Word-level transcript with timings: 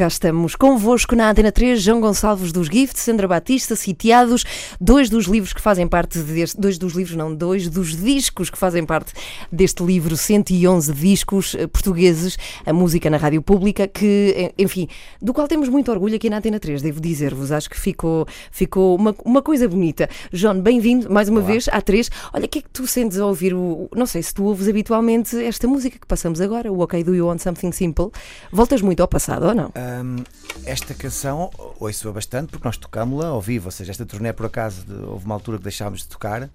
cá 0.00 0.06
estamos 0.06 0.56
convosco 0.56 1.14
na 1.14 1.28
Antena 1.28 1.52
3, 1.52 1.82
João 1.82 2.00
Gonçalves 2.00 2.52
dos 2.52 2.68
Gift, 2.68 2.98
Sandra 2.98 3.28
Batista, 3.28 3.76
Sitiados, 3.76 4.46
dois 4.80 5.10
dos 5.10 5.26
livros 5.26 5.52
que 5.52 5.60
fazem 5.60 5.86
parte 5.86 6.20
deste, 6.20 6.58
dois 6.58 6.78
dos 6.78 6.94
livros 6.94 7.14
não, 7.14 7.34
dois 7.34 7.68
dos 7.68 7.94
discos 7.94 8.48
que 8.48 8.56
fazem 8.56 8.86
parte 8.86 9.12
deste 9.52 9.82
livro, 9.82 10.16
111 10.16 10.90
discos 10.94 11.54
eh, 11.54 11.66
portugueses, 11.66 12.38
a 12.64 12.72
música 12.72 13.10
na 13.10 13.18
rádio 13.18 13.42
pública, 13.42 13.86
que, 13.86 14.34
eh, 14.34 14.54
enfim, 14.56 14.88
do 15.20 15.34
qual 15.34 15.46
temos 15.46 15.68
muito 15.68 15.90
orgulho 15.92 16.16
aqui 16.16 16.30
na 16.30 16.38
Antena 16.38 16.58
3, 16.58 16.80
devo 16.80 16.98
dizer-vos, 16.98 17.52
acho 17.52 17.68
que 17.68 17.78
ficou, 17.78 18.26
ficou 18.50 18.96
uma, 18.96 19.14
uma 19.22 19.42
coisa 19.42 19.68
bonita. 19.68 20.08
João, 20.32 20.58
bem-vindo 20.58 21.10
mais 21.12 21.28
uma 21.28 21.40
Olá. 21.40 21.48
vez 21.48 21.68
à 21.70 21.82
3. 21.82 22.10
Olha, 22.32 22.46
o 22.46 22.48
que 22.48 22.60
é 22.60 22.62
que 22.62 22.70
tu 22.70 22.86
sentes 22.86 23.18
a 23.18 23.26
ouvir 23.26 23.52
o, 23.52 23.86
não 23.94 24.06
sei 24.06 24.22
se 24.22 24.32
tu 24.32 24.44
ouves 24.44 24.66
habitualmente 24.66 25.36
esta 25.44 25.68
música 25.68 25.98
que 25.98 26.06
passamos 26.06 26.40
agora, 26.40 26.72
o 26.72 26.80
OK 26.80 27.04
Do 27.04 27.14
You 27.14 27.26
Want 27.26 27.40
Something 27.40 27.72
Simple, 27.72 28.08
voltas 28.50 28.80
muito 28.80 29.00
ao 29.00 29.08
passado, 29.08 29.44
ou 29.44 29.54
não? 29.54 29.70
Hum, 29.90 30.22
esta 30.64 30.94
canção 30.94 31.50
ouço-a 31.80 32.12
bastante 32.12 32.50
porque 32.50 32.66
nós 32.68 32.76
tocámos-la 32.76 33.28
ao 33.28 33.40
vivo, 33.40 33.66
ou 33.66 33.70
seja, 33.72 33.90
esta 33.90 34.04
turnê 34.06 34.32
por 34.32 34.46
acaso 34.46 34.84
de- 34.84 34.92
houve 34.92 35.24
uma 35.24 35.34
altura 35.34 35.58
que 35.58 35.64
deixámos 35.64 36.00
de 36.00 36.08
tocar, 36.08 36.48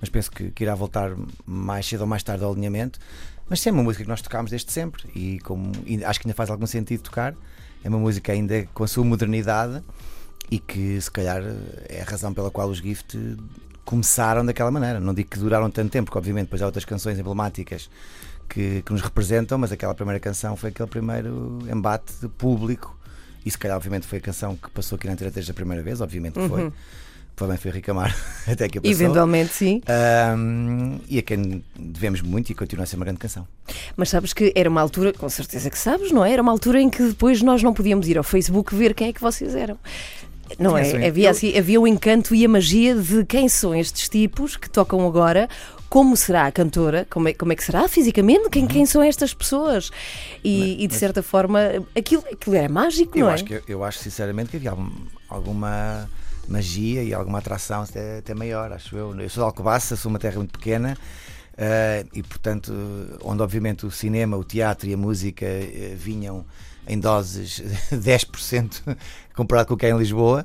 mas 0.00 0.08
penso 0.08 0.30
que, 0.30 0.50
que 0.50 0.64
irá 0.64 0.74
voltar 0.74 1.14
mais 1.46 1.86
cedo 1.86 2.00
ou 2.02 2.06
mais 2.06 2.22
tarde 2.22 2.42
ao 2.42 2.50
alinhamento. 2.52 2.98
Mas 3.48 3.64
é 3.66 3.70
uma 3.70 3.82
música 3.82 4.02
que 4.04 4.08
nós 4.08 4.22
tocámos 4.22 4.50
desde 4.50 4.72
sempre 4.72 5.02
e, 5.14 5.38
como, 5.40 5.72
e 5.84 6.02
acho 6.04 6.20
que 6.20 6.26
ainda 6.26 6.34
faz 6.36 6.50
algum 6.50 6.66
sentido 6.66 7.02
tocar. 7.02 7.34
É 7.84 7.88
uma 7.88 7.98
música 7.98 8.32
ainda 8.32 8.66
com 8.72 8.84
a 8.84 8.88
sua 8.88 9.04
modernidade 9.04 9.82
e 10.50 10.58
que 10.58 11.00
se 11.00 11.10
calhar 11.10 11.42
é 11.88 12.00
a 12.00 12.04
razão 12.04 12.32
pela 12.32 12.50
qual 12.50 12.68
os 12.68 12.78
Gift 12.78 13.16
começaram 13.84 14.44
daquela 14.46 14.70
maneira. 14.70 15.00
Não 15.00 15.12
digo 15.12 15.28
que 15.30 15.38
duraram 15.38 15.70
tanto 15.70 15.90
tempo, 15.90 16.06
porque 16.06 16.18
obviamente 16.18 16.44
depois 16.46 16.62
há 16.62 16.66
outras 16.66 16.84
canções 16.84 17.18
emblemáticas 17.18 17.90
que, 18.50 18.82
que 18.82 18.92
nos 18.92 19.00
representam, 19.00 19.56
mas 19.56 19.70
aquela 19.70 19.94
primeira 19.94 20.18
canção 20.18 20.56
foi 20.56 20.70
aquele 20.70 20.88
primeiro 20.88 21.60
embate 21.72 22.12
de 22.20 22.28
público. 22.28 22.98
E 23.46 23.50
se 23.50 23.56
calhar, 23.56 23.76
obviamente, 23.76 24.06
foi 24.06 24.18
a 24.18 24.20
canção 24.20 24.56
que 24.56 24.68
passou 24.70 24.96
aqui 24.96 25.06
na 25.06 25.14
Antena 25.14 25.30
3 25.30 25.48
a 25.48 25.54
primeira 25.54 25.82
vez, 25.82 26.00
obviamente 26.00 26.34
que 26.34 26.48
foi. 26.48 26.70
Provavelmente 27.34 27.62
foi 27.62 27.70
Rica 27.70 27.94
Mar, 27.94 28.14
até 28.46 28.68
que 28.68 28.78
passou. 28.78 28.92
Eventualmente, 28.92 29.54
sim. 29.54 29.80
Ahm, 29.86 30.98
e 31.08 31.18
a 31.18 31.22
quem 31.22 31.64
devemos 31.78 32.20
muito 32.20 32.50
e 32.50 32.54
continua 32.54 32.82
a 32.82 32.86
ser 32.86 32.96
uma 32.96 33.04
grande 33.06 33.20
canção. 33.20 33.48
Mas 33.96 34.10
sabes 34.10 34.34
que 34.34 34.52
era 34.54 34.68
uma 34.68 34.80
altura, 34.82 35.14
com 35.14 35.28
certeza 35.28 35.70
que 35.70 35.78
sabes, 35.78 36.12
não 36.12 36.22
é? 36.22 36.32
Era 36.32 36.42
uma 36.42 36.52
altura 36.52 36.82
em 36.82 36.90
que 36.90 37.02
depois 37.02 37.40
nós 37.40 37.62
não 37.62 37.72
podíamos 37.72 38.08
ir 38.08 38.18
ao 38.18 38.24
Facebook 38.24 38.74
ver 38.74 38.92
quem 38.92 39.08
é 39.08 39.12
que 39.12 39.20
vocês 39.22 39.54
eram. 39.54 39.78
Não 40.58 40.72
Tinha 40.72 40.82
é? 40.82 40.84
sim. 40.84 41.06
Havia, 41.06 41.30
assim, 41.30 41.56
havia 41.56 41.80
o 41.80 41.86
encanto 41.86 42.34
e 42.34 42.44
a 42.44 42.48
magia 42.48 42.94
de 42.94 43.24
quem 43.24 43.48
são 43.48 43.74
estes 43.74 44.08
tipos 44.08 44.56
que 44.56 44.68
tocam 44.68 45.06
agora, 45.06 45.48
como 45.90 46.16
será 46.16 46.46
a 46.46 46.52
cantora, 46.52 47.06
como 47.10 47.28
é, 47.28 47.34
como 47.34 47.52
é 47.52 47.56
que 47.56 47.64
será 47.64 47.86
fisicamente, 47.88 48.44
Uhum. 48.44 48.50
quem, 48.50 48.66
quem 48.66 48.86
são 48.86 49.02
estas 49.02 49.34
pessoas. 49.34 49.90
E, 50.42 50.82
e, 50.82 50.86
de 50.86 50.94
certa 50.94 51.22
forma, 51.22 51.58
aquilo, 51.94 52.24
aquilo 52.32 52.56
é 52.56 52.68
mágico, 52.68 53.18
Eu 53.18 53.24
não 53.26 53.30
é? 53.32 53.34
acho, 53.34 53.44
que, 53.44 53.62
eu 53.68 53.84
acho 53.84 53.98
sinceramente 53.98 54.50
que 54.50 54.56
havia 54.56 54.70
algum- 54.70 54.90
alguma 55.28 56.08
magia 56.48 57.02
e 57.02 57.12
alguma 57.12 57.38
atração 57.38 57.82
até, 57.82 58.18
até 58.18 58.34
maior, 58.34 58.72
acho 58.72 58.96
eu. 58.96 59.14
Eu 59.20 59.28
sou 59.28 59.42
de 59.42 59.46
Alcobaça, 59.48 59.96
sou 59.96 60.08
uma 60.10 60.18
terra 60.18 60.36
muito 60.36 60.52
pequena. 60.52 60.96
eh, 61.58 62.06
e 62.14 62.22
portanto, 62.22 62.72
onde 63.22 63.42
obviamente 63.42 63.84
o 63.84 63.90
cinema, 63.90 64.36
o 64.36 64.42
teatro 64.44 64.88
e 64.88 64.94
a 64.94 64.96
música 64.96 65.44
eh, 65.44 65.94
vinham 65.96 66.44
em 66.88 66.98
doses 66.98 67.60
10% 67.92 68.96
comparado 69.36 69.68
com 69.68 69.74
o 69.74 69.76
que 69.76 69.86
é 69.86 69.90
em 69.90 69.98
Lisboa, 69.98 70.44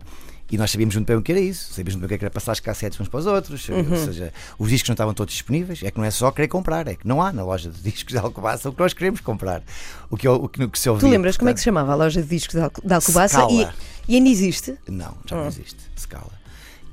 e 0.51 0.57
nós 0.57 0.69
sabíamos 0.71 0.95
muito 0.95 1.07
bem 1.07 1.15
o 1.17 1.21
que 1.21 1.31
era 1.31 1.41
isso, 1.41 1.69
sabíamos 1.73 1.95
muito 1.95 2.07
bem 2.07 2.15
o 2.15 2.19
que 2.19 2.25
era 2.25 2.31
passar 2.31 2.51
as 2.51 2.59
cassetes 2.59 2.99
uns 2.99 3.07
para 3.07 3.19
os 3.19 3.25
outros, 3.25 3.67
Uhum. 3.69 3.89
ou 3.91 3.97
seja, 3.97 4.31
os 4.59 4.69
discos 4.69 4.89
não 4.89 4.93
estavam 4.93 5.13
todos 5.13 5.33
disponíveis, 5.33 5.81
é 5.83 5.89
que 5.89 5.97
não 5.97 6.05
é 6.05 6.11
só 6.11 6.31
querer 6.31 6.47
comprar, 6.47 6.88
é 6.88 6.95
que 6.95 7.07
não 7.07 7.21
há 7.21 7.33
na 7.33 7.43
loja 7.43 7.69
de 7.69 7.81
discos 7.81 8.11
de 8.13 8.17
Alcobaça 8.19 8.69
o 8.69 8.73
que 8.73 8.79
nós 8.79 8.93
queremos 8.93 9.21
comprar, 9.21 9.63
o 10.09 10.16
que, 10.16 10.27
o 10.27 10.47
que, 10.47 10.63
o 10.63 10.69
que 10.69 10.77
se 10.79 10.88
ouvia. 10.89 11.07
Tu 11.07 11.11
lembras 11.11 11.35
como 11.38 11.49
é 11.49 11.53
que 11.53 11.59
se 11.59 11.66
portanto, 11.66 11.81
chamava 11.85 11.93
a 11.93 12.05
loja 12.05 12.21
de 12.21 12.27
discos 12.27 12.53
de 12.55 12.61
Al- 12.61 12.71
de 12.83 12.93
Alcobaça? 12.93 13.39
E, 13.49 13.61
Scala. 13.61 13.73
e 14.07 14.16
ainda 14.16 14.29
existe? 14.29 14.75
Não, 14.88 15.17
já 15.25 15.35
Ah. 15.35 15.41
não 15.41 15.47
existe 15.47 15.77
Scala. 15.97 16.31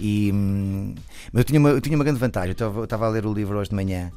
E, 0.01 0.31
hum, 0.35 0.95
mas 1.33 1.41
eu 1.41 1.45
tinha, 1.45 1.61
uma, 1.61 1.69
eu 1.69 1.81
tinha 1.81 1.95
uma 1.97 2.03
grande 2.05 2.19
vantagem. 2.19 2.57
Eu 2.59 2.85
estava- 2.85 3.07
a 3.07 3.09
ler 3.11 3.25
o 3.27 3.33
livro 3.33 3.57
hoje 3.59 3.69
de 3.71 3.77
manhã, 3.77 4.11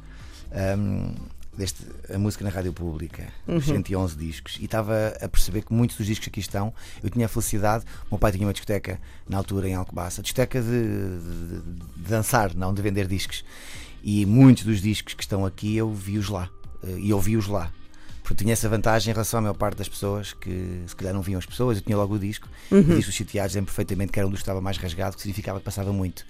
hum, 0.78 1.12
deste, 1.56 1.84
a 2.12 2.18
música 2.18 2.44
na 2.44 2.50
rádio 2.50 2.72
pública, 2.72 3.28
Uhum. 3.48 3.56
os 3.56 3.64
111 3.64 4.16
discos, 4.16 4.56
e 4.60 4.64
estava 4.66 5.14
a 5.20 5.28
perceber 5.28 5.62
que 5.62 5.72
muitos 5.72 5.96
dos 5.96 6.06
discos 6.06 6.24
que 6.24 6.30
aqui 6.30 6.40
estão, 6.40 6.72
eu 7.02 7.08
tinha 7.10 7.26
a 7.26 7.28
felicidade. 7.28 7.84
O 8.10 8.14
meu 8.14 8.18
pai 8.18 8.32
tinha 8.32 8.46
uma 8.46 8.52
discoteca 8.52 9.00
na 9.28 9.38
altura 9.38 9.68
em 9.68 9.74
Alcobaça, 9.74 10.22
discoteca 10.22 10.60
de, 10.60 10.68
de- 10.68 11.60
de 12.02 12.08
dançar, 12.10 12.54
não 12.54 12.72
de 12.74 12.82
vender 12.82 13.06
discos. 13.06 13.44
E 14.02 14.24
muitos 14.26 14.64
dos 14.64 14.80
discos 14.80 15.14
que 15.14 15.22
estão 15.22 15.44
aqui 15.46 15.76
eu 15.76 15.92
vi-os 15.92 16.28
lá, 16.28 16.48
eh, 16.84 16.96
e 16.98 17.12
ouvi-os 17.12 17.46
lá. 17.48 17.72
Porque 18.22 18.42
tinha 18.42 18.52
essa 18.52 18.68
vantagem 18.68 19.10
em 19.10 19.14
relação 19.14 19.38
à 19.38 19.40
maior 19.42 19.54
parte 19.54 19.78
das 19.78 19.88
pessoas 19.88 20.32
que 20.32 20.82
se 20.86 20.96
calhar 20.96 21.14
não 21.14 21.22
viam 21.22 21.38
as 21.38 21.46
pessoas. 21.46 21.78
Eu 21.78 21.82
tinha 21.84 21.96
logo 21.96 22.14
o 22.16 22.18
disco 22.18 22.48
Uhum. 22.72 22.96
e 22.96 22.98
os 22.98 23.14
sitiados 23.14 23.52
dizem 23.52 23.64
perfeitamente 23.64 24.10
que 24.12 24.18
era 24.18 24.26
um 24.26 24.30
dos 24.30 24.40
que 24.40 24.42
estava 24.42 24.60
mais 24.60 24.76
rasgado, 24.78 25.14
que 25.16 25.22
significava 25.22 25.58
que 25.60 25.64
passava 25.64 25.92
muito. 25.92 26.26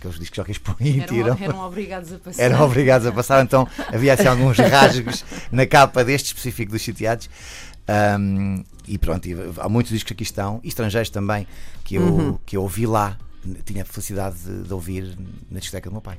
Porque 0.00 0.08
os 0.08 0.18
discos 0.18 0.36
jockeys 0.36 0.56
põem 0.56 0.98
e 0.98 1.00
tiram. 1.02 1.36
Eram, 1.38 1.60
obrigados 1.60 2.10
a 2.10 2.16
passar. 2.24 2.42
Eram 2.42 2.62
obrigados 2.64 3.06
a 3.06 3.12
passar, 3.12 3.44
então 3.44 3.68
havia 3.88 4.14
assim 4.14 4.26
alguns 4.26 4.56
rasgos 4.58 5.22
na 5.52 5.66
capa 5.66 6.02
deste 6.02 6.28
específico 6.28 6.72
dos 6.72 6.80
sitiados. 6.80 7.28
Ahm, 7.86 8.62
e 8.88 8.96
pronto, 8.96 9.28
e 9.28 9.36
há 9.58 9.68
muitos 9.68 9.92
discos 9.92 10.08
que 10.08 10.12
aqui 10.14 10.22
estão, 10.22 10.58
e 10.64 10.68
estrangeiros 10.68 11.10
também, 11.10 11.46
que 11.84 11.96
eu, 11.96 12.02
Uhum. 12.02 12.38
que 12.46 12.56
eu 12.56 12.62
ouvi 12.62 12.86
lá. 12.86 13.18
Tinha 13.64 13.82
a 13.82 13.86
felicidade 13.86 14.36
de, 14.38 14.62
de 14.64 14.72
ouvir 14.72 15.18
na 15.50 15.60
discoteca 15.60 15.88
do 15.90 15.92
meu 15.92 16.00
pai. 16.02 16.18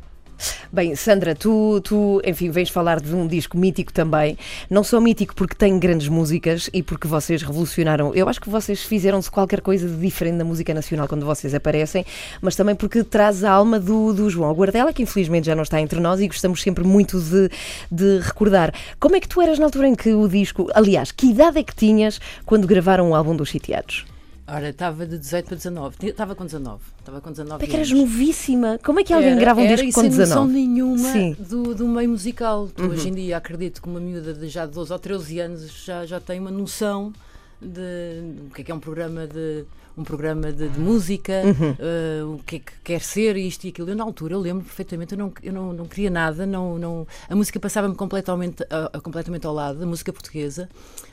Bem, 0.71 0.95
Sandra, 0.95 1.35
tu, 1.35 1.81
tu, 1.81 2.21
enfim, 2.25 2.49
vens 2.49 2.69
falar 2.69 2.99
de 2.99 3.13
um 3.13 3.27
disco 3.27 3.57
mítico 3.57 3.91
também. 3.91 4.37
Não 4.69 4.83
só 4.83 4.99
mítico 4.99 5.35
porque 5.35 5.55
tem 5.55 5.77
grandes 5.77 6.07
músicas 6.07 6.69
e 6.73 6.81
porque 6.81 7.07
vocês 7.07 7.41
revolucionaram. 7.41 8.13
Eu 8.15 8.29
acho 8.29 8.39
que 8.39 8.49
vocês 8.49 8.83
fizeram-se 8.83 9.29
qualquer 9.29 9.61
coisa 9.61 9.87
de 9.87 9.95
diferente 9.95 10.35
na 10.35 10.43
música 10.43 10.73
nacional 10.73 11.07
quando 11.07 11.25
vocês 11.25 11.53
aparecem, 11.53 12.05
mas 12.41 12.55
também 12.55 12.75
porque 12.75 13.03
traz 13.03 13.43
a 13.43 13.51
alma 13.51 13.79
do, 13.79 14.13
do 14.13 14.29
João 14.29 14.53
Guardela, 14.53 14.93
que 14.93 15.03
infelizmente 15.03 15.45
já 15.45 15.55
não 15.55 15.63
está 15.63 15.79
entre 15.79 15.99
nós 15.99 16.19
e 16.19 16.27
gostamos 16.27 16.61
sempre 16.61 16.83
muito 16.83 17.19
de, 17.19 17.49
de 17.91 18.19
recordar. 18.19 18.73
Como 18.99 19.15
é 19.15 19.19
que 19.19 19.27
tu 19.27 19.41
eras 19.41 19.59
na 19.59 19.65
altura 19.65 19.87
em 19.87 19.95
que 19.95 20.13
o 20.13 20.27
disco. 20.27 20.69
Aliás, 20.73 21.11
que 21.11 21.27
idade 21.27 21.59
é 21.59 21.63
que 21.63 21.75
tinhas 21.75 22.19
quando 22.45 22.67
gravaram 22.67 23.09
o 23.09 23.15
álbum 23.15 23.35
dos 23.35 23.49
Sitiados? 23.49 24.10
Ora, 24.53 24.69
estava 24.69 25.05
de 25.05 25.17
18 25.17 25.45
para 25.45 25.55
19. 25.55 25.95
Tinha- 25.97 26.11
Estava 26.11 26.35
com 26.35 26.43
19. 26.43 26.81
Estava 26.99 27.21
com 27.21 27.31
19 27.31 27.63
É 27.63 27.67
que 27.67 27.75
eras 27.75 27.89
novíssima. 27.91 28.77
Como 28.83 28.99
é 28.99 29.03
que 29.03 29.13
alguém 29.13 29.31
Era- 29.31 29.39
grava 29.39 29.61
um 29.61 29.63
era 29.65 29.75
disco 29.77 29.93
com 29.93 30.01
sem 30.01 30.09
noção 30.09 30.45
19? 30.47 30.53
nenhuma 30.53 31.11
Sim. 31.13 31.35
do, 31.39 31.73
do 31.73 31.87
meio 31.87 32.09
musical. 32.09 32.67
Tu, 32.67 32.83
Hoje 32.85 33.07
em 33.09 33.13
dia 33.13 33.37
acredito 33.37 33.81
que 33.81 33.87
uma 33.87 33.99
miúda 33.99 34.33
de 34.33 34.47
já 34.49 34.65
de 34.65 34.73
12 34.73 34.91
ou 34.91 34.99
13 34.99 35.39
anos 35.39 35.71
já, 35.85 36.05
já 36.05 36.19
tem 36.19 36.39
uma 36.39 36.51
noção 36.51 37.13
de 37.61 38.49
o 38.49 38.53
que 38.53 38.61
é 38.61 38.63
que 38.65 38.71
é 38.71 38.75
um 38.75 38.79
programa 38.79 39.25
de 39.25 39.63
um 40.01 40.03
programa 40.03 40.51
de, 40.51 40.67
de 40.69 40.79
música, 40.79 41.33
Uhum. 41.45 41.75
eh, 41.79 42.23
o 42.23 42.39
que 42.45 42.55
é 42.57 42.59
que 42.59 42.71
quer 42.83 43.01
ser 43.01 43.37
isto 43.37 43.63
e 43.65 43.69
aquilo. 43.69 43.89
Eu 43.89 43.95
na 43.95 44.03
altura 44.03 44.33
eu 44.33 44.39
lembro 44.39 44.63
perfeitamente, 44.65 45.13
eu 45.13 45.17
não, 45.17 45.33
eu 45.43 45.53
não, 45.53 45.73
não 45.73 45.85
queria 45.87 46.09
nada, 46.09 46.45
não, 46.45 46.77
não, 46.77 47.07
a 47.29 47.35
música 47.35 47.59
passava-me 47.59 47.95
completamente, 47.95 48.63
a- 48.69 48.99
completamente 48.99 49.45
ao 49.47 49.53
lado, 49.53 49.81
a 49.81 49.85
música 49.85 50.11
portuguesa, 50.11 50.67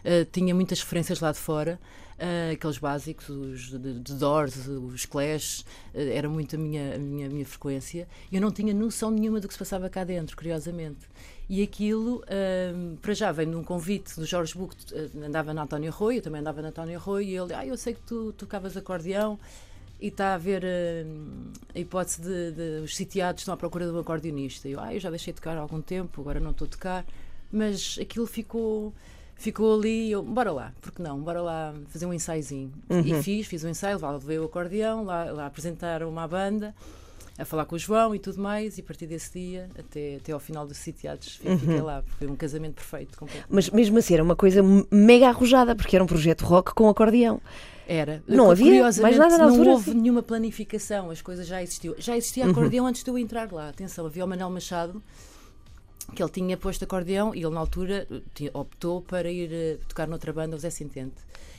eh, 0.04 0.26
tinha 0.32 0.54
muitas 0.54 0.81
referências 0.81 1.21
lá 1.21 1.31
de 1.32 1.38
fora. 1.38 1.78
eh, 2.21 2.50
aqueles 2.54 2.78
básicos, 2.78 3.28
os 3.28 3.71
de, 3.71 4.15
Doors, 4.15 4.66
os 4.66 5.06
Clash, 5.06 5.65
eh, 5.94 6.16
era 6.16 6.28
muito 6.28 6.56
a 6.56 6.59
minha, 6.59 6.97
a 6.97 6.99
minha, 6.99 7.26
a 7.28 7.31
minha 7.31 7.47
frequência. 7.47 8.09
Eu 8.32 8.41
não 8.41 8.50
tinha 8.50 8.75
noção 8.75 9.09
nenhuma 9.12 9.38
do 9.38 9.47
que 9.47 9.55
se 9.55 9.59
passava 9.59 9.88
cá 9.88 10.03
dentro, 10.03 10.37
curiosamente. 10.37 10.99
E 11.49 11.63
aquilo, 11.63 12.23
hum, 12.75 12.97
para 13.01 13.15
já, 13.15 13.33
vem 13.33 13.49
de 13.49 13.57
um 13.57 13.65
convite 13.65 14.15
do 14.17 14.27
Jorge 14.27 14.55
Buch, 14.55 14.77
eh, 14.93 15.09
andava 15.25 15.55
na 15.55 15.63
António 15.63 15.91
Rui, 15.91 16.19
eu 16.19 16.23
também 16.23 16.43
andava 16.43 16.61
na 16.61 16.69
António 16.69 17.01
Rui, 17.01 17.25
e 17.25 17.37
ele, 17.37 17.55
ah, 17.55 17.65
eu 17.65 17.75
sei 17.77 17.95
que 17.95 18.03
tu 18.03 18.33
tocavas 18.33 18.77
acordeão 18.77 19.39
e 19.99 20.09
está 20.09 20.33
a 20.33 20.35
haver 20.35 20.63
hum, 21.07 21.51
a 21.75 21.79
hipótese 21.79 22.21
de, 22.21 22.53
de 22.53 22.85
os 22.85 22.95
sitiados 22.95 23.41
estão 23.41 23.55
à 23.55 23.57
procura 23.57 23.87
de 23.87 23.93
um 23.93 23.99
acordeonista. 23.99 24.69
Eu, 24.69 24.79
ah, 24.79 24.93
eu 24.93 25.01
já 25.01 25.09
deixei 25.09 25.33
de 25.33 25.41
tocar 25.41 25.57
há 25.57 25.61
algum 25.61 25.81
tempo, 25.81 26.21
agora 26.21 26.39
não 26.39 26.51
estou 26.51 26.67
a 26.67 26.71
tocar, 26.71 27.07
mas 27.51 27.99
aquilo 28.01 28.27
ficou. 28.27 28.93
Ficou 29.41 29.79
ali, 29.79 30.11
eu, 30.11 30.21
bora 30.21 30.51
lá, 30.51 30.75
porque 30.81 31.01
não, 31.01 31.21
bora 31.21 31.41
lá 31.41 31.73
fazer 31.91 32.07
um 32.07 32.13
ensaiozinho. 32.13 32.73
E 32.91 33.23
fiz, 33.23 33.47
fiz 33.47 33.62
um 33.62 33.69
ensaio, 33.69 33.97
lá 34.01 34.11
levei 34.11 34.37
o 34.37 34.44
acordeão, 34.47 35.05
lá, 35.05 35.31
lá 35.31 35.47
apresentaram-me 35.47 36.19
à 36.19 36.27
banda, 36.27 36.75
a 37.38 37.44
falar 37.44 37.64
com 37.67 37.76
o 37.76 37.79
João 37.79 38.14
e 38.14 38.19
tudo 38.19 38.40
mais, 38.40 38.76
e 38.79 38.81
a 38.81 38.85
partir 38.85 39.06
desse 39.06 39.32
dia, 39.38 39.69
até, 39.79 40.17
até 40.17 40.32
ao 40.32 40.40
final 40.40 40.67
dos 40.67 40.76
sitiados, 40.79 41.37
fi- 41.37 41.56
fiquei 41.56 41.81
lá, 41.81 42.02
foi 42.19 42.26
um 42.26 42.35
casamento 42.35 42.75
perfeito. 42.75 43.17
Mas 43.49 43.70
mesmo 43.70 43.96
assim 43.99 44.14
era 44.14 44.23
uma 44.25 44.35
coisa 44.35 44.61
mega 44.90 45.29
arrojada, 45.29 45.76
porque 45.76 45.94
era 45.94 46.02
um 46.02 46.06
projeto 46.08 46.43
rock 46.44 46.75
com 46.75 46.88
acordeão. 46.88 47.40
Era. 47.87 48.23
Não 48.26 48.50
havia 48.50 48.82
mais 48.82 49.17
nada 49.17 49.38
na 49.38 49.44
não 49.44 49.50
altura, 49.50 49.70
houve 49.70 49.90
assim. 49.93 49.99
nenhuma 50.00 50.23
planificação, 50.23 51.11
as 51.11 51.23
coisas 51.23 51.46
já 51.46 51.62
existiam. 51.62 51.94
Já 51.96 52.17
existia 52.17 52.44
acordeão 52.46 52.87
antes 52.87 53.02
de 53.02 53.11
eu 53.11 53.17
entrar 53.17 53.50
lá. 53.50 53.69
Atenção, 53.70 54.05
havia 54.05 54.25
o 54.25 54.29
Manel 54.29 54.50
Machado, 54.50 55.02
que 56.14 56.23
ele 56.23 56.31
tinha 56.31 56.56
posto 56.56 56.82
acordeão 56.84 57.34
e 57.34 57.38
ele 57.44 57.55
na 57.55 57.61
altura 57.61 58.06
optou 58.52 59.00
para 59.00 59.31
ir 59.31 59.50
eh, 59.52 59.79
tocar 59.88 60.06
noutra 60.08 60.32
banda, 60.34 60.56
o 60.56 60.58
Zé 60.58 60.69
Sintente. 60.70 61.17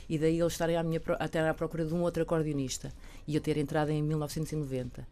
E 0.08 0.18
daí 0.18 0.38
eles 0.40 0.52
estarem 0.52 0.76
à 0.76 0.82
minha, 0.82 1.00
até 1.18 1.48
à 1.48 1.54
procura 1.54 1.84
de 1.84 1.94
um 1.94 2.02
outro 2.02 2.22
acordeonista. 2.22 2.92
E 3.26 3.34
eu 3.34 3.40
ter 3.40 3.56
entrado 3.56 3.90
em 3.90 4.00
1990. 4.02 5.06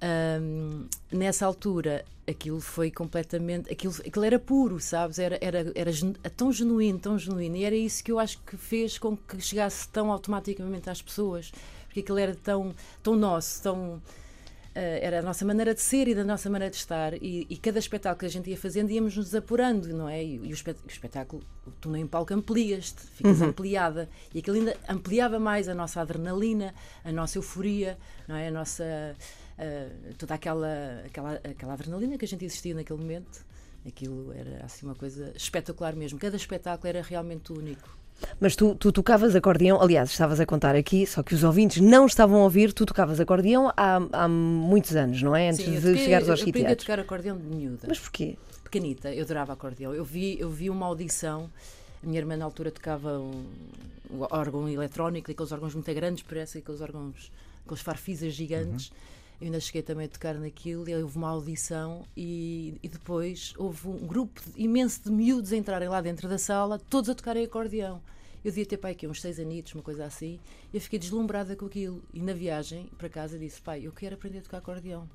Um, 0.00 0.86
nessa 1.10 1.44
altura, 1.44 2.04
aquilo 2.28 2.60
foi 2.60 2.90
completamente. 2.90 3.72
Aquilo, 3.72 3.94
aquilo 4.06 4.24
era 4.24 4.38
puro, 4.38 4.80
sabes? 4.80 5.18
Era, 5.18 5.38
era, 5.40 5.72
era 5.74 5.90
tão 6.36 6.52
genuíno, 6.52 6.98
tão 6.98 7.18
genuíno. 7.18 7.56
E 7.56 7.64
era 7.64 7.74
isso 7.74 8.02
que 8.04 8.12
eu 8.12 8.18
acho 8.18 8.38
que 8.42 8.56
fez 8.56 8.98
com 8.98 9.16
que 9.16 9.40
chegasse 9.40 9.88
tão 9.88 10.12
automaticamente 10.12 10.88
às 10.88 11.02
pessoas. 11.02 11.52
Porque 11.86 12.00
aquilo 12.00 12.18
era 12.18 12.34
tão, 12.34 12.74
tão 13.02 13.16
nosso, 13.16 13.62
tão 13.62 14.00
eh, 14.78 15.00
era 15.02 15.18
a 15.18 15.22
nossa 15.22 15.44
maneira 15.44 15.74
de 15.74 15.80
ser 15.80 16.06
e 16.06 16.14
da 16.14 16.22
nossa 16.22 16.48
maneira 16.48 16.70
de 16.70 16.76
estar 16.76 17.12
e, 17.14 17.46
e, 17.50 17.56
cada 17.56 17.80
espetáculo 17.80 18.20
que 18.20 18.26
a 18.26 18.28
gente 18.28 18.48
ia 18.48 18.56
fazendo 18.56 18.90
íamos 18.92 19.16
nos 19.16 19.34
apurando, 19.34 19.88
não 19.88 20.08
é? 20.08 20.22
E, 20.22 20.36
e 20.36 20.52
o, 20.52 20.54
espetáculo, 20.54 21.42
tu 21.80 21.90
nem 21.90 22.06
palco 22.06 22.32
amplias-te, 22.32 23.00
ficas 23.00 23.40
uhum. 23.40 23.48
ampliada 23.48 24.08
e 24.32 24.38
aquilo 24.38 24.56
ainda 24.56 24.76
ampliava 24.88 25.40
mais 25.40 25.68
a 25.68 25.74
nossa 25.74 26.00
adrenalina, 26.00 26.72
a 27.04 27.10
nossa 27.10 27.38
euforia, 27.38 27.98
não 28.28 28.36
é? 28.36 28.46
A 28.46 28.50
nossa 28.52 29.16
uh, 29.58 30.14
toda 30.14 30.34
aquela, 30.34 31.02
aquela 31.06 31.34
aquela 31.34 31.72
adrenalina 31.72 32.16
que 32.16 32.24
a 32.24 32.28
gente 32.28 32.44
existia 32.44 32.74
naquele 32.74 32.98
momento. 32.98 33.46
Aquilo 33.86 34.32
era 34.32 34.64
assim 34.64 34.84
uma 34.86 34.94
coisa 34.94 35.32
espetacular 35.36 35.94
mesmo. 35.94 36.18
Cada 36.18 36.36
espetáculo 36.36 36.88
era 36.88 37.02
realmente 37.02 37.52
único. 37.52 37.96
Mas 38.40 38.56
tu, 38.56 38.74
tu 38.74 38.90
tocavas 38.92 39.34
acordeão, 39.34 39.80
aliás, 39.80 40.10
estavas 40.10 40.40
a 40.40 40.46
contar 40.46 40.74
aqui, 40.74 41.06
só 41.06 41.22
que 41.22 41.34
os 41.34 41.44
ouvintes 41.44 41.80
não 41.80 42.06
estavam 42.06 42.40
a 42.40 42.44
ouvir, 42.44 42.72
tu 42.72 42.84
tocavas 42.84 43.20
acordeão 43.20 43.72
há, 43.76 44.00
há 44.12 44.28
muitos 44.28 44.96
anos, 44.96 45.22
não 45.22 45.34
é? 45.34 45.50
Antes 45.50 45.64
Sim, 45.64 45.72
de 45.72 45.80
toquei, 45.80 45.98
chegares 45.98 46.28
aos 46.28 46.40
Eu 46.40 46.48
aprendi 46.48 46.72
a 46.72 46.76
tocar 46.76 46.98
acordeão 46.98 47.36
de 47.36 47.44
miúda. 47.44 47.86
Mas 47.86 47.98
porquê? 47.98 48.36
Pequenita, 48.64 49.12
eu 49.14 49.24
adorava 49.24 49.52
acordeão. 49.52 49.94
Eu 49.94 50.04
vi, 50.04 50.38
eu 50.38 50.50
vi 50.50 50.68
uma 50.68 50.86
audição, 50.86 51.48
a 52.02 52.06
minha 52.06 52.18
irmã 52.18 52.36
na 52.36 52.44
altura 52.44 52.70
tocava 52.70 53.18
um, 53.18 53.46
um 54.10 54.22
órgão 54.30 54.68
eletrónico, 54.68 55.30
aqueles 55.30 55.52
órgãos 55.52 55.74
muito 55.74 55.94
grandes, 55.94 56.22
parece 56.22 56.58
aqueles 56.58 56.80
órgãos, 56.80 57.30
aqueles 57.64 57.82
farfisas 57.82 58.34
gigantes. 58.34 58.88
Uhum. 58.88 59.17
Eu 59.40 59.46
ainda 59.46 59.60
cheguei 59.60 59.82
também 59.82 60.06
a 60.06 60.08
tocar 60.08 60.34
naquilo 60.34 60.88
e 60.88 60.94
houve 60.96 61.16
uma 61.16 61.28
audição 61.28 62.04
e, 62.16 62.76
e, 62.82 62.88
depois 62.88 63.54
houve 63.56 63.86
um 63.86 64.06
grupo 64.06 64.40
imenso 64.56 65.04
de 65.04 65.12
miúdos 65.12 65.52
a 65.52 65.56
entrarem 65.56 65.88
lá 65.88 66.00
dentro 66.00 66.28
da 66.28 66.38
sala, 66.38 66.78
todos 66.90 67.08
a 67.08 67.14
tocarem 67.14 67.44
acordeão. 67.44 68.02
Eu 68.44 68.50
devia 68.50 68.66
ter 68.66 68.76
pai 68.76 68.92
aqui 68.92 69.06
uns 69.06 69.20
seis 69.20 69.38
anitos, 69.38 69.74
uma 69.74 69.82
coisa 69.82 70.04
assim, 70.04 70.40
e 70.72 70.76
eu 70.76 70.80
fiquei 70.80 70.98
deslumbrada 70.98 71.54
com 71.54 71.66
aquilo. 71.66 72.02
E 72.12 72.20
na 72.20 72.32
viagem 72.32 72.88
para 72.96 73.08
casa 73.08 73.38
disse: 73.38 73.60
pai, 73.60 73.82
eu 73.84 73.92
quero 73.92 74.16
aprender 74.16 74.38
a 74.38 74.42
tocar 74.42 74.58
acordeão. 74.58 75.08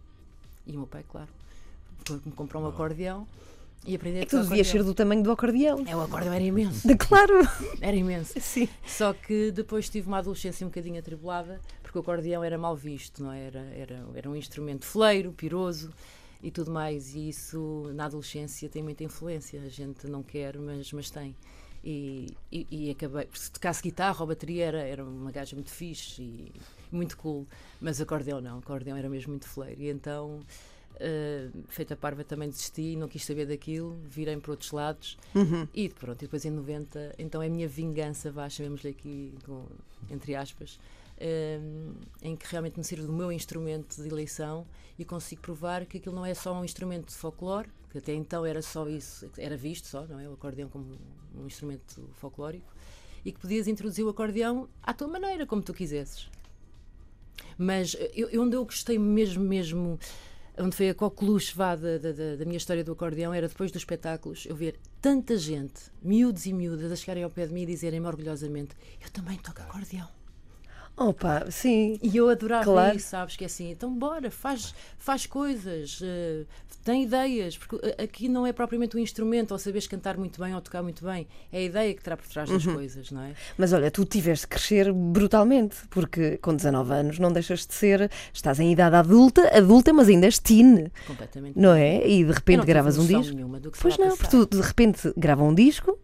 E 0.66 0.72
o 0.72 0.80
meu 0.80 0.88
pai, 0.88 1.04
claro, 1.10 1.30
foi-me 2.06 2.32
comprar 2.32 2.60
um 2.60 2.68
acordeão 2.68 3.28
e 3.86 3.96
aprender 3.96 4.20
é 4.20 4.22
a 4.24 4.26
tocar. 4.26 4.44
Tu 4.44 4.50
devias 4.50 4.68
ser 4.68 4.84
do 4.84 4.94
tamanho 4.94 5.24
do 5.24 5.32
acordeão. 5.32 5.84
É, 5.86 5.96
o 5.96 6.02
acordeão 6.02 6.34
era 6.34 6.44
imenso. 6.44 6.88
Claro! 6.98 7.34
Era 7.82 7.96
imenso. 7.96 8.40
Sim. 8.40 8.70
Só 8.86 9.14
que 9.14 9.52
depois 9.52 9.90
tive 9.90 10.08
uma 10.08 10.20
adolescência 10.20 10.66
um 10.66 10.70
bocadinho 10.70 11.00
atribulada, 11.00 11.60
porque 11.94 12.00
o 12.00 12.02
acordeão 12.02 12.44
era 12.44 12.58
mal 12.58 12.76
visto, 12.76 13.22
não 13.22 13.32
é? 13.32 13.46
era? 13.46 13.60
Era, 13.76 14.06
era 14.16 14.30
um 14.30 14.36
instrumento 14.36 14.84
fleiro, 14.84 15.32
piroso 15.32 15.92
e 16.42 16.50
tudo 16.50 16.72
mais. 16.72 17.14
E 17.14 17.30
isso 17.30 17.92
na 17.94 18.06
adolescência 18.06 18.68
tem 18.68 18.82
muita 18.82 19.04
influência. 19.04 19.62
A 19.62 19.70
gente 19.70 20.08
não 20.08 20.24
quer, 20.24 20.58
mas, 20.58 20.92
mas 20.92 21.12
tem. 21.12 21.36
E, 21.84 22.36
e, 22.52 22.68
e, 22.72 22.90
acabei. 22.90 23.28
Se 23.34 23.52
tocasse 23.52 23.84
guitarra 23.84 24.22
ou 24.22 24.28
bateria 24.28 24.66
era, 24.66 24.82
era 24.82 25.04
uma 25.04 25.32
gaja 25.32 25.56
muito 25.56 25.70
fixe 25.70 26.24
e 26.24 26.52
muito 26.92 27.16
cool, 27.16 27.46
mas 27.80 28.02
acordeão 28.02 28.42
não, 28.42 28.58
acordeão 28.58 28.98
era 28.98 29.10
mesmo 29.10 29.32
muito 29.32 29.48
fleiro. 29.48 29.82
E 29.82 29.90
então, 29.90 30.40
uh, 30.96 31.64
feita 31.68 31.96
parva, 31.96 32.24
também 32.24 32.50
desisti, 32.50 32.96
não 32.96 33.08
quis 33.08 33.24
saber 33.24 33.46
daquilo, 33.46 34.00
virei 34.06 34.36
para 34.38 34.52
outros 34.52 34.72
lados 34.72 35.18
uhum. 35.36 35.68
e 35.74 35.90
pronto. 35.90 36.22
E 36.22 36.26
depois 36.26 36.44
em 36.46 36.52
90, 36.52 37.16
então 37.20 37.42
é 37.42 37.48
a 37.48 37.50
minha 37.50 37.68
vingança, 37.68 38.32
vá, 38.32 38.50
chamemos-lhe 38.50 38.90
aqui, 38.90 39.34
com, 39.46 39.68
entre 40.10 40.34
aspas. 40.34 40.80
Uh, 41.24 41.96
em 42.22 42.36
que 42.36 42.46
realmente 42.48 42.78
me 42.78 42.84
sirvo 42.84 43.08
do 43.08 43.14
meu 43.14 43.32
instrumento 43.32 43.96
de 43.96 44.10
eleição 44.10 44.68
e 45.00 45.06
consigo 45.06 45.42
provar 45.42 45.86
que 45.86 45.98
aquilo 45.98 46.14
não 46.14 46.26
é 46.26 46.34
só 46.34 46.54
um 46.54 46.66
instrumento 46.66 47.08
de 47.08 47.14
folclore, 47.14 47.70
que 47.90 48.00
até 48.00 48.14
então 48.14 48.46
era 48.46 48.62
só 48.62 48.90
isso, 48.90 49.32
era 49.38 49.56
visto 49.56 49.88
só, 49.88 50.06
não 50.06 50.20
é? 50.20 50.28
O 50.28 50.34
acordeão 50.34 50.68
como 50.68 50.98
um 51.34 51.46
instrumento 51.46 52.10
folclórico, 52.14 52.74
e 53.24 53.32
que 53.32 53.40
podias 53.40 53.68
introduzir 53.68 54.04
o 54.04 54.10
acordeão 54.10 54.68
à 54.82 54.94
tua 54.94 55.08
maneira, 55.08 55.46
como 55.46 55.62
tu 55.62 55.74
quisesses. 55.74 56.30
Mas 57.58 57.96
eu, 58.14 58.42
onde 58.42 58.56
eu 58.56 58.66
gostei 58.66 59.00
mesmo, 59.00 59.44
mesmo, 59.44 60.00
onde 60.58 60.76
foi 60.76 60.90
a 60.90 60.94
coqueluche 60.94 61.56
vá 61.56 61.76
da, 61.76 61.98
da, 61.98 62.12
da, 62.12 62.46
minha 62.46 62.58
história 62.58 62.84
do 62.84 62.92
acordeão, 62.92 63.34
era 63.34 63.48
depois 63.48 63.72
dos 63.72 63.82
espetáculos, 63.82 64.46
eu 64.46 64.56
ver 64.56 64.80
tanta 65.02 65.38
gente, 65.38 65.84
miúdos 66.02 66.46
e 66.46 66.54
miúdas, 66.54 66.92
a 66.92 66.96
chegarem 66.96 67.24
ao 67.24 67.30
pé 67.30 67.48
de 67.48 67.54
mim 67.54 67.62
e 67.62 67.68
dizerem-me 67.68 68.08
orgulhosamente: 68.08 68.76
Eu 69.02 69.10
também 69.10 69.38
toco 69.38 69.62
acordeão. 69.62 70.23
Opa, 70.96 71.50
sim. 71.50 71.98
E 72.04 72.16
eu 72.16 72.30
adorava 72.30 72.66
claro. 72.66 72.98
isso, 72.98 73.10
sabes? 73.10 73.36
Que 73.36 73.44
é 73.44 73.48
assim, 73.48 73.72
então 73.72 73.92
bora, 73.94 74.30
faz, 74.30 74.76
faz 74.98 75.26
coisas, 75.26 76.00
uh, 76.02 76.46
tem 76.84 77.04
ideias, 77.04 77.58
porque 77.58 77.78
eh, 77.82 78.04
aqui 78.04 78.28
não 78.28 78.46
é 78.46 78.54
propriamente 78.54 78.96
um 78.96 79.00
instrumento, 79.00 79.52
ou 79.52 79.58
saberes 79.58 79.88
cantar 79.88 80.18
muito 80.18 80.40
bem 80.40 80.54
ou 80.54 80.62
tocar 80.62 80.84
muito 80.84 81.04
bem, 81.04 81.28
é 81.52 81.60
a 81.60 81.62
ideia 81.62 81.94
que 81.94 82.04
terá 82.04 82.16
por 82.16 82.28
trás 82.28 82.50
das 82.50 82.66
uhum. 82.66 82.76
coisas, 82.76 83.10
não 83.10 83.22
é? 83.22 83.34
Mas 83.58 83.74
olha, 83.74 83.90
tu 83.90 84.06
tiveste 84.06 84.48
que 84.48 84.56
crescer 84.56 84.92
brutalmente, 84.94 85.78
porque 85.90 86.38
com 86.38 86.56
19 86.56 86.94
anos 86.94 87.20
não 87.20 87.32
deixas 87.32 87.66
de 87.66 87.74
ser, 87.74 88.12
estás 88.32 88.60
em 88.60 88.72
idade 88.72 88.96
adulta, 88.96 89.48
adulta, 89.56 89.92
mas 89.94 90.10
ainda 90.10 90.28
és 90.28 90.38
teen. 90.38 90.92
Completamente. 91.08 91.58
Não 91.58 91.74
é? 91.74 92.08
E 92.08 92.24
de 92.24 92.32
repente 92.32 92.66
gravas 92.66 92.98
um 92.98 93.06
disco. 93.06 93.36
pois 93.82 93.98
não, 93.98 94.16
porque 94.16 94.30
tu 94.30 94.46
de 94.46 94.62
repente 94.62 95.12
grava 95.18 95.44
um 95.44 95.56
disco 95.56 95.98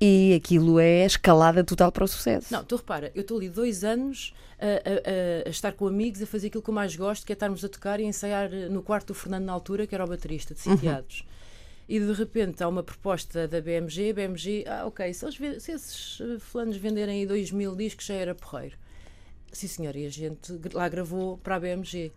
e 0.00 0.34
aquilo 0.34 0.80
é 0.80 1.04
escalada 1.04 1.62
total 1.62 1.92
para 1.92 2.04
o 2.04 2.08
sucesso. 2.08 2.52
Não, 2.52 2.64
tu 2.64 2.76
repara, 2.76 3.12
eu 3.14 3.20
estou 3.20 3.36
ali 3.36 3.50
dois 3.50 3.84
anos 3.84 4.32
a, 4.58 5.46
a, 5.46 5.48
a, 5.48 5.50
estar 5.50 5.72
com 5.72 5.86
amigos, 5.86 6.22
a 6.22 6.26
fazer 6.26 6.46
aquilo 6.46 6.62
que 6.62 6.70
eu 6.70 6.74
mais 6.74 6.96
gosto, 6.96 7.26
que 7.26 7.32
é 7.32 7.34
estarmos 7.34 7.64
a 7.64 7.68
tocar 7.68 8.00
e 8.00 8.04
ensaiar 8.04 8.50
no 8.70 8.82
quarto 8.82 9.08
do 9.08 9.14
Fernando 9.14 9.44
na 9.44 9.52
altura, 9.52 9.86
que 9.86 9.94
era 9.94 10.04
o 10.04 10.08
baterista 10.08 10.54
de 10.54 10.60
Sitiados. 10.60 11.20
Uhum. 11.20 11.26
E 11.88 12.00
de 12.00 12.12
repente 12.12 12.62
há 12.62 12.68
uma 12.68 12.82
proposta 12.82 13.46
da 13.48 13.60
BMG, 13.60 14.12
BMG, 14.12 14.64
ah, 14.66 14.86
ok, 14.86 15.12
se, 15.12 15.24
eles, 15.24 15.62
se 15.62 15.72
esses 15.72 16.20
eh, 16.20 16.38
fulanos 16.38 16.76
venderem 16.76 17.20
aí 17.20 17.26
2 17.26 17.50
mil 17.50 17.74
discos 17.74 18.06
já 18.06 18.14
era 18.14 18.32
porreiro. 18.34 18.76
Sim, 19.52 19.66
senhor, 19.66 19.96
e 19.96 20.06
a 20.06 20.08
gente 20.08 20.52
lá 20.72 20.88
gravou 20.88 21.36
para 21.38 21.56
a 21.56 21.60
BMG 21.60 22.12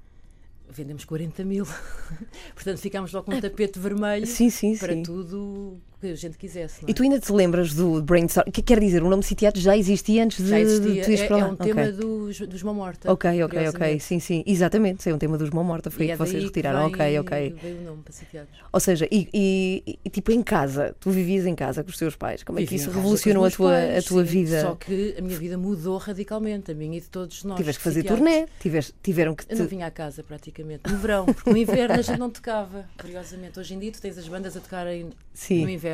vendemos 0.69 1.03
40 1.05 1.43
mil. 1.43 1.65
Portanto, 2.53 2.77
ficámos 2.77 3.11
logo 3.11 3.25
com 3.25 3.35
um 3.35 3.41
tapete 3.41 3.79
vermelho 3.79 4.27
sim, 4.27 4.49
sim, 4.49 4.77
para 4.77 4.93
sim. 4.93 5.03
tudo 5.03 5.81
que 6.03 6.11
a 6.11 6.15
gente 6.15 6.37
quisesse. 6.37 6.85
É? 6.85 6.91
E 6.91 6.93
tu 6.93 7.03
ainda 7.03 7.19
te 7.19 7.31
lembras 7.31 7.73
do 7.73 8.01
Brainstorm? 8.01 8.47
O 8.47 8.51
que 8.51 8.61
quer 8.61 8.79
dizer? 8.79 9.01
O 9.03 9.09
nome 9.09 9.23
Sitiados 9.23 9.61
já 9.61 9.77
existia 9.77 10.23
antes 10.23 10.43
de, 10.43 10.49
já 10.49 10.59
existia. 10.59 11.03
de 11.03 11.15
é, 11.15 11.27
é, 11.27 11.45
um 11.45 11.55
tema 11.55 11.91
dos, 11.91 12.39
dos 12.39 12.63
Mão 12.63 12.73
Morta. 12.73 13.11
Ok, 13.11 13.43
ok, 13.43 13.67
ok. 13.69 13.99
Sim, 13.99 14.19
sim. 14.19 14.43
Exatamente. 14.45 15.07
É 15.09 15.13
um 15.13 15.17
tema 15.17 15.37
dos 15.37 15.49
Mão 15.49 15.63
Morta. 15.63 15.89
Foi 15.89 16.05
e 16.05 16.07
que 16.07 16.11
é 16.13 16.15
vocês 16.17 16.43
retiraram. 16.43 16.89
Que 16.89 16.95
ok, 16.95 17.19
ok. 17.19 17.55
Veio 17.61 17.77
o 17.79 17.83
nome 17.83 18.03
para. 18.03 18.47
Ou 18.71 18.79
seja, 18.79 19.07
e, 19.11 19.29
e, 19.33 19.99
e, 20.03 20.09
tipo 20.09 20.31
em 20.31 20.41
casa, 20.41 20.95
tu 20.99 21.09
vivias 21.09 21.45
em 21.45 21.55
casa 21.55 21.83
com 21.83 21.89
os 21.89 21.97
teus 21.97 22.15
pais. 22.15 22.43
Como 22.43 22.59
é 22.59 22.65
que 22.65 22.75
isso 22.75 22.89
revolucionou 22.91 23.45
a 23.45 23.51
tua, 23.51 23.71
pais, 23.71 24.05
a 24.05 24.07
tua 24.07 24.23
vida? 24.23 24.61
Só 24.61 24.75
que 24.75 25.15
a 25.17 25.21
minha 25.21 25.37
vida 25.37 25.57
mudou 25.57 25.97
radicalmente, 25.97 26.71
a 26.71 26.75
minha 26.75 26.97
e 26.97 27.01
de 27.01 27.07
todos 27.07 27.43
nós. 27.43 27.57
Tiveste 27.57 27.79
que 27.79 27.83
fazer 27.83 28.03
turnê, 28.03 28.45
tiveste, 28.59 28.93
tiveram 29.01 29.35
que. 29.35 29.45
Te... 29.45 29.53
Eu 29.53 29.59
não 29.59 29.67
vinha 29.67 29.87
à 29.87 29.91
casa 29.91 30.23
praticamente. 30.23 30.89
No 30.89 30.97
verão, 30.97 31.25
porque 31.25 31.49
no 31.49 31.57
inverno 31.57 31.95
a 31.95 32.01
gente 32.01 32.19
não 32.19 32.29
tocava, 32.29 32.85
curiosamente. 32.99 33.59
Hoje 33.59 33.73
em 33.73 33.79
dia 33.79 33.91
tu 33.91 34.01
tens 34.01 34.17
as 34.17 34.27
bandas 34.27 34.57
a 34.57 34.59
tocarem 34.59 35.11
no 35.49 35.69
inverno. 35.69 35.92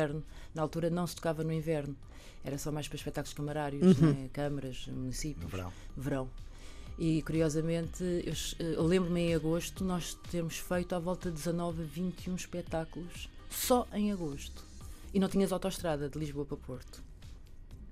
Na 0.54 0.62
altura 0.62 0.90
não 0.90 1.06
se 1.06 1.16
tocava 1.16 1.44
no 1.44 1.52
inverno. 1.52 1.96
Era 2.44 2.56
só 2.58 2.72
mais 2.72 2.88
para 2.88 2.96
espetáculos 2.96 3.34
camarários, 3.34 3.98
uhum. 3.98 4.12
né? 4.12 4.30
câmaras, 4.32 4.86
municípios. 4.86 5.44
No 5.44 5.48
verão. 5.48 5.72
verão. 5.96 6.30
E 6.98 7.22
curiosamente, 7.22 8.02
eu, 8.02 8.66
eu 8.66 8.84
lembro-me 8.84 9.20
em 9.20 9.34
agosto 9.34 9.84
nós 9.84 10.14
termos 10.30 10.58
feito 10.58 10.94
à 10.94 10.98
volta 10.98 11.30
de 11.30 11.36
19 11.36 11.82
a 11.82 11.86
21 11.86 12.34
espetáculos 12.34 13.28
só 13.48 13.86
em 13.92 14.12
agosto. 14.12 14.64
E 15.12 15.18
não 15.18 15.28
tinhas 15.28 15.52
autoestrada 15.52 16.08
de 16.08 16.18
Lisboa 16.18 16.44
para 16.44 16.56
Porto. 16.56 17.02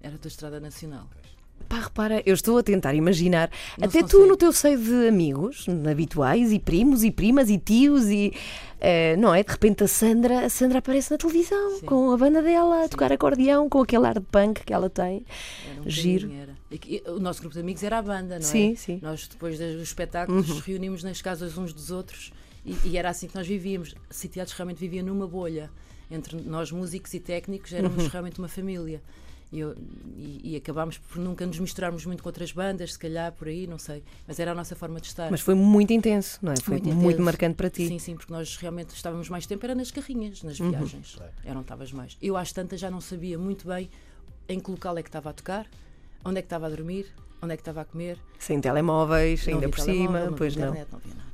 Era 0.00 0.18
a 0.22 0.28
estrada 0.28 0.60
nacional. 0.60 1.08
Pá, 1.68 1.80
repara, 1.80 2.22
eu 2.24 2.34
estou 2.34 2.58
a 2.58 2.62
tentar 2.62 2.94
imaginar, 2.94 3.50
não 3.76 3.86
até 3.86 4.02
tu 4.02 4.26
no 4.26 4.36
teu 4.36 4.52
seio 4.52 4.78
de 4.78 5.08
amigos 5.08 5.66
habituais, 5.90 6.50
e 6.52 6.58
primos, 6.58 7.04
e 7.04 7.10
primas, 7.10 7.50
e 7.50 7.58
tios, 7.58 8.08
e 8.08 8.32
uh, 8.78 9.20
não 9.20 9.34
é? 9.34 9.42
De 9.42 9.50
repente 9.50 9.84
a 9.84 9.88
Sandra, 9.88 10.46
a 10.46 10.48
Sandra 10.48 10.78
aparece 10.78 11.10
na 11.10 11.18
televisão 11.18 11.78
Sim. 11.78 11.86
com 11.86 12.10
a 12.10 12.16
banda 12.16 12.40
dela, 12.40 12.80
a 12.80 12.82
Sim. 12.84 12.88
tocar 12.88 13.12
acordeão, 13.12 13.68
com 13.68 13.80
aquele 13.80 14.06
ar 14.06 14.14
de 14.14 14.20
punk 14.20 14.64
que 14.64 14.72
ela 14.72 14.88
tem. 14.88 15.26
Era 15.70 15.80
um 15.82 15.90
Giro. 15.90 16.30
O 17.06 17.18
nosso 17.18 17.40
grupo 17.40 17.54
de 17.54 17.60
amigos 17.60 17.82
era 17.82 17.98
a 17.98 18.02
banda, 18.02 18.36
não 18.36 18.42
sim, 18.42 18.72
é? 18.72 18.76
Sim. 18.76 18.98
Nós, 19.02 19.26
depois 19.28 19.58
dos 19.58 19.82
espetáculos, 19.82 20.48
uhum. 20.48 20.60
reunimos 20.64 21.02
nas 21.02 21.20
casas 21.20 21.56
uns 21.58 21.72
dos 21.72 21.90
outros 21.90 22.32
e, 22.64 22.76
e, 22.88 22.98
era 22.98 23.08
assim 23.08 23.26
que 23.26 23.34
nós 23.34 23.46
vivíamos. 23.46 23.94
Sitiados 24.10 24.52
realmente 24.52 24.78
vivia 24.78 25.02
numa 25.02 25.26
bolha. 25.26 25.70
Entre 26.10 26.40
nós, 26.42 26.70
músicos 26.70 27.12
e 27.14 27.20
técnicos, 27.20 27.72
éramos 27.72 28.04
uhum. 28.04 28.08
realmente 28.08 28.38
uma 28.38 28.48
família. 28.48 29.02
E, 29.50 29.60
eu, 29.60 29.74
e, 30.16 30.52
e, 30.52 30.56
acabámos 30.56 30.98
por 30.98 31.18
nunca 31.18 31.46
nos 31.46 31.58
misturarmos 31.58 32.04
muito 32.04 32.22
com 32.22 32.28
outras 32.28 32.52
bandas, 32.52 32.92
se 32.92 32.98
calhar 32.98 33.32
por 33.32 33.48
aí, 33.48 33.66
não 33.66 33.78
sei. 33.78 34.02
Mas 34.26 34.38
era 34.38 34.52
a 34.52 34.54
nossa 34.54 34.76
forma 34.76 35.00
de 35.00 35.06
estar. 35.06 35.30
Mas 35.30 35.40
foi 35.40 35.54
muito 35.54 35.90
intenso, 35.90 36.38
não 36.42 36.52
é? 36.52 36.56
Foi 36.56 36.78
muito, 36.78 36.94
muito 36.94 37.22
marcante 37.22 37.54
para 37.54 37.70
ti. 37.70 37.88
Sim, 37.88 37.98
sim, 37.98 38.14
porque 38.14 38.30
nós 38.30 38.56
realmente 38.56 38.94
estávamos 38.94 39.28
mais 39.30 39.46
tempo, 39.46 39.64
era 39.64 39.74
nas 39.74 39.90
carrinhas, 39.90 40.42
nas 40.42 40.60
uhum. 40.60 40.70
viagens. 40.70 41.16
Uhum. 41.16 41.26
Eram 41.44 41.60
estavas 41.62 41.92
mais. 41.92 42.16
Eu 42.20 42.36
às 42.36 42.52
tantas 42.52 42.78
já 42.78 42.90
não 42.90 43.00
sabia 43.00 43.38
muito 43.38 43.66
bem 43.66 43.88
em 44.48 44.60
que 44.60 44.70
local 44.70 44.98
é 44.98 45.02
que 45.02 45.08
estava 45.08 45.30
a 45.30 45.32
tocar, 45.32 45.66
onde 46.24 46.38
é 46.38 46.42
que 46.42 46.46
estava 46.46 46.66
a 46.66 46.70
dormir, 46.70 47.06
onde 47.40 47.54
é 47.54 47.56
que 47.56 47.62
estava 47.62 47.80
a 47.80 47.84
comer. 47.86 48.18
Sem 48.38 48.60
telemóveis, 48.60 49.46
não 49.46 49.54
ainda 49.54 49.68
por 49.70 49.80
cima, 49.80 50.26
não 50.26 50.34
pois 50.34 50.54
internet, 50.54 50.88
não. 50.92 50.98
não 50.98 50.98
havia 50.98 51.14
nada. 51.14 51.27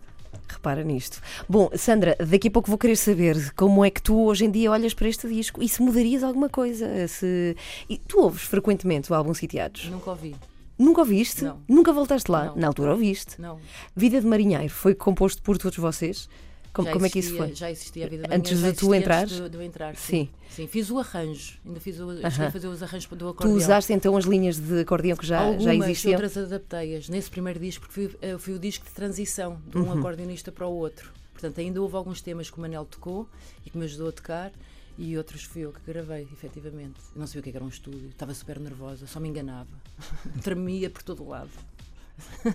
Repara 0.49 0.83
nisto. 0.85 1.21
Bom, 1.49 1.71
Sandra, 1.75 2.17
daqui 2.19 2.49
a 2.49 2.51
pouco 2.51 2.69
vou 2.69 2.79
querer 2.79 2.97
saber 2.97 3.53
como 3.55 3.85
é 3.85 3.91
que 3.91 4.03
tu 4.03 4.25
hoje 4.25 4.45
em 4.45 4.51
dia 4.51 4.71
olhas 4.71 4.95
para 4.95 5.09
este 5.09 5.29
disco 5.29 5.63
e 5.63 5.69
se 5.69 5.83
mudarias 5.83 6.23
alguma 6.23 6.49
coisa. 6.49 7.09
Se... 7.09 7.57
E 7.89 7.97
tu 7.99 8.21
ouves 8.21 8.43
frequentemente 8.43 9.11
o 9.11 9.15
álbum 9.15 9.35
Sitiados? 9.35 9.87
Nunca 9.87 10.11
ouvi. 10.11 10.37
Nunca 10.79 11.01
ouviste? 11.01 11.45
Não. 11.45 11.63
Nunca 11.69 11.93
voltaste 11.93 12.31
lá? 12.31 12.47
Não. 12.47 12.57
Na 12.57 12.67
altura 12.67 12.91
ouviste. 12.91 13.41
Não. 13.41 13.59
Vida 13.95 14.21
de 14.21 14.27
Marinheiro 14.27 14.69
foi 14.69 14.95
composto 14.95 15.41
por 15.43 15.57
todos 15.57 15.79
vocês? 15.79 16.29
Como, 16.75 16.91
como 16.91 17.07
é 17.07 17.09
que 17.11 17.21
isso 17.21 17.37
foi? 17.37 17.55
Já 17.55 17.71
existia 17.71 18.05
a 18.05 18.09
vida 18.09 18.27
Antes 18.31 18.61
de 18.61 18.73
tu 18.73 18.93
entrares? 18.95 19.31
Antes 19.33 19.43
de, 19.45 19.49
de 19.49 19.57
eu 19.57 19.63
entrar, 19.63 19.95
Sim. 19.97 20.29
sim. 20.29 20.31
Sim, 20.51 20.67
fiz 20.67 20.91
o 20.91 20.99
arranjo. 20.99 21.55
Ainda 21.65 21.79
fiz 21.81 22.01
o, 22.01 22.11
Aham. 22.11 22.47
a 22.47 22.51
fazer 22.51 22.67
os 22.67 22.83
arranjos 22.83 23.07
do 23.09 23.17
Tu 23.17 23.29
acordeão. 23.29 23.57
usaste 23.57 23.93
então 23.93 24.17
as 24.17 24.25
linhas 24.25 24.59
de 24.59 24.81
acordeão 24.81 25.17
que 25.17 25.25
já, 25.27 25.39
Algumas, 25.41 25.63
já 25.63 25.75
existiam? 25.75 26.13
outras 26.15 26.37
adaptei-as. 26.37 27.09
Nesse 27.09 27.31
primeiro 27.31 27.61
disco, 27.61 27.87
porque 27.87 28.09
foi, 28.09 28.19
eh, 28.21 28.37
foi 28.39 28.55
o 28.55 28.59
disco 28.59 28.85
de 28.85 28.91
transição 28.91 29.61
de 29.69 29.79
um 29.79 29.83
Uhum. 29.85 29.99
acordeonista 30.01 30.51
para 30.51 30.67
o 30.67 30.73
outro. 30.75 31.13
Portanto, 31.33 31.61
ainda 31.61 31.81
houve 31.81 31.95
alguns 31.97 32.21
temas 32.21 32.51
que 32.51 32.59
o 32.59 32.61
Manel 32.61 32.85
tocou 32.85 33.29
e 33.65 33.71
que 33.71 33.79
me 33.79 33.85
ajudou 33.85 34.09
a 34.09 34.13
tocar, 34.13 34.51
e 34.99 35.17
outros 35.17 35.43
fui 35.45 35.63
eu 35.63 35.73
que 35.73 35.81
gravei, 35.87 36.27
efetivamente. 36.33 36.99
Eu 37.15 37.21
não 37.21 37.27
sabia 37.27 37.41
o 37.41 37.43
que 37.45 37.49
é 37.51 37.53
que 37.53 37.57
era 37.59 37.65
um 37.65 37.69
estúdio, 37.69 38.09
estava 38.09 38.35
super 38.35 38.59
nervosa, 38.61 39.07
só 39.07 39.19
me 39.21 39.29
enganava. 39.29 39.69
Tremia 40.43 40.91
por 40.91 41.03
todo 41.03 41.23
o 41.25 41.29
lado. 41.29 41.51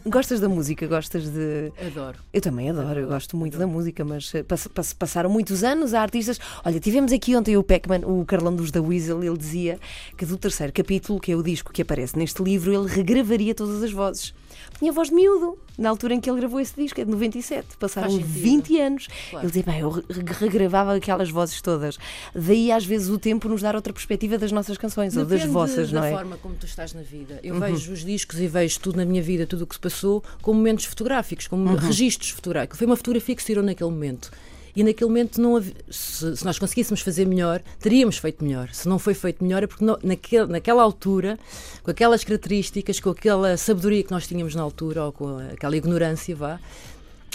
Gostas 0.05 0.39
da 0.39 0.47
música? 0.47 0.87
Gostas 0.87 1.27
de. 1.29 1.71
Adoro. 1.85 2.17
Eu 2.31 2.41
também 2.41 2.69
adoro, 2.69 2.99
eu 2.99 3.07
gosto 3.07 3.35
muito 3.35 3.57
da 3.57 3.67
música, 3.67 4.05
mas 4.05 4.33
eh, 4.33 4.43
pass- 4.43 4.67
pass- 4.67 4.93
passaram 4.93 5.29
muitos 5.29 5.63
anos 5.63 5.93
há 5.93 6.01
artistas. 6.01 6.39
Olha, 6.63 6.79
tivemos 6.79 7.11
aqui 7.11 7.35
ontem 7.35 7.57
o 7.57 7.63
Pac-Man, 7.63 8.01
o 8.05 8.23
Carlão 8.25 8.55
dos 8.55 8.71
da 8.71 8.81
Weasel, 8.81 9.23
ele 9.23 9.37
dizia 9.37 9.79
que 10.17 10.25
do 10.25 10.37
terceiro 10.37 10.71
capítulo, 10.71 11.19
que 11.19 11.31
é 11.31 11.35
o 11.35 11.43
disco 11.43 11.73
que 11.73 11.81
aparece 11.81 12.17
neste 12.17 12.41
livro, 12.43 12.73
ele 12.73 12.87
regravaria 12.87 13.53
todas 13.55 13.81
as 13.83 13.91
vozes. 13.91 14.33
Tinha 14.79 14.91
voz 14.93 15.09
de 15.09 15.15
miúdo, 15.15 15.57
na 15.77 15.89
altura 15.89 16.13
em 16.13 16.21
que 16.21 16.29
ele 16.29 16.39
gravou 16.39 16.59
esse 16.59 16.73
disco, 16.73 16.99
é 17.01 17.05
de 17.05 17.11
97, 17.11 17.67
passaram 17.77 18.09
Faz 18.09 18.21
sentido. 18.21 18.41
20 18.41 18.79
anos. 18.79 19.07
Claro. 19.29 19.45
Ele 19.45 19.51
dizia, 19.51 19.63
bem, 19.63 19.79
eu 19.81 19.89
re- 19.89 20.03
regravava 20.39 20.95
aquelas 20.95 21.29
vozes 21.29 21.61
todas. 21.61 21.97
Daí, 22.33 22.71
às 22.71 22.85
vezes, 22.85 23.09
o 23.09 23.19
tempo 23.19 23.49
nos 23.49 23.61
dar 23.61 23.75
outra 23.75 23.91
perspectiva 23.91 24.37
das 24.37 24.51
nossas 24.53 24.77
canções, 24.77 25.15
ou 25.17 25.23
das 25.25 25.39
Depende 25.39 25.53
vossas, 25.53 25.91
da 25.91 25.99
não 25.99 26.07
é? 26.07 26.11
Uhum. 26.11 26.17
forma 26.17 26.37
como 26.37 26.55
tu 26.55 26.65
estás 26.65 26.93
na 26.93 27.01
vida. 27.01 27.39
Eu 27.43 27.59
vejo 27.59 27.91
os 27.91 28.05
discos 28.05 28.39
e 28.39 28.47
vejo 28.47 28.79
tudo 28.79 28.95
na 28.97 29.05
minha 29.05 29.21
vida, 29.21 29.45
tudo 29.45 29.63
o 29.63 29.67
que 29.67 29.75
se 29.75 29.81
passou, 29.81 30.23
como 30.41 30.57
momentos 30.57 30.85
fotográficos, 30.85 31.45
como 31.47 31.69
Uhum. 31.69 31.75
registros 31.75 32.29
fotográficos. 32.31 32.77
Foi 32.77 32.87
uma 32.87 32.95
fotografia 32.95 33.35
que 33.35 33.41
se 33.41 33.47
tirou 33.47 33.63
naquele 33.63 33.89
momento. 33.89 34.31
E 34.79 34.83
naquele 34.83 35.09
momento, 35.09 35.41
não 35.41 35.57
havia- 35.57 35.73
se, 35.91 36.37
se 36.37 36.45
nós 36.45 36.57
conseguíssemos 36.57 37.01
fazer 37.01 37.27
melhor, 37.27 37.61
teríamos 37.81 38.17
feito 38.17 38.41
melhor. 38.45 38.69
Se 38.71 38.87
não 38.87 38.97
foi 38.97 39.13
feito 39.13 39.43
melhor, 39.43 39.61
é 39.61 39.67
porque 39.67 39.83
não- 39.83 39.99
naquele- 40.01 40.45
naquela 40.45 40.81
altura, 40.81 41.37
com 41.83 41.91
aquelas 41.91 42.23
características, 42.23 42.97
com 43.01 43.09
aquela 43.09 43.57
sabedoria 43.57 44.01
que 44.03 44.11
nós 44.11 44.25
tínhamos 44.25 44.55
na 44.55 44.61
altura, 44.61 45.03
ou 45.03 45.11
com 45.11 45.37
aquela 45.51 45.75
ignorância, 45.75 46.33
vá, 46.33 46.61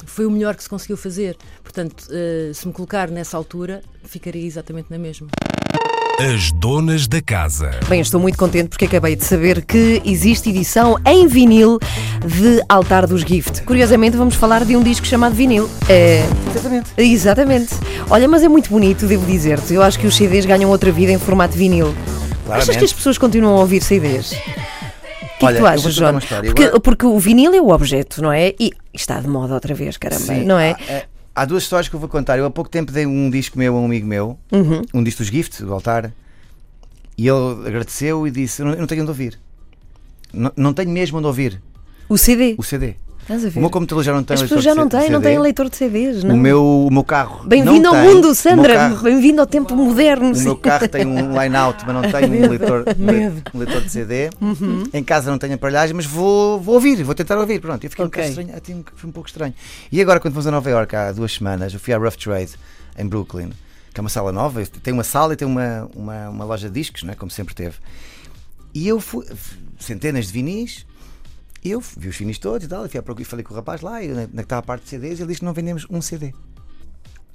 foi 0.07 0.25
o 0.25 0.31
melhor 0.31 0.57
que 0.57 0.63
se 0.63 0.71
conseguiu 0.71 0.97
fazer. 0.97 1.37
Portanto, 1.63 2.07
eh, 2.11 2.51
se 2.55 2.67
me 2.67 2.73
colocar 2.73 3.11
nessa 3.11 3.37
altura, 3.37 3.83
ficaria 4.05 4.47
exatamente 4.47 4.91
na 4.91 4.97
mesma. 4.97 5.29
As 6.19 6.53
donas 6.53 7.09
da 7.09 7.21
casa. 7.21 7.71
Bem, 7.89 8.01
estou 8.01 8.21
muito 8.21 8.39
contente 8.39 8.69
porque 8.69 8.85
acabei 8.85 9.17
de 9.17 9.25
saber 9.25 9.65
que 9.65 10.01
existe 10.05 10.49
edição 10.49 10.97
em 11.05 11.27
vinil 11.27 11.79
de 12.25 12.63
Altar 12.69 13.07
dos 13.07 13.23
Gift. 13.23 13.63
Curiosamente, 13.63 14.17
vamos 14.17 14.35
falar 14.37 14.65
de 14.65 14.77
um 14.77 14.83
disco 14.83 15.07
chamado 15.07 15.35
vinil. 15.35 15.69
É, 15.89 16.25
Exatamente. 16.51 16.91
exatamente. 16.97 17.75
Olha, 18.09 18.29
mas 18.29 18.43
é 18.43 18.49
muito 18.49 18.71
bonito, 18.71 19.07
devo 19.07 19.27
dizer-te. 19.27 19.75
Eu 19.75 19.83
acho 19.83 19.99
que 19.99 20.07
os 20.07 20.15
CDs 20.15 20.47
ganham 20.47 20.71
outra 20.71 20.93
vida 20.93 21.11
em 21.11 21.19
formato 21.19 21.57
vinil. 21.57 21.89
Achas 21.89 22.45
Claramente. 22.47 22.79
que 22.79 22.85
as 22.85 22.93
pessoas 22.93 23.19
continuam 23.19 23.57
a 23.57 23.61
ouvir 23.61 23.83
CDs? 23.83 24.33
O 24.33 25.39
que 25.39 25.47
é 25.47 25.53
que 25.53 25.59
tu 25.59 25.67
achas, 25.67 25.95
João? 25.95 26.19
Porque, 26.21 26.81
porque 26.81 27.07
o 27.07 27.19
vinil 27.19 27.53
é 27.55 27.61
o 27.61 27.71
objeto, 27.71 28.23
não 28.23 28.33
é? 28.33 28.55
E 28.59 28.71
está 28.95 29.19
de 29.21 29.27
moda 29.27 29.53
outra 29.55 29.75
vez, 29.75 29.97
caramba, 29.97 30.23
Sim, 30.25 30.45
não 30.45 30.59
é? 30.59 30.77
Há, 30.89 30.93
é, 30.93 31.05
há 31.35 31.45
duas 31.45 31.63
histórias 31.65 31.89
que 31.89 31.95
eu 31.97 32.01
vou 32.01 32.09
contar. 32.09 32.39
Eu 32.39 32.45
há 32.47 32.51
pouco 32.51 32.71
tempo 32.71 32.93
dei 32.93 33.07
um 33.07 33.29
disco 33.31 33.59
meu 33.59 33.77
a 33.77 33.81
um 33.81 33.85
amigo 33.87 34.07
meu, 34.07 34.39
Uhum. 34.53 34.83
um 34.95 35.03
disco 35.03 35.23
dos 35.23 35.29
Gift, 35.33 35.63
do 35.63 35.73
altar, 35.73 36.13
e 37.17 37.29
ele 37.29 37.67
agradeceu 37.67 38.27
e 38.27 38.31
disse: 38.31 38.63
Eu 38.63 38.77
não, 38.77 38.87
tenho 38.87 39.03
onde 39.03 39.11
ouvir. 39.11 39.39
Não, 40.33 40.53
não 40.57 40.73
tenho 40.75 40.91
mesmo 40.91 41.19
onde 41.19 41.27
ouvir 41.27 41.63
O 42.09 42.19
CD. 42.19 42.55
o 42.59 42.63
CD. 42.63 42.97
Estás 43.25 43.43
a 43.43 43.49
ver? 43.49 43.59
O 43.59 43.61
meu 43.63 43.71
computador 43.71 44.05
já 44.05 44.13
não 44.13 44.23
tem 44.23 44.35
As 44.35 44.41
leitor 44.43 44.59
pessoas 44.59 44.65
já 44.65 44.75
não 44.75 44.87
têm, 44.87 45.09
não 45.09 45.21
têm 45.23 45.39
leitor 45.39 45.71
de 45.71 45.77
CDs, 45.79 46.23
não. 46.23 46.35
O 46.35 46.39
meu, 46.39 46.63
o 46.63 46.93
meu 46.93 47.03
carro. 47.03 47.43
Bem-vindo 47.49 47.81
não 47.81 47.97
ao 47.97 48.05
mundo, 48.05 48.35
Sandra! 48.35 48.91
Bem-vindo 49.03 49.41
ao 49.41 49.47
tempo 49.47 49.75
moderno. 49.75 50.37
O 50.37 50.39
meu 50.39 50.57
carro 50.57 50.87
tem 50.87 51.07
um 51.07 51.33
line-out, 51.41 51.83
mas 51.87 51.95
não 51.95 52.03
tem 52.03 52.45
um 52.45 52.49
leitor. 52.51 52.85
Uhum. 52.87 53.43
um 53.55 53.59
leitor 53.59 53.81
de 53.81 53.89
CD. 53.91 54.29
Em 54.93 55.03
casa 55.03 55.31
não 55.31 55.39
tenho 55.39 55.55
aparelhagem, 55.55 55.97
mas 55.97 56.05
vou, 56.05 56.61
vou 56.61 56.75
ouvir, 56.75 57.03
vou 57.03 57.15
tentar 57.15 57.39
ouvir. 57.39 57.61
Pronto, 57.63 57.83
eu 57.83 57.89
fiquei 57.89 58.05
Ok. 58.05 58.23
um 58.23 58.29
bocado 58.29 58.49
estranho. 58.59 58.85
Foi 58.95 59.09
um 59.09 59.13
pouco 59.13 59.27
estranho. 59.27 59.55
E 59.91 60.03
agora, 60.03 60.21
quando 60.21 60.35
fomos 60.35 60.47
a 60.47 60.51
Nova 60.51 60.69
York 60.69 60.95
há 60.95 61.11
duas 61.11 61.33
semanas, 61.33 61.73
eu 61.73 61.81
fui 61.81 61.95
à 61.95 61.99
Rough 61.99 62.17
Trade 62.17 62.53
em 62.99 63.07
Brooklyn, 63.07 63.51
que 63.95 63.99
é 63.99 64.03
uma 64.03 64.11
sala 64.11 64.33
nova. 64.33 64.63
Tem 64.83 64.93
uma 64.93 65.03
sala 65.03 65.33
e 65.33 65.37
tem 65.37 65.49
uma, 65.49 65.89
uma, 65.97 66.29
uma 66.29 66.45
loja 66.45 66.69
de 66.69 66.75
discos, 66.75 67.05
né, 67.05 67.15
como 67.15 67.31
sempre 67.31 67.55
teve. 67.55 67.77
E 68.75 68.87
eu 68.87 69.01
fui, 69.01 69.25
centenas 69.79 70.27
de 70.27 70.33
vinis. 70.33 70.85
E 71.65 71.71
eu 71.71 71.81
vi 71.81 72.09
os 72.09 72.17
vinis 72.17 72.39
todos 72.39 72.65
e 72.67 72.69
tal. 72.69 72.85
E 72.85 72.89
fui 72.91 73.01
à 73.01 73.03
procura 73.03 73.27
falei 73.27 73.43
com 73.45 73.55
o 73.55 73.57
rapaz 73.57 73.81
lá, 73.81 74.03
e 74.03 74.09
na, 74.09 74.21
na 74.23 74.27
que 74.27 74.41
estava 74.43 74.61
a 74.61 74.63
parte 74.63 74.83
de 74.85 74.91
CDs, 74.91 75.19
ele 75.19 75.29
disse 75.29 75.41
que 75.41 75.47
não 75.47 75.55
vendemos 75.55 75.87
um 75.91 76.03
CD. 76.03 76.33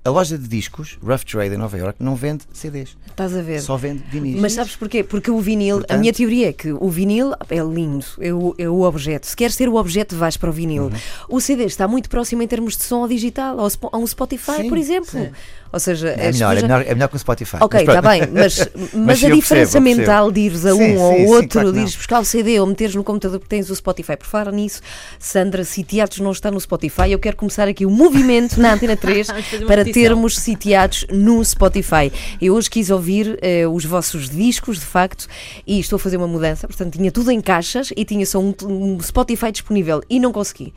A 0.05 0.09
loja 0.11 0.37
de 0.37 0.47
discos, 0.47 0.97
Rough 1.03 1.25
Trade 1.29 1.53
em 1.55 1.57
Nova 1.57 1.77
York, 1.77 2.01
não 2.01 2.15
vende 2.15 2.45
CDs. 2.53 2.95
Estás 3.05 3.35
a 3.35 3.41
ver? 3.41 3.59
Só 3.61 3.75
vende 3.75 4.01
vinis. 4.09 4.39
Mas 4.39 4.53
sabes 4.53 4.73
porquê? 4.77 5.03
Porque 5.03 5.29
o 5.29 5.39
vinil, 5.41 5.75
a 5.75 5.79
Portanto- 5.79 5.99
minha 5.99 6.13
teoria 6.13 6.49
é 6.49 6.53
que 6.53 6.71
o 6.71 6.89
vinil 6.89 7.33
é 7.49 7.57
lindo, 7.59 8.05
é 8.17 8.33
o, 8.33 8.55
é 8.57 8.69
o 8.69 8.81
objeto. 8.83 9.27
Se 9.27 9.35
queres 9.35 9.55
ser 9.55 9.67
o 9.67 9.75
objeto, 9.75 10.15
vais 10.15 10.37
para 10.37 10.49
o 10.49 10.53
vinil. 10.53 10.83
Uhum. 10.85 10.91
O 11.27 11.41
CD 11.41 11.65
está 11.65 11.85
muito 11.85 12.09
próximo 12.09 12.41
em 12.41 12.47
termos 12.47 12.77
de 12.77 12.83
som 12.83 13.01
ao 13.01 13.09
digital, 13.09 13.59
ao, 13.59 13.67
a 13.91 13.97
um 13.97 14.07
Spotify, 14.07 14.61
Sim, 14.61 14.69
por 14.69 14.77
exemplo. 14.77 15.11
sim. 15.11 15.31
Ou 15.71 15.79
seja, 15.79 16.09
É 16.09 16.31
melhor, 16.31 16.57
é 16.57 16.61
melhor, 16.61 16.81
é 16.87 16.93
melhor 16.95 17.07
que 17.09 17.15
o 17.15 17.19
Spotify. 17.19 17.57
Ok, 17.61 17.85
Mas 17.85 17.95
está 17.95 18.09
bem, 18.09 18.21
mas, 18.31 18.69
mas, 18.93 19.19
sim, 19.19 19.27
a 19.27 19.35
diferença 19.35 19.79
percebo, 19.79 19.83
mental 19.83 20.31
de 20.31 20.41
ires 20.41 20.65
a 20.65 20.73
um 20.73 20.77
Sim, 20.77 20.97
ou 20.97 21.11
sim, 21.11 21.17
sim, 21.17 21.25
outro, 21.27 21.49
claro 21.49 21.67
que 21.67 21.73
de 21.73 21.79
ires 21.81 21.95
buscar 21.95 22.19
o 22.19 22.25
CD 22.25 22.59
ou 22.59 22.65
meteres 22.65 22.95
no 22.95 23.03
computador 23.03 23.39
porque 23.39 23.55
tens 23.55 23.69
o 23.69 23.75
Spotify. 23.75 24.17
Por 24.17 24.25
falar 24.25 24.51
nisso, 24.51 24.81
Sandra, 25.19 25.63
sitiados 25.63 26.19
não 26.19 26.31
está 26.31 26.49
no 26.49 26.59
Spotify. 26.59 27.11
Eu 27.11 27.19
quero 27.19 27.37
começar 27.37 27.67
aqui 27.67 27.85
o 27.85 27.89
movimento 27.89 28.59
na 28.59 28.73
Antena 28.73 28.95
3 28.97 29.27
Vamos 29.27 29.45
fazer 29.45 29.63
uma 29.63 29.67
para 29.67 29.85
termos 29.85 30.37
sitiados 30.39 31.05
no 31.11 31.43
Spotify. 31.45 32.11
Eu 32.41 32.55
hoje 32.55 32.69
quis 32.69 32.89
ouvir 32.89 33.37
eh, 33.41 33.67
os 33.67 33.85
vossos 33.85 34.29
discos, 34.29 34.79
de 34.79 34.85
facto, 34.85 35.27
e 35.67 35.79
estou 35.79 35.97
a 35.97 35.99
fazer 35.99 36.17
uma 36.17 36.27
mudança. 36.27 36.67
Portanto, 36.67 36.97
tinha 36.97 37.11
tudo 37.11 37.29
em 37.29 37.39
caixas 37.39 37.93
e 37.95 38.03
tinha 38.03 38.25
só 38.25 38.39
um, 38.39 38.53
um 38.63 38.99
Spotify 39.01 39.51
disponível 39.51 40.01
e 40.09 40.19
não 40.19 40.31
consegui. 40.31 40.73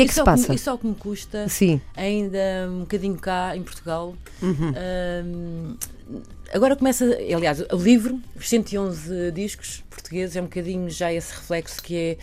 Que 0.00 0.04
é 0.04 0.08
que 0.08 0.14
se 0.14 0.20
é 0.20 0.24
passa? 0.24 0.54
isso 0.54 0.70
é 0.70 0.72
o 0.72 0.78
que 0.78 0.86
me 0.86 0.94
custa 0.94 1.48
Sim. 1.48 1.80
ainda 1.96 2.38
um 2.70 2.80
bocadinho 2.80 3.16
cá 3.16 3.56
em 3.56 3.62
Portugal. 3.62 4.14
Uhum. 4.42 4.72
Um, 5.24 5.76
agora 6.52 6.76
começa, 6.76 7.04
aliás, 7.34 7.60
o 7.60 7.76
livro, 7.76 8.20
os 8.34 8.48
111 8.48 9.30
discos 9.32 9.84
portugueses, 9.90 10.36
é 10.36 10.40
um 10.40 10.44
bocadinho 10.44 10.88
já 10.90 11.12
esse 11.12 11.32
reflexo 11.32 11.82
que 11.82 11.96
é 11.96 12.18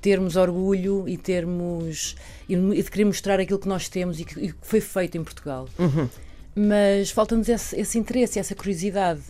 termos 0.00 0.36
orgulho 0.36 1.08
e 1.08 1.16
termos 1.16 2.16
e, 2.48 2.54
e 2.54 2.82
de 2.82 2.90
querer 2.90 3.04
mostrar 3.04 3.40
aquilo 3.40 3.58
que 3.58 3.68
nós 3.68 3.88
temos 3.88 4.20
e 4.20 4.24
que, 4.24 4.38
e 4.40 4.52
que 4.52 4.58
foi 4.62 4.80
feito 4.80 5.18
em 5.18 5.24
Portugal. 5.24 5.68
Uhum. 5.78 6.08
Mas 6.54 7.10
falta-nos 7.10 7.48
esse, 7.48 7.78
esse 7.78 7.98
interesse, 7.98 8.38
essa 8.38 8.54
curiosidade, 8.54 9.20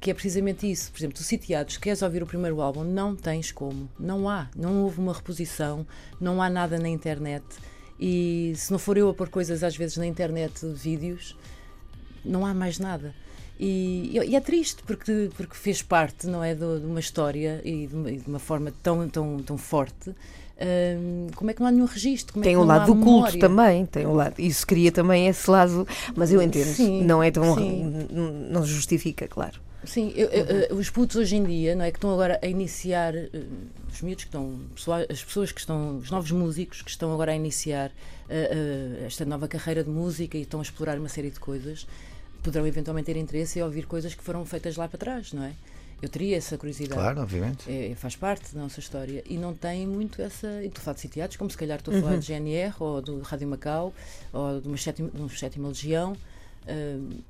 que 0.00 0.10
é 0.10 0.14
precisamente 0.14 0.70
isso. 0.70 0.90
Por 0.92 0.98
exemplo, 0.98 1.16
tu 1.16 1.22
sitiados, 1.22 1.76
queres 1.76 2.02
ouvir 2.02 2.22
o 2.22 2.26
primeiro 2.26 2.60
álbum, 2.60 2.84
não 2.84 3.14
tens 3.16 3.50
como. 3.52 3.88
Não 3.98 4.28
há. 4.28 4.48
Não 4.56 4.82
houve 4.84 4.98
uma 5.00 5.12
reposição, 5.12 5.86
não 6.20 6.40
há 6.42 6.48
nada 6.48 6.78
na 6.78 6.88
internet. 6.88 7.44
E 8.00 8.52
se 8.56 8.70
não 8.70 8.78
for 8.78 8.96
eu 8.96 9.08
a 9.08 9.14
pôr 9.14 9.28
coisas 9.28 9.62
às 9.64 9.76
vezes 9.76 9.96
na 9.96 10.06
internet, 10.06 10.64
vídeos, 10.66 11.36
não 12.24 12.46
há 12.46 12.54
mais 12.54 12.78
nada. 12.78 13.12
E, 13.58 14.12
e 14.24 14.36
é 14.36 14.40
triste 14.40 14.84
porque, 14.86 15.30
porque 15.36 15.54
fez 15.56 15.82
parte, 15.82 16.28
não 16.28 16.44
é, 16.44 16.54
de 16.54 16.62
uma 16.64 17.00
história 17.00 17.60
e 17.64 17.88
de 17.88 17.94
uma, 17.94 18.12
de 18.12 18.28
uma 18.28 18.38
forma 18.38 18.72
tão, 18.82 19.08
tão, 19.08 19.38
tão 19.42 19.58
forte. 19.58 20.14
Hum, 20.60 21.26
como 21.34 21.50
é 21.50 21.54
que 21.54 21.60
não 21.60 21.66
há 21.66 21.70
nenhum 21.72 21.86
registro? 21.86 22.32
Como 22.34 22.44
é 22.44 22.46
Tem 22.48 22.56
o 22.56 22.60
não 22.60 22.66
lado 22.66 22.86
do 22.86 22.94
culto 22.94 23.08
memória? 23.10 23.40
também, 23.40 23.86
tem 23.86 24.06
o 24.06 24.12
lado. 24.12 24.34
Isso 24.38 24.64
cria 24.64 24.92
também 24.92 25.26
esse 25.26 25.50
lado, 25.50 25.86
mas 26.14 26.32
eu 26.32 26.40
entendo, 26.40 26.66
Sim, 26.66 27.02
não 27.04 27.20
é 27.22 27.30
tão. 27.32 27.56
sim. 27.56 28.06
Não 28.50 28.64
justifica, 28.64 29.26
claro. 29.26 29.60
Sim, 29.84 30.12
eu- 30.16 30.28
eu- 30.28 30.44
eu- 30.70 30.76
os 30.76 30.90
putos 30.90 31.16
hoje 31.16 31.36
em 31.36 31.44
dia, 31.44 31.74
não 31.74 31.84
é, 31.84 31.90
que 31.92 31.98
estão 31.98 32.12
agora 32.12 32.38
a 32.42 32.46
iniciar, 32.46 33.14
eh, 33.14 33.28
os 33.92 34.02
miúdos 34.02 34.24
que 34.24 34.28
estão, 34.28 34.58
as 35.08 35.22
pessoas 35.22 35.52
que 35.52 35.60
estão, 35.60 35.98
os 35.98 36.10
novos 36.10 36.30
músicos 36.32 36.82
que 36.82 36.90
estão 36.90 37.12
agora 37.12 37.30
a 37.32 37.36
iniciar 37.36 37.92
eh, 38.28 38.98
eh, 39.00 39.06
esta 39.06 39.24
nova 39.24 39.46
carreira 39.46 39.84
de 39.84 39.88
música 39.90 40.36
e 40.36 40.42
estão 40.42 40.58
a 40.60 40.62
explorar 40.62 40.98
uma 40.98 41.08
série 41.08 41.30
de 41.30 41.38
coisas, 41.40 41.86
poderão 42.42 42.66
eventualmente 42.66 43.06
ter 43.06 43.16
interesse 43.16 43.58
em 43.58 43.62
ouvir 43.62 43.86
coisas 43.86 44.14
que 44.14 44.22
foram 44.22 44.44
feitas 44.44 44.76
lá 44.76 44.88
para 44.88 44.98
trás, 44.98 45.32
não 45.32 45.44
é? 45.44 45.52
Eu 46.02 46.08
teria 46.08 46.36
essa 46.36 46.56
curiosidade. 46.58 47.00
Claro, 47.00 47.20
obviamente. 47.22 47.64
É, 47.70 47.94
faz 47.96 48.14
parte 48.14 48.54
da 48.54 48.60
nossa 48.60 48.78
história 48.80 49.22
e 49.28 49.36
não 49.36 49.52
tem 49.54 49.84
muito 49.86 50.20
essa. 50.22 50.46
E 50.62 50.66
estou 50.66 50.80
a 50.80 50.84
falar 50.84 50.94
de 50.94 51.00
sitiados, 51.00 51.36
como 51.36 51.50
se 51.50 51.56
calhar 51.56 51.78
estou 51.78 51.92
a 51.96 52.00
falar 52.00 52.16
de 52.18 52.26
GNR 52.26 52.72
ou 52.78 53.00
do 53.02 53.20
Rádio 53.20 53.48
Macau 53.48 53.92
ou 54.32 54.60
de 54.60 54.68
uma 54.68 54.76
sétima, 54.76 55.08
de 55.08 55.20
uma 55.20 55.28
sétima 55.28 55.68
Legião. 55.68 56.16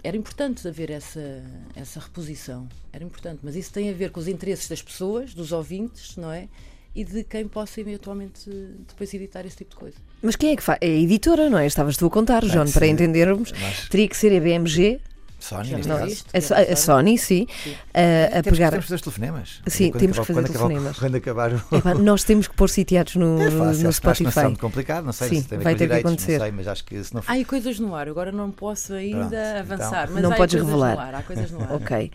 Era 0.03 0.17
importante 0.17 0.67
haver 0.67 0.91
essa, 0.91 1.43
essa 1.77 2.01
reposição, 2.01 2.69
era 2.93 3.05
importante, 3.05 3.41
mas 3.43 3.55
isso 3.57 3.73
tem 3.73 3.89
a 3.91 3.93
ver 3.93 4.11
com 4.11 4.21
os 4.21 4.29
interesses 4.29 4.69
das 4.69 4.83
pessoas, 4.83 5.35
dos 5.35 5.53
ouvintes, 5.53 6.17
não 6.17 6.31
é? 6.33 6.49
e 6.95 7.05
de 7.05 7.23
quem 7.23 7.47
possa 7.47 7.81
eventualmente 7.81 8.51
depois 8.89 9.13
editar 9.15 9.47
esse 9.47 9.59
tipo 9.59 9.71
de 9.71 9.77
coisa. 9.77 9.97
Mas 10.21 10.35
quem 10.35 10.51
é 10.51 10.57
que 10.57 10.63
faz? 10.63 10.79
É 10.81 10.87
a 10.87 10.91
editora, 10.91 11.49
não 11.49 11.59
é? 11.59 11.67
Estavas 11.67 11.97
tu 11.97 12.07
a 12.07 12.11
contar, 12.11 12.45
João, 12.45 12.69
para 12.73 12.87
entendermos. 12.89 13.53
Nós- 13.53 13.89
Teria 13.89 14.09
que 14.09 14.17
ser 14.17 14.37
a 14.37 14.41
BMG, 14.41 15.01
Sony, 15.41 15.71
neste 15.71 15.89
não 15.89 15.99
caso. 15.99 16.11
isto, 16.13 16.27
a, 16.53 16.57
que 16.65 16.71
é 16.71 16.73
a 16.73 16.77
Sony, 16.77 17.17
sim, 17.19 17.47
Sim. 17.63 17.75
a, 17.95 18.39
a 18.39 18.43
Temos, 18.43 18.59
pegar. 18.59 18.71
temos 18.71 18.85
que 18.85 18.89
fazer 18.89 18.95
os 18.97 19.03
telefonemas. 19.03 19.61
Sim, 19.69 19.91
Quando 19.91 20.01
temos 20.01 20.19
que 20.19 20.25
fazer 20.25 20.33
quando 20.41 20.45
acabar- 20.51 20.67
telefonemas. 20.69 20.99
Quando 20.99 21.15
acabar 21.15 21.53
o. 21.53 21.77
Epá, 21.77 21.95
nós 21.95 22.25
temos 22.25 22.49
que 22.49 22.55
pôr 22.57 22.69
sitiados 22.69 23.15
no, 23.17 23.41
É 23.41 23.51
fácil, 23.51 23.59
no 23.85 23.89
acho 23.89 24.01
que 24.01 24.07
não 24.25 24.31
Spotify. 24.33 24.57
complicado, 24.59 25.05
não 25.05 25.13
sei 25.13 25.29
Sim, 25.29 25.41
se 25.43 25.49
tem 25.49 25.59
vai 25.61 25.75
ter 25.75 25.79
que 25.85 25.87
direitos, 25.87 26.11
acontecer. 26.13 26.39
Não 26.39 26.45
sei, 26.45 26.53
mas 26.53 26.69
acho 26.69 26.85
que 26.85 27.05
se 27.05 27.15
não 27.15 27.23
for. 27.23 27.33
Há 27.33 27.45
coisas 27.45 27.79
no 27.79 27.95
ar, 27.95 28.09
agora 28.09 28.33
não 28.33 28.51
posso 28.51 28.93
ainda 28.95 29.29
Pronto, 29.29 29.73
avançar, 29.73 30.03
então. 30.05 30.15
mas 30.15 30.23
Não 30.23 30.33
podes 30.33 30.55
revelar. 30.61 30.95
no 30.97 31.01
ar, 31.01 31.15
há 31.15 31.23
coisas 31.23 31.51
no 31.51 31.61
ar. 31.63 31.73
Ok. 31.73 32.11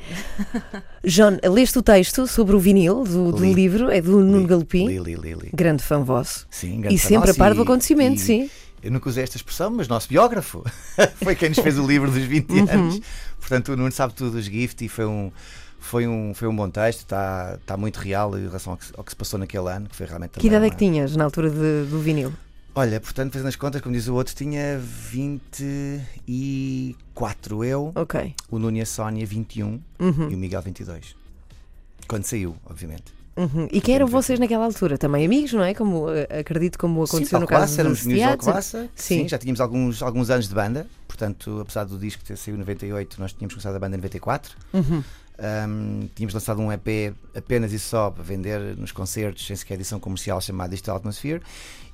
John, 1.06 1.38
leste 1.50 1.78
o 1.80 1.82
texto 1.82 2.28
sobre 2.28 2.56
o 2.56 2.60
vinil 2.60 3.04
do, 3.04 3.32
do 3.32 3.44
Li. 3.44 3.54
livro, 3.54 3.90
é 3.92 4.02
do 4.02 4.20
Nuno 4.20 4.48
Galopim, 4.48 4.88
grande 5.54 5.84
fã 5.84 6.00
vosso. 6.02 6.46
Sim, 6.50 6.76
E 6.76 6.82
grande 6.82 6.98
sempre 7.00 7.32
a 7.32 7.36
par 7.36 7.54
do 7.54 7.62
e- 7.62 7.64
acontecimento, 7.64 8.16
e 8.16 8.20
sim. 8.20 8.50
Eu 8.84 8.92
nunca 8.92 9.08
usei 9.10 9.24
esta 9.24 9.38
expressão, 9.38 9.70
mas 9.72 9.88
nosso 9.88 10.10
biógrafo 10.10 10.64
foi 11.24 11.36
quem 11.36 11.50
nos 11.50 11.60
fez 11.60 11.80
o 11.80 11.88
livro 11.88 12.12
dos 12.12 12.24
20 12.24 12.50
Uhum. 12.52 12.70
anos. 12.70 13.00
Portanto, 13.40 13.72
o 13.72 13.78
Nuno 13.78 13.92
sabe 13.92 14.14
tudo 14.14 14.32
dos 14.32 14.46
gift 14.46 14.84
e 14.84 14.90
foi 14.90 15.06
um, 15.06 15.32
foi 15.80 16.06
um, 16.08 16.34
foi 16.34 16.48
um 16.48 16.56
bom 16.56 16.70
texto, 16.70 17.00
está, 17.00 17.58
está 17.62 17.78
muito 17.78 17.98
real 17.98 18.38
em 18.38 18.42
relação 18.46 18.74
ao 18.74 18.78
que, 18.78 18.86
ao 18.98 19.04
que 19.04 19.12
se 19.12 19.16
passou 19.16 19.40
naquele 19.40 19.70
ano, 19.70 19.88
que 19.90 19.96
foi 19.96 20.06
realmente 20.06 20.38
Que 20.40 20.48
idade 20.48 20.66
é 20.66 20.70
que 20.70 20.76
tinhas 20.78 21.16
na 21.16 21.24
altura 21.24 21.50
de- 21.50 21.86
do 21.90 22.00
vinil? 22.00 22.34
Olha, 22.76 23.00
portanto, 23.00 23.34
fazendo 23.34 23.48
as 23.50 23.56
contas, 23.56 23.82
como 23.82 23.94
diz 23.94 24.08
o 24.08 24.16
outro, 24.16 24.34
tinha 24.36 24.80
24 26.28 27.64
eu, 27.64 27.92
Ok. 27.96 28.34
o 28.50 28.58
Nuno 28.60 28.78
e 28.78 28.82
a 28.82 28.86
Sónia 28.86 29.26
21 29.26 29.80
Uhum, 30.00 30.30
e 30.32 30.34
o 30.36 30.38
Miguel 30.38 30.62
22. 30.62 31.16
Quando 32.08 32.24
saiu, 32.26 32.56
obviamente. 32.66 33.13
Uhum. 33.36 33.68
E 33.72 33.82
quem 33.82 33.96
eram 33.96 34.08
vocês 34.08 34.40
naquela 34.40 34.66
altura? 34.66 34.98
Também 34.98 35.26
amigos, 35.26 35.54
não 35.54 35.64
é? 35.64 35.74
Como 35.74 36.10
eh, 36.10 36.40
acredito 36.40 36.78
como 36.78 37.06
Sim, 37.06 37.16
aconteceu 37.16 37.40
no 37.40 37.44
Alcobaça, 37.44 37.66
caso 37.66 37.80
éramos 37.80 38.04
dos 38.04 38.14
teatros. 38.14 38.48
Alcobaça. 38.48 38.90
Sim. 38.96 39.22
Sim. 39.22 39.28
já 39.28 39.38
tínhamos 39.38 39.62
alguns, 39.62 40.02
alguns 40.02 40.30
anos 40.30 40.48
de 40.48 40.56
banda, 40.56 40.88
portanto, 41.08 41.60
apesar 41.62 41.84
do 41.86 41.98
disco 41.98 42.24
ter 42.24 42.38
saído 42.38 42.58
em 42.58 42.60
98, 42.60 43.20
nós 43.20 43.34
tínhamos 43.34 43.54
começado 43.54 43.76
a 43.76 43.80
banda 43.80 43.96
em 43.96 44.00
94. 44.00 44.56
Uhum. 44.74 45.04
Um, 45.40 46.08
tínhamos 46.14 46.34
lançado 46.34 46.62
um 46.62 46.72
EP 46.72 47.16
apenas 47.36 47.74
e 47.74 47.80
só 47.80 48.12
para 48.12 48.24
vender 48.24 48.78
nos 48.78 48.92
concertos, 48.92 49.46
sem 49.46 49.56
sequer 49.56 49.76
edição 49.76 50.00
comercial, 50.00 50.40
chamado 50.40 50.70
Digital 50.70 50.98
Atmosphere, 50.98 51.42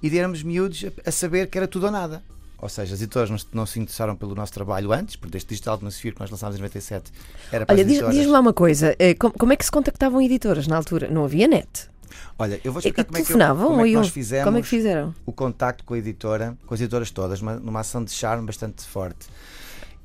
e 0.04 0.18
éramos 0.18 0.44
miúdos 0.44 0.86
a, 0.86 1.10
a 1.10 1.12
saber 1.12 1.48
que 1.48 1.58
era 1.58 1.68
tudo 1.68 1.86
ou 1.86 1.92
nada. 1.92 2.22
Ou 2.62 2.68
seja, 2.70 2.94
as 2.94 3.02
editoras 3.02 3.30
não, 3.30 3.38
se- 3.38 3.46
não 3.54 3.66
se 3.66 3.80
interessaram 3.80 4.16
pelo 4.16 4.36
nosso 4.36 4.52
trabalho 4.52 4.92
antes, 4.92 5.16
porque 5.16 5.38
este 5.38 5.50
Digital 5.50 5.76
Atmosphere 5.76 6.14
que 6.14 6.20
nós 6.22 6.30
lançámos 6.30 6.56
em 6.58 6.60
97 6.60 7.12
era 7.52 7.66
para 7.66 7.74
Olha, 7.74 7.82
editoras. 7.82 8.14
diz-me 8.16 8.32
lá 8.32 8.40
uma 8.40 8.54
coisa, 8.54 8.96
eh, 9.00 9.14
como, 9.14 9.54
é 9.54 9.56
que 9.56 9.64
se 9.66 9.72
contactavam 9.72 10.22
editoras 10.22 10.68
na 10.68 10.76
altura? 10.76 11.08
Não 11.10 11.24
havia 11.24 11.48
net. 11.48 11.90
Olha, 12.38 12.60
eu 12.64 12.72
vou 12.74 12.82
E, 12.82 12.86
e 12.86 12.88
explicar 12.90 13.06
como 13.06 13.18
é 13.18 13.22
que, 13.24 13.32
eu- 13.32 13.38
como 13.68 13.82
é 13.82 13.88
que 13.90 13.94
nós 13.96 14.10
fizemos 14.10 14.46
Como 14.46 14.58
é 14.58 14.62
que 14.62 14.68
fizeram? 14.68 15.16
o 15.26 15.32
contacto 15.32 15.84
com 15.86 15.94
a 15.94 15.98
editora, 15.98 16.58
com 16.66 16.74
as 16.74 16.82
editoras 16.82 17.12
todas, 17.12 17.42
uma- 17.42 17.56
numa 17.58 17.80
ação 17.82 18.04
de 18.04 18.12
charme 18.12 18.46
bastante 18.46 18.84
forte. 18.84 19.28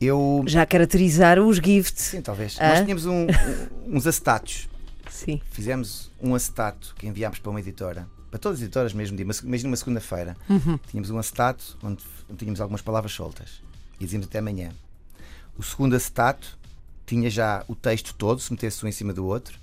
Eu. 0.01 0.45
Já 0.47 0.67
caracterizar 0.67 1.39
os 1.39 1.57
gifts. 1.57 2.03
Sim, 2.07 2.21
talvez. 2.21 2.57
Ah? 2.61 2.71
Nós 2.71 2.81
tínhamos 2.81 3.07
um- 3.07 3.27
uns 3.87 4.07
acetatos. 4.07 4.69
Sim. 5.11 5.41
Fizemos 5.51 6.11
um 6.21 6.35
acetato 6.35 6.95
que 6.99 7.07
enviámos 7.07 7.39
para 7.39 7.51
uma 7.51 7.61
editora, 7.61 8.07
para 8.35 8.41
todas 8.41 8.59
as 8.59 8.64
editoras 8.64 8.93
mesmo 8.93 9.17
dia, 9.17 9.25
mas 9.25 9.38
imagina 9.38 9.71
uma 9.71 9.76
segunda-feira. 9.76 10.37
Uhum. 10.50 10.76
Tínhamos 10.91 11.09
um 11.09 11.19
acetato 11.19 11.79
onde, 11.81 12.03
tínhamos 12.37 12.61
algumas 12.61 12.83
palavras 12.83 13.12
soltas 13.12 13.62
e 14.00 14.05
dizíamos 14.05 14.26
até 14.26 14.41
amanhã. 14.41 14.73
O 15.57 15.62
segundo 15.62 15.95
acetato 15.95 16.59
tinha 17.07 17.31
já 17.31 17.64
o 17.69 17.76
texto 17.76 18.12
todo, 18.12 18.41
se 18.41 18.50
metesse 18.53 18.85
um 18.85 18.88
em 18.88 18.93
cima 18.93 19.12
do 19.12 19.25
outro, 19.25 19.57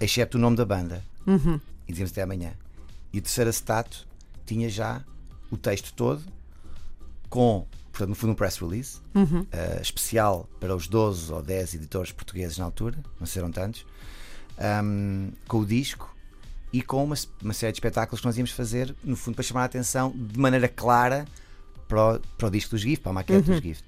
exceto 0.00 0.38
o 0.38 0.40
nome 0.40 0.56
da 0.56 0.64
banda. 0.64 1.02
Uhum. 1.26 1.58
E 1.88 1.90
dizíamos 1.90 2.12
até 2.12 2.22
amanhã. 2.22 2.52
E 3.12 3.18
o 3.18 3.22
terceiro 3.22 3.50
acetato 3.50 4.06
tinha 4.46 4.70
já 4.70 5.02
o 5.50 5.56
texto 5.56 5.92
todo, 5.92 6.22
com, 7.28 7.66
portanto, 7.90 8.10
no 8.10 8.14
fundo, 8.14 8.30
um 8.30 8.36
press 8.36 8.58
release, 8.58 9.00
Uhum. 9.12 9.44
eh, 9.50 9.80
especial 9.82 10.48
para 10.60 10.76
os 10.76 10.86
12 10.86 11.32
ou 11.32 11.42
10 11.42 11.74
editores 11.74 12.12
portugueses 12.12 12.58
na 12.58 12.64
altura, 12.64 12.96
não 13.18 13.26
serão 13.26 13.50
tantos, 13.50 13.84
ahm, 14.56 15.30
com 15.48 15.58
o 15.58 15.66
disco 15.66 16.11
e 16.72 16.80
com 16.80 17.04
uma, 17.04 17.16
uma 17.42 17.52
série 17.52 17.72
de 17.72 17.76
espetáculos 17.76 18.20
que 18.20 18.26
nós 18.26 18.36
íamos 18.36 18.50
fazer, 18.52 18.94
no 19.04 19.16
fundo, 19.16 19.34
para 19.34 19.44
chamar 19.44 19.62
a 19.62 19.64
atenção 19.66 20.12
de 20.14 20.38
maneira 20.38 20.68
clara 20.68 21.26
para 21.86 22.14
o, 22.14 22.20
para 22.38 22.48
o 22.48 22.50
disco 22.50 22.70
dos 22.70 22.80
Gift, 22.80 23.02
para 23.02 23.10
a 23.10 23.12
maquete 23.14 23.42
dos 23.50 23.60
Gift. 23.60 23.84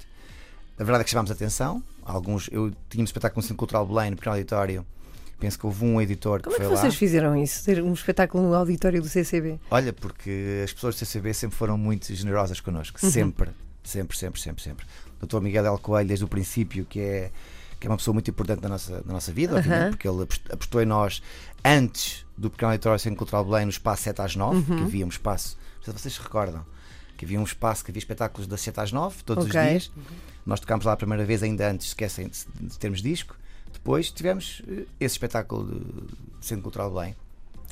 A 0.79 0.85
verdade 0.85 1.03
é 1.03 1.05
que 1.05 1.11
chamámos 1.11 1.31
a 1.31 1.35
atenção. 1.35 1.83
Alguns, 2.05 2.49
eu 2.53 2.73
tinha 2.91 3.01
um 3.01 3.05
espetáculo 3.05 3.39
no 3.39 3.43
Centro 3.43 3.57
Cultural 3.57 3.87
Belém, 3.87 4.11
no 4.11 4.17
pequeno 4.17 4.35
auditório. 4.35 4.85
Penso 5.39 5.59
que 5.59 5.67
houve 5.67 5.85
um 5.85 6.01
editor 6.01 6.43
Como 6.43 6.55
é 6.55 6.59
que 6.59 6.63
que 6.63 6.69
foi 6.69 6.77
vocês 6.77 6.95
lá. 6.95 6.99
fizeram 6.99 7.37
isso? 7.37 7.65
Ter 7.65 7.83
um 7.83 7.93
espetáculo 7.93 8.45
no 8.45 8.55
auditório 8.55 9.01
do 9.01 9.09
CCB? 9.09 9.59
Olha, 9.71 9.93
porque 9.93 10.63
as 10.65 10.73
pessoas 10.73 10.95
do 10.95 10.99
CCB 10.99 11.35
sempre 11.35 11.57
foram 11.57 11.77
muito 11.79 12.13
generosas 12.15 12.61
connosco. 12.61 12.99
Uhum. 13.03 13.11
Sempre, 13.11 13.51
sempre, 13.83 14.17
sempre, 14.17 14.41
sempre, 14.41 14.63
sempre. 14.63 14.87
O 15.21 15.27
Dr. 15.27 15.41
Miguel 15.41 15.63
Del 15.63 15.79
Coelho, 15.79 16.09
desde 16.09 16.25
o 16.25 16.29
princípio, 16.29 16.85
que 16.85 17.01
é, 17.01 17.31
que 17.81 17.87
é 17.87 17.91
uma 17.91 17.97
pessoa 17.97 18.13
muito 18.13 18.31
importante 18.31 18.63
na 18.63 18.69
nossa, 18.69 19.03
na 19.05 19.13
nossa 19.15 19.33
vida, 19.33 19.59
Aham. 19.59 19.91
porque 19.91 20.09
ele 20.09 20.23
apost- 20.23 20.53
apostou 20.53 20.83
em 20.83 20.87
nós 20.87 21.23
antes 21.65 22.25
do 22.37 22.51
Pequeno 22.51 22.73
Auditório 22.73 22.99
Centro 22.99 23.19
Cultural 23.19 23.45
Belém, 23.45 23.65
no 23.65 23.71
espaço 23.71 24.03
7 24.03 24.21
às 24.23 24.37
9, 24.37 24.57
Uhum. 24.57 24.79
que 24.79 24.83
havia 24.85 25.05
um 25.07 25.09
espaço, 25.09 25.57
não 25.79 25.85
sei 25.85 25.93
se 25.95 26.01
vocês 26.01 26.15
se 26.15 26.21
recordam, 26.21 26.65
que 27.17 27.25
havia 27.25 27.39
um 27.41 27.45
espaço 27.45 27.85
que 27.85 27.91
havia 27.91 27.99
espetáculos 28.01 28.47
das 28.47 28.61
7 28.61 28.81
às 28.81 28.93
9, 28.93 29.23
todos 29.25 29.47
Ok. 29.47 29.61
os 29.61 29.69
dias. 29.69 29.91
Nós 30.45 30.61
tocámos 30.61 30.85
lá 30.85 30.93
a 30.93 30.97
primeira 30.97 31.25
vez, 31.25 31.43
ainda 31.43 31.71
antes, 31.71 31.87
esquecem 31.89 32.29
de, 32.61 32.79
termos 32.79 33.01
disco. 33.01 33.37
Depois 33.73 34.11
tivemos 34.11 34.63
eh, 34.69 34.85
esse 35.01 35.15
espetáculo 35.15 35.81
de 36.41 36.47
Centro 36.47 36.63
Cultural 36.65 36.91
Belém 36.91 37.15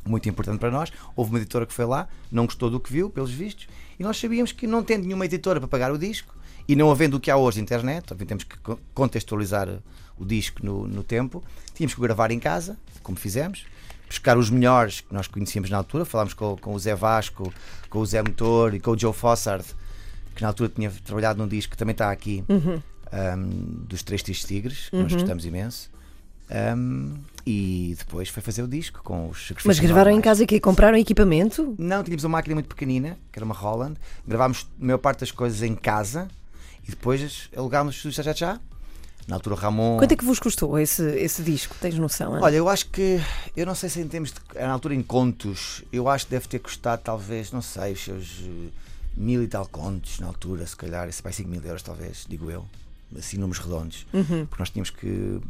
muito 0.05 0.29
importante 0.29 0.59
para 0.59 0.71
nós. 0.71 0.91
Houve 1.15 1.31
uma 1.33 1.39
editora 1.39 1.65
que 1.67 1.73
foi 1.73 1.85
lá, 1.85 2.09
não 2.31 2.47
gostou 2.47 2.69
do 2.71 2.81
que 2.81 2.93
viu, 2.93 3.09
pelos 3.11 3.31
vistos, 3.31 3.69
e 3.99 4.03
nós 4.03 4.17
sabíamos 4.19 4.53
que 4.53 4.67
não 4.67 4.83
tendo 4.83 5.05
nenhuma 5.05 5.25
editora 5.27 5.61
para 5.61 5.69
pagar 5.69 5.93
o 5.93 5.99
disco 5.99 6.35
e 6.69 6.77
não 6.77 6.91
havendo 6.91 7.17
o 7.17 7.21
que 7.21 7.31
há 7.31 7.37
hoje 7.37 7.57
de 7.57 7.63
internet, 7.63 8.15
temos 8.27 8.45
que 8.45 8.57
co- 8.59 8.79
contextualizar 8.95 9.69
o 10.19 10.25
disco 10.25 10.65
no, 10.65 10.87
no 10.87 11.03
tempo, 11.03 11.43
tínhamos 11.75 11.95
que 11.95 12.01
gravar 12.01 12.31
em 12.31 12.39
casa, 12.39 12.77
como 13.03 13.19
fizemos, 13.19 13.65
buscar 14.09 14.37
os 14.39 14.51
melhores 14.51 15.01
que 15.01 15.13
nós 15.13 15.27
conhecíamos 15.27 15.71
na 15.71 15.79
altura. 15.79 16.05
Falámos 16.05 16.35
com, 16.35 16.57
com 16.57 16.75
o 16.75 16.79
Zé 16.79 16.95
Vasco, 16.95 17.53
com 17.89 17.99
o 17.99 18.07
Zé 18.07 18.23
Motor 18.23 18.75
e 18.75 18.81
com 18.81 18.91
o 18.93 18.99
Joe 18.99 19.13
Fossard, 19.13 19.65
que 20.37 20.43
na 20.43 20.49
altura 20.49 20.71
tinha 20.75 20.91
trabalhado 21.05 21.39
num 21.43 21.49
disco 21.49 21.73
que 21.73 21.77
também 21.79 21.93
está 21.93 22.11
aqui, 22.11 22.45
um, 22.49 22.79
dos 23.87 24.03
Três 24.03 24.23
Tristes 24.23 24.47
Tigres, 24.47 24.89
que 24.91 24.97
nós 24.97 25.13
gostamos 25.13 25.45
imenso. 25.45 25.91
Um, 26.77 27.15
e 27.47 27.95
depois 27.99 28.29
foi 28.29 28.43
fazer 28.43 28.63
o 28.63 28.69
disco 28.69 29.01
com 29.03 29.29
os 29.31 29.53
Mas 29.65 29.79
gravaram 29.81 30.11
em 30.11 30.15
normais. 30.17 30.25
casa 30.25 30.45
aqui? 30.45 30.61
Compraram 30.61 30.99
equipamento? 30.99 31.75
Não, 31.79 32.05
tínhamos 32.05 32.25
uma 32.25 32.37
máquina 32.37 32.55
muito 32.55 32.69
pequenina, 32.69 33.19
que 33.33 33.39
era 33.39 33.45
uma 33.45 33.55
Holland. 33.55 33.97
Gravámos 34.27 34.69
a 34.81 34.85
maior 34.85 34.99
parte 34.99 35.21
das 35.21 35.31
coisas 35.31 35.63
em 35.63 35.75
casa 35.75 36.29
e 36.87 36.91
depois 36.91 37.49
alugámos 37.57 38.05
o 38.05 38.11
já, 38.11 38.33
já. 38.33 38.61
Na 39.27 39.37
altura, 39.37 39.55
Ramon. 39.55 39.99
Quanto 39.99 40.13
é 40.13 40.17
que 40.17 40.25
vos 40.25 40.41
custou 40.41 40.79
esse, 40.79 41.03
esse 41.17 41.43
disco? 41.43 41.77
Tens 41.81 41.97
noção? 41.97 42.35
Ana? 42.35 42.45
Olha, 42.45 42.57
eu 42.57 42.69
acho 42.69 42.87
que. 42.87 43.21
Eu 43.57 43.65
não 43.65 43.75
sei 43.75 43.89
se 43.89 44.01
em 44.01 44.09
termos 44.09 44.33
de. 44.33 44.41
Na 44.55 44.73
altura, 44.73 44.95
em 44.95 45.03
contos, 45.03 45.85
eu 45.93 46.09
acho 46.09 46.25
que 46.27 46.33
deve 46.33 46.49
ter 46.49 46.59
custado, 46.59 47.03
talvez, 47.05 47.53
não 47.53 47.63
sei, 47.63 47.93
os 47.93 48.03
seus 48.03 48.41
eh, 48.45 48.71
mil 49.17 49.43
e 49.43 49.47
tal 49.47 49.67
contos 49.67 50.19
na 50.19 50.27
altura, 50.27 50.67
se 50.67 50.75
calhar. 50.77 51.09
Isso 51.09 51.23
vai 51.23 51.33
5 51.33 51.49
mil 51.49 51.63
euros, 51.63 51.83
talvez, 51.83 52.27
digo 52.29 52.51
eu. 52.51 52.67
Assim, 53.17 53.37
números 53.37 53.63
redondos. 53.63 54.07
Porque 54.11 54.57
nós 54.59 54.71
tínhamos 54.71 54.91
que. 54.91 55.41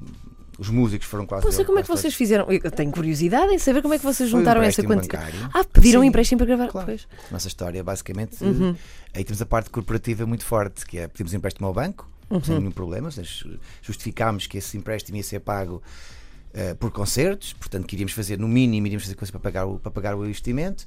Os 0.58 0.68
músicos 0.68 1.06
foram 1.08 1.26
quase. 1.26 1.44
Não 1.44 1.52
sei 1.52 1.64
como 1.64 1.78
é 1.78 1.82
que 1.82 1.88
vocês 1.88 2.14
fizeram. 2.14 2.46
Eu 2.50 2.70
tenho 2.70 2.90
curiosidade 2.92 3.52
em 3.52 3.58
saber 3.58 3.80
como 3.82 3.94
é 3.94 3.98
que 3.98 4.04
vocês 4.04 4.30
Foi 4.30 4.38
um 4.38 4.42
juntaram 4.42 4.62
essa 4.62 4.82
quantidade. 4.82 5.36
Ah, 5.52 5.64
pediram 5.64 6.00
um 6.00 6.02
Sim, 6.02 6.08
empréstimo 6.08 6.38
para 6.38 6.46
gravar. 6.46 6.68
Claro. 6.68 6.86
Pois. 6.86 7.08
Nossa 7.30 7.48
história, 7.48 7.82
basicamente, 7.82 8.42
Uhum. 8.44 8.76
aí 9.14 9.24
temos 9.24 9.40
a 9.40 9.46
parte 9.46 9.70
corporativa 9.70 10.26
muito 10.26 10.44
forte, 10.44 10.84
que 10.86 10.98
é 10.98 11.08
pedimos 11.08 11.32
empréstimo 11.34 11.66
ao 11.66 11.72
banco, 11.72 12.08
Uhum. 12.30 12.42
sem 12.42 12.58
nenhum 12.58 12.70
problema, 12.70 13.10
justificámos 13.82 14.46
que 14.46 14.58
esse 14.58 14.76
empréstimo 14.76 15.16
ia 15.16 15.22
ser 15.22 15.40
pago 15.40 15.82
eh, 16.54 16.74
por 16.74 16.90
concertos, 16.90 17.54
portanto 17.54 17.86
que 17.86 17.96
iríamos 17.96 18.12
fazer, 18.12 18.38
no 18.38 18.46
mínimo, 18.46 18.86
iríamos 18.86 19.04
fazer 19.04 19.14
coisas 19.16 19.30
para 19.30 19.40
pagar 19.40 19.64
o, 19.66 19.78
para 19.78 19.90
pagar 19.90 20.14
o 20.14 20.24
investimento, 20.24 20.86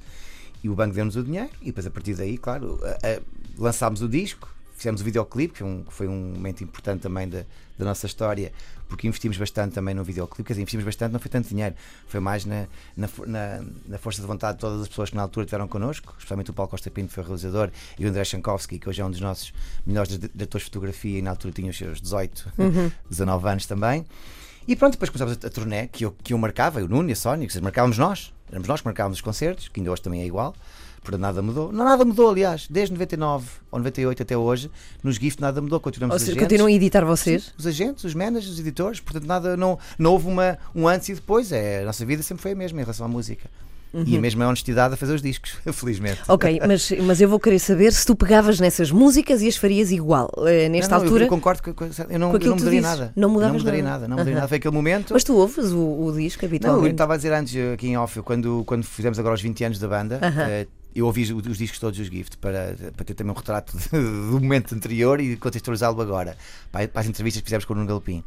e 0.63 0.69
o 0.69 0.75
banco 0.75 0.93
deu-nos 0.93 1.15
o 1.15 1.23
dinheiro, 1.23 1.49
e 1.61 1.65
depois 1.67 1.85
a 1.87 1.89
partir 1.89 2.13
daí, 2.15 2.37
claro, 2.37 2.79
eh, 2.83 2.97
eh, 3.03 3.21
lançámos 3.57 4.01
o 4.03 4.07
disco, 4.09 4.47
fizemos 4.75 5.01
o 5.01 5.03
videoclipe, 5.03 5.53
que 5.53 5.59
foi 5.59 5.67
um, 5.67 5.85
foi 5.89 6.07
um 6.07 6.33
momento 6.33 6.63
importante 6.63 7.01
também 7.01 7.27
da, 7.27 7.43
da 7.77 7.85
nossa 7.85 8.05
história, 8.05 8.51
porque 8.87 9.07
investimos 9.07 9.37
bastante 9.37 9.73
também 9.73 9.95
no 9.95 10.03
videoclipe, 10.03 10.43
quer 10.43 10.53
dizer, 10.53 10.61
investimos 10.61 10.85
bastante, 10.85 11.11
não 11.11 11.19
foi 11.19 11.29
tanto 11.31 11.49
dinheiro, 11.49 11.73
foi 12.07 12.19
mais 12.19 12.45
na, 12.45 12.67
na, 12.95 13.09
na- 13.25 13.63
na 13.87 13.97
força 13.97 14.21
de 14.21 14.27
vontade 14.27 14.57
de 14.57 14.61
todas 14.61 14.81
as 14.81 14.87
pessoas 14.87 15.09
que 15.09 15.15
na 15.15 15.23
altura 15.23 15.45
estiveram 15.45 15.67
connosco, 15.67 16.13
especialmente 16.17 16.51
o 16.51 16.53
Paulo 16.53 16.69
Costa 16.69 16.91
Pinto, 16.91 17.07
que 17.07 17.13
foi 17.15 17.23
o 17.23 17.25
realizador, 17.27 17.71
e 17.97 18.05
o 18.05 18.09
André 18.09 18.23
Chankowski, 18.23 18.77
que 18.77 18.87
hoje 18.87 19.01
é 19.01 19.05
um 19.05 19.09
dos 19.11 19.19
nossos 19.21 19.53
melhores 19.85 20.09
di- 20.17 20.29
diretores 20.33 20.65
de 20.65 20.71
fotografia, 20.71 21.17
e 21.17 21.21
na 21.21 21.31
altura 21.31 21.53
tinha 21.53 21.69
os 21.71 21.77
seus 21.77 21.99
18, 22.01 22.53
19 23.09 23.47
anos 23.49 23.65
também. 23.65 24.05
E 24.67 24.75
pronto, 24.75 24.93
depois 24.93 25.09
começámos 25.09 25.37
a, 25.43 25.47
a 25.47 25.49
turnê, 25.49 25.87
que 25.87 26.05
eu, 26.05 26.11
que 26.23 26.33
eu 26.33 26.37
marcava, 26.37 26.79
o 26.83 26.87
Nuno 26.87 27.09
e 27.09 27.13
a 27.13 27.15
Sónia, 27.15 27.47
que 27.47 27.59
marcávamos 27.61 27.97
nós, 27.97 28.33
éramos 28.49 28.67
nós 28.67 28.81
que 28.81 28.85
marcávamos 28.87 29.17
os 29.17 29.21
concertos, 29.21 29.67
que 29.67 29.79
ainda 29.79 29.91
hoje 29.91 30.01
também 30.01 30.21
é 30.21 30.25
igual. 30.25 30.55
Portanto, 31.05 31.21
nada 31.21 31.41
mudou. 31.41 31.71
Não, 31.71 31.85
nada 31.85 32.03
mudou, 32.03 32.29
aliás, 32.29 32.67
desde 32.69 32.93
99 32.93 33.45
ou 33.71 33.79
98 33.79 34.23
até 34.23 34.35
hoje, 34.35 34.69
nos 35.03 35.15
GIFT 35.15 35.39
nada 35.41 35.61
mudou, 35.61 35.79
continuamos 35.79 36.13
Ou 36.15 36.19
seja, 36.19 36.31
agentes. 36.31 36.43
continuam 36.47 36.67
a 36.67 36.71
editar 36.71 37.05
vocês? 37.05 37.43
Sim, 37.45 37.51
os 37.57 37.67
agentes, 37.67 38.03
os 38.03 38.13
managers, 38.13 38.49
os 38.53 38.59
editores, 38.59 38.99
portanto 38.99 39.25
nada, 39.27 39.55
não, 39.55 39.77
não 39.97 40.11
houve 40.13 40.27
uma, 40.27 40.57
um 40.75 40.87
antes 40.87 41.07
e 41.09 41.13
depois, 41.13 41.51
é, 41.51 41.83
a 41.83 41.85
nossa 41.85 42.05
vida 42.05 42.21
sempre 42.23 42.41
foi 42.41 42.51
a 42.51 42.55
mesma 42.55 42.79
em 42.79 42.83
relação 42.83 43.05
à 43.05 43.09
música. 43.09 43.49
E 44.05 44.17
a 44.17 44.19
mesma 44.19 44.45
honestidade 44.45 44.93
a 44.93 44.97
fazer 44.97 45.13
os 45.13 45.21
discos, 45.21 45.55
felizmente. 45.71 46.19
Ok, 46.27 46.59
mas, 46.67 46.91
mas 47.01 47.21
eu 47.21 47.29
vou 47.29 47.39
querer 47.39 47.59
saber 47.59 47.93
se 47.93 48.05
tu 48.05 48.13
pegavas 48.13 48.59
nessas 48.59 48.91
músicas 48.91 49.41
e 49.41 49.47
as 49.47 49.55
farias 49.55 49.89
igual. 49.89 50.29
eh, 50.45 50.67
nesta 50.67 50.95
Não, 50.95 50.97
não, 50.97 51.05
altura. 51.05 51.23
Eu, 51.23 51.29
concordo 51.29 51.63
com, 51.63 51.73
com- 51.73 51.85
eu 52.09 52.19
não, 52.19 52.29
com 52.31 52.35
eu 52.35 52.49
não 52.49 52.57
mudaria 52.57 52.81
nada. 52.81 53.13
Não 53.15 53.29
mudavas 53.29 53.61
mudaria 53.61 53.81
nada. 53.81 53.93
nada. 53.99 54.07
Não 54.09 54.15
mudaria 54.17 54.33
Aham. 54.33 54.39
nada. 54.41 54.47
Foi 54.49 54.57
aquele 54.57 54.73
momento. 54.73 55.13
Mas 55.13 55.23
tu 55.23 55.37
ouves 55.37 55.71
o, 55.71 55.79
o 56.07 56.11
disco 56.11 56.41
Não, 56.43 56.49
eu 56.49 56.55
habitualmente? 56.55 56.91
estava 56.91 57.13
a 57.13 57.15
dizer 57.15 57.31
antes 57.31 57.55
eh, 57.55 57.71
aqui 57.71 57.87
em 57.87 57.95
off, 57.97 58.21
quando, 58.23 58.63
quando 58.65 58.83
fizemos 58.83 59.17
agora 59.17 59.33
os 59.33 59.41
20 59.41 59.63
anos 59.63 59.79
da 59.79 59.87
banda, 59.87 60.19
eh, 60.21 60.67
eu 60.95 61.05
ouvi 61.05 61.23
os, 61.23 61.29
os 61.47 61.57
discos 61.57 61.79
todos 61.79 61.97
dos 61.97 62.07
Gift 62.07 62.37
para, 62.37 62.75
para 62.95 63.05
ter 63.05 63.13
também 63.13 63.31
um 63.33 63.35
retrato 63.35 63.77
de- 63.77 63.89
do 63.91 64.39
momento 64.39 64.73
anterior 64.73 65.19
e 65.19 65.35
contextualizá-lo 65.35 66.01
agora, 66.01 66.37
para, 66.71 66.87
para 66.87 67.01
as 67.01 67.07
entrevistas 67.07 67.41
que 67.41 67.45
fizemos 67.47 67.65
com 67.65 67.73
o 67.73 67.75
Nuno 67.75 67.87
Galopim. 67.87 68.23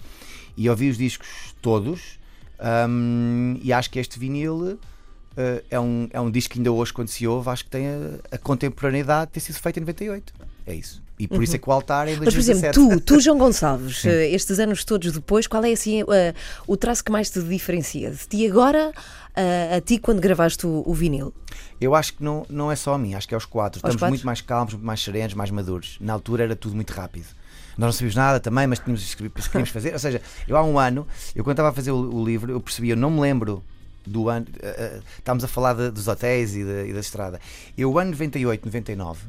E 0.56 0.68
ouvi 0.68 0.90
os 0.90 0.98
discos 0.98 1.26
todos 1.62 2.18
hum, 2.88 3.58
e 3.62 3.72
acho 3.72 3.90
que 3.90 3.98
este 3.98 4.18
vinil. 4.18 4.78
eh, 5.36 5.62
é, 5.70 5.80
um, 5.80 6.08
é 6.12 6.20
um 6.20 6.30
disco 6.30 6.52
que 6.54 6.58
ainda 6.58 6.72
hoje, 6.72 6.92
quando 6.92 7.08
se 7.08 7.26
ouve, 7.26 7.48
acho 7.50 7.64
que 7.64 7.70
tem 7.70 7.86
a, 7.86 8.34
a 8.34 8.38
contemporaneidade 8.38 9.26
de 9.28 9.32
ter 9.34 9.40
sido 9.40 9.56
feito 9.56 9.76
em 9.78 9.80
98. 9.80 10.32
É 10.66 10.74
isso. 10.74 11.00
E 11.18 11.26
por 11.26 11.42
isso 11.42 11.56
é 11.56 11.58
que 11.58 11.68
o 11.68 11.72
altar 11.72 12.06
é 12.06 12.12
em 12.12 12.16
Mas, 12.16 12.32
por 12.32 12.38
exemplo, 12.38 12.60
2017. 12.72 13.04
tu, 13.04 13.14
tu 13.14 13.20
João 13.20 13.38
Gonçalves, 13.42 14.04
eh, 14.04 14.30
estes 14.30 14.58
anos 14.60 14.84
todos 14.84 15.12
depois, 15.12 15.46
qual 15.48 15.64
é 15.64 15.72
assim 15.72 16.02
eh, 16.12 16.34
o 16.66 16.76
traço 16.76 17.02
que 17.04 17.10
mais 17.10 17.28
te 17.30 17.40
diferencia? 17.42 18.10
De 18.12 18.26
ti 18.28 18.46
agora 18.46 18.92
eh, 19.34 19.76
a 19.76 19.80
ti 19.80 19.98
quando 19.98 20.20
gravaste 20.20 20.64
o, 20.66 20.82
o 20.86 20.94
vinil? 20.94 21.32
Eu 21.80 21.94
acho 21.94 22.14
que 22.14 22.22
não, 22.24 22.44
não 22.50 22.70
é 22.72 22.76
só 22.76 22.94
a 22.94 22.98
mim, 22.98 23.14
acho 23.14 23.26
que 23.28 23.34
é 23.34 23.36
aos 23.36 23.44
quatro. 23.44 23.78
Aos 23.78 23.80
Estamos 23.94 23.96
quatro? 24.00 24.08
muito 24.10 24.26
mais 24.26 24.40
calmos, 24.40 24.74
muito 24.74 24.86
mais 24.86 25.00
serenos, 25.02 25.34
mais 25.34 25.50
maduros. 25.50 25.96
Na 26.00 26.12
altura 26.12 26.44
era 26.44 26.56
tudo 26.56 26.74
muito 26.74 26.90
rápido. 26.92 27.26
Nós 27.76 27.86
não 27.86 27.92
sabíamos 27.92 28.16
nada 28.16 28.40
também, 28.40 28.66
mas 28.66 28.80
tínhamos 28.80 29.14
queríamos 29.14 29.70
fazer. 29.70 29.92
Ou 29.92 29.98
seja, 29.98 30.20
eu 30.48 30.56
há 30.56 30.64
um 30.64 30.78
ano, 30.78 31.06
eu 31.34 31.44
quando 31.44 31.54
estava 31.54 31.68
a 31.68 31.72
fazer 31.72 31.92
o, 31.92 31.96
o 32.16 32.24
livro, 32.24 32.50
eu 32.50 32.60
percebi, 32.60 32.90
eu 32.90 32.96
não 32.96 33.10
me 33.10 33.20
lembro 33.20 33.62
do 34.04 34.28
ano. 34.28 34.46
eh, 34.60 34.74
eh, 34.78 35.00
estávamos 35.18 35.44
a 35.44 35.48
falar 35.48 35.74
de- 35.74 35.90
dos 35.92 36.08
hotéis 36.08 36.56
e 36.56 36.64
da, 36.64 36.84
e 36.84 36.92
da 36.92 36.98
estrada. 37.00 37.40
Eu, 37.76 37.92
o 37.92 37.98
ano 37.98 38.10
98, 38.10 38.64
99, 38.66 39.20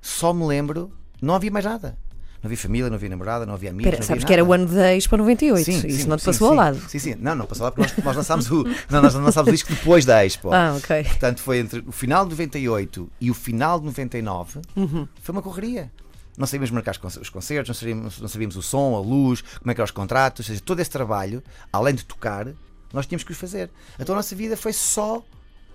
só 0.00 0.32
me 0.32 0.44
lembro, 0.44 0.90
não 1.20 1.34
havia 1.34 1.50
mais 1.50 1.64
nada. 1.64 1.96
Não 2.42 2.48
havia 2.48 2.58
família, 2.58 2.88
não 2.90 2.96
havia 2.96 3.08
namorada, 3.08 3.46
não 3.46 3.54
havia 3.54 3.70
amigos. 3.70 3.86
Espera, 3.92 4.00
não 4.02 4.06
sabes 4.08 4.24
que 4.24 4.32
era 4.32 4.44
o 4.44 4.52
ano 4.52 4.66
da 4.66 4.94
Expo 4.96 5.16
98, 5.16 5.64
Sim, 5.64 5.86
isso 5.86 6.00
sim, 6.02 6.08
não 6.08 6.16
te 6.16 6.24
passou 6.24 6.48
sim. 6.48 6.52
ao 6.52 6.56
lado. 6.58 6.82
Sim, 6.88 6.98
sim. 6.98 7.14
Não, 7.20 7.34
não 7.36 7.46
passou 7.46 7.64
ao 7.64 7.66
lado 7.70 7.74
porque 7.76 7.94
nós, 8.00 8.04
nós 8.04 8.16
lançámos 8.16 8.50
o. 8.50 8.64
Não, 8.90 9.00
nós 9.00 9.14
lançámos 9.14 9.48
o 9.48 9.52
disco 9.52 9.72
depois 9.72 10.04
da 10.04 10.26
Expo. 10.26 10.52
Ah, 10.52 10.74
ok. 10.76 11.04
Portanto, 11.04 11.40
foi 11.40 11.58
entre 11.58 11.84
o 11.86 11.92
final 11.92 12.24
de 12.24 12.30
98 12.30 13.10
e 13.20 13.30
o 13.30 13.34
final 13.34 13.78
de 13.78 13.86
99 13.86 14.60
Uhum. 14.74 15.06
foi 15.22 15.32
uma 15.32 15.40
correria. 15.42 15.90
Não 16.36 16.46
sabíamos 16.46 16.70
marcar 16.72 16.92
os 16.92 16.98
conce- 16.98 17.20
os 17.20 17.28
concertos, 17.28 17.68
não 17.68 17.74
sabíamos, 17.74 18.20
não 18.20 18.26
sabíamos 18.28 18.56
o 18.56 18.62
som, 18.62 18.96
a 18.96 19.00
luz, 19.00 19.42
como 19.60 19.70
é 19.70 19.74
que 19.74 19.80
eram 19.80 19.84
os 19.84 19.90
contratos, 19.90 20.40
ou 20.40 20.46
seja, 20.48 20.62
todo 20.64 20.80
esse 20.80 20.90
trabalho, 20.90 21.42
além 21.72 21.94
de 21.94 22.04
tocar, 22.04 22.48
nós 22.92 23.06
tínhamos 23.06 23.22
que 23.22 23.30
os 23.32 23.38
fazer. 23.38 23.70
Então 24.00 24.14
a 24.14 24.16
nossa 24.16 24.34
vida 24.34 24.56
foi 24.56 24.72
só 24.72 25.22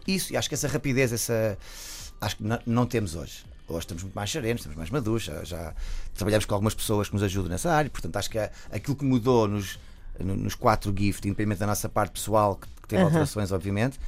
isso. 0.06 0.34
E 0.34 0.38
acho 0.38 0.50
que 0.50 0.56
essa 0.56 0.68
rapidez, 0.68 1.14
essa. 1.14 1.58
Acho 2.20 2.38
que 2.38 2.44
não, 2.44 2.60
não 2.66 2.86
temos 2.86 3.16
hoje. 3.16 3.46
Hoje 3.68 3.80
estamos 3.80 4.04
muito 4.04 4.16
mais 4.16 4.32
serenos, 4.32 4.62
estamos 4.62 4.78
mais 4.78 4.90
maduros, 4.90 5.24
já, 5.24 5.44
já 5.44 5.74
trabalhamos 6.16 6.46
com 6.46 6.54
algumas 6.54 6.74
pessoas 6.74 7.08
que 7.10 7.14
nos 7.16 7.24
ajudam 7.24 7.50
nessa 7.50 7.72
área, 7.72 7.90
portanto 7.90 8.16
acho 8.16 8.30
que 8.30 8.40
aquilo 8.72 8.96
que 8.96 9.04
mudou 9.04 9.48
nos, 9.48 9.78
no- 10.20 10.38
nos 10.38 10.56
quatro 10.56 10.94
gift, 10.98 11.28
independente 11.28 11.60
da 11.60 11.68
nossa 11.68 11.90
parte 11.90 12.12
pessoal, 12.14 12.56
que, 12.56 12.68
que 12.82 12.88
teve 12.88 13.04
alterações, 13.04 13.52
obviamente, 13.52 14.00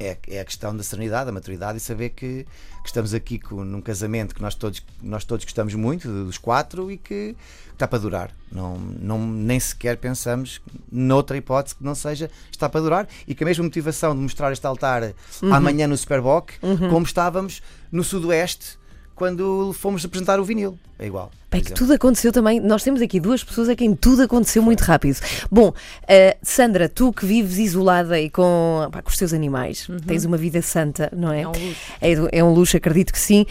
é, 0.00 0.16
é 0.26 0.40
a 0.40 0.44
questão 0.44 0.76
da 0.76 0.82
serenidade, 0.82 1.26
da 1.26 1.32
maturidade 1.32 1.78
e 1.78 1.80
saber 1.80 2.08
que, 2.10 2.44
que 2.82 2.86
estamos 2.86 3.14
aqui 3.14 3.38
com, 3.38 3.62
num 3.64 3.80
casamento 3.80 4.34
que 4.34 4.42
nós 4.42 4.56
todos, 4.56 4.84
nós 5.00 5.24
todos 5.24 5.44
gostamos 5.44 5.72
muito, 5.76 6.08
dos 6.08 6.36
quatro, 6.36 6.90
e 6.90 6.96
que 6.98 7.36
está 7.72 7.86
para 7.86 8.00
durar. 8.00 8.32
Não, 8.50 8.76
não, 8.76 9.24
nem 9.24 9.60
sequer 9.60 9.96
pensamos 9.98 10.60
noutra 10.90 11.36
hipótese 11.36 11.76
que 11.76 11.84
não 11.84 11.94
seja 11.94 12.28
está 12.50 12.68
para 12.68 12.80
durar 12.80 13.08
e 13.28 13.34
que 13.36 13.44
a 13.44 13.46
mesma 13.46 13.62
motivação 13.62 14.12
de 14.16 14.20
mostrar 14.20 14.50
este 14.52 14.66
altar 14.66 15.14
amanhã 15.52 15.86
no 15.86 15.96
Superboc, 15.96 16.50
como 16.90 17.06
estávamos 17.06 17.62
no 17.92 18.02
Sudoeste 18.02 18.76
quando 19.14 19.72
fomos 19.72 20.04
apresentar 20.04 20.40
o 20.40 20.44
vinil. 20.44 20.78
É 20.98 21.06
igual. 21.06 21.30
Bem, 21.50 21.62
que 21.62 21.72
tudo 21.72 21.92
aconteceu 21.92 22.32
também. 22.32 22.58
Nós 22.60 22.82
temos 22.82 23.00
aqui 23.00 23.20
duas 23.20 23.44
pessoas 23.44 23.68
a 23.68 23.76
quem 23.76 23.94
tudo 23.94 24.22
aconteceu 24.22 24.62
muito 24.62 24.80
rápido. 24.80 25.18
Bom, 25.50 25.72
eh, 26.08 26.36
Sandra, 26.42 26.88
tu 26.88 27.12
que 27.12 27.24
vives 27.24 27.58
isolada 27.58 28.18
e 28.20 28.28
com, 28.28 28.88
pá, 28.90 29.02
com 29.02 29.10
os 29.10 29.16
teus 29.16 29.32
animais, 29.32 29.88
tens 30.06 30.24
uma 30.24 30.36
vida 30.36 30.60
santa, 30.62 31.10
não 31.16 31.32
é? 31.32 31.42
É 31.42 31.48
um 31.48 31.52
luxo. 31.52 31.76
É, 32.00 32.38
é 32.38 32.44
um 32.44 32.52
luxo, 32.52 32.76
acredito 32.76 33.12
que 33.12 33.18
sim. 33.18 33.46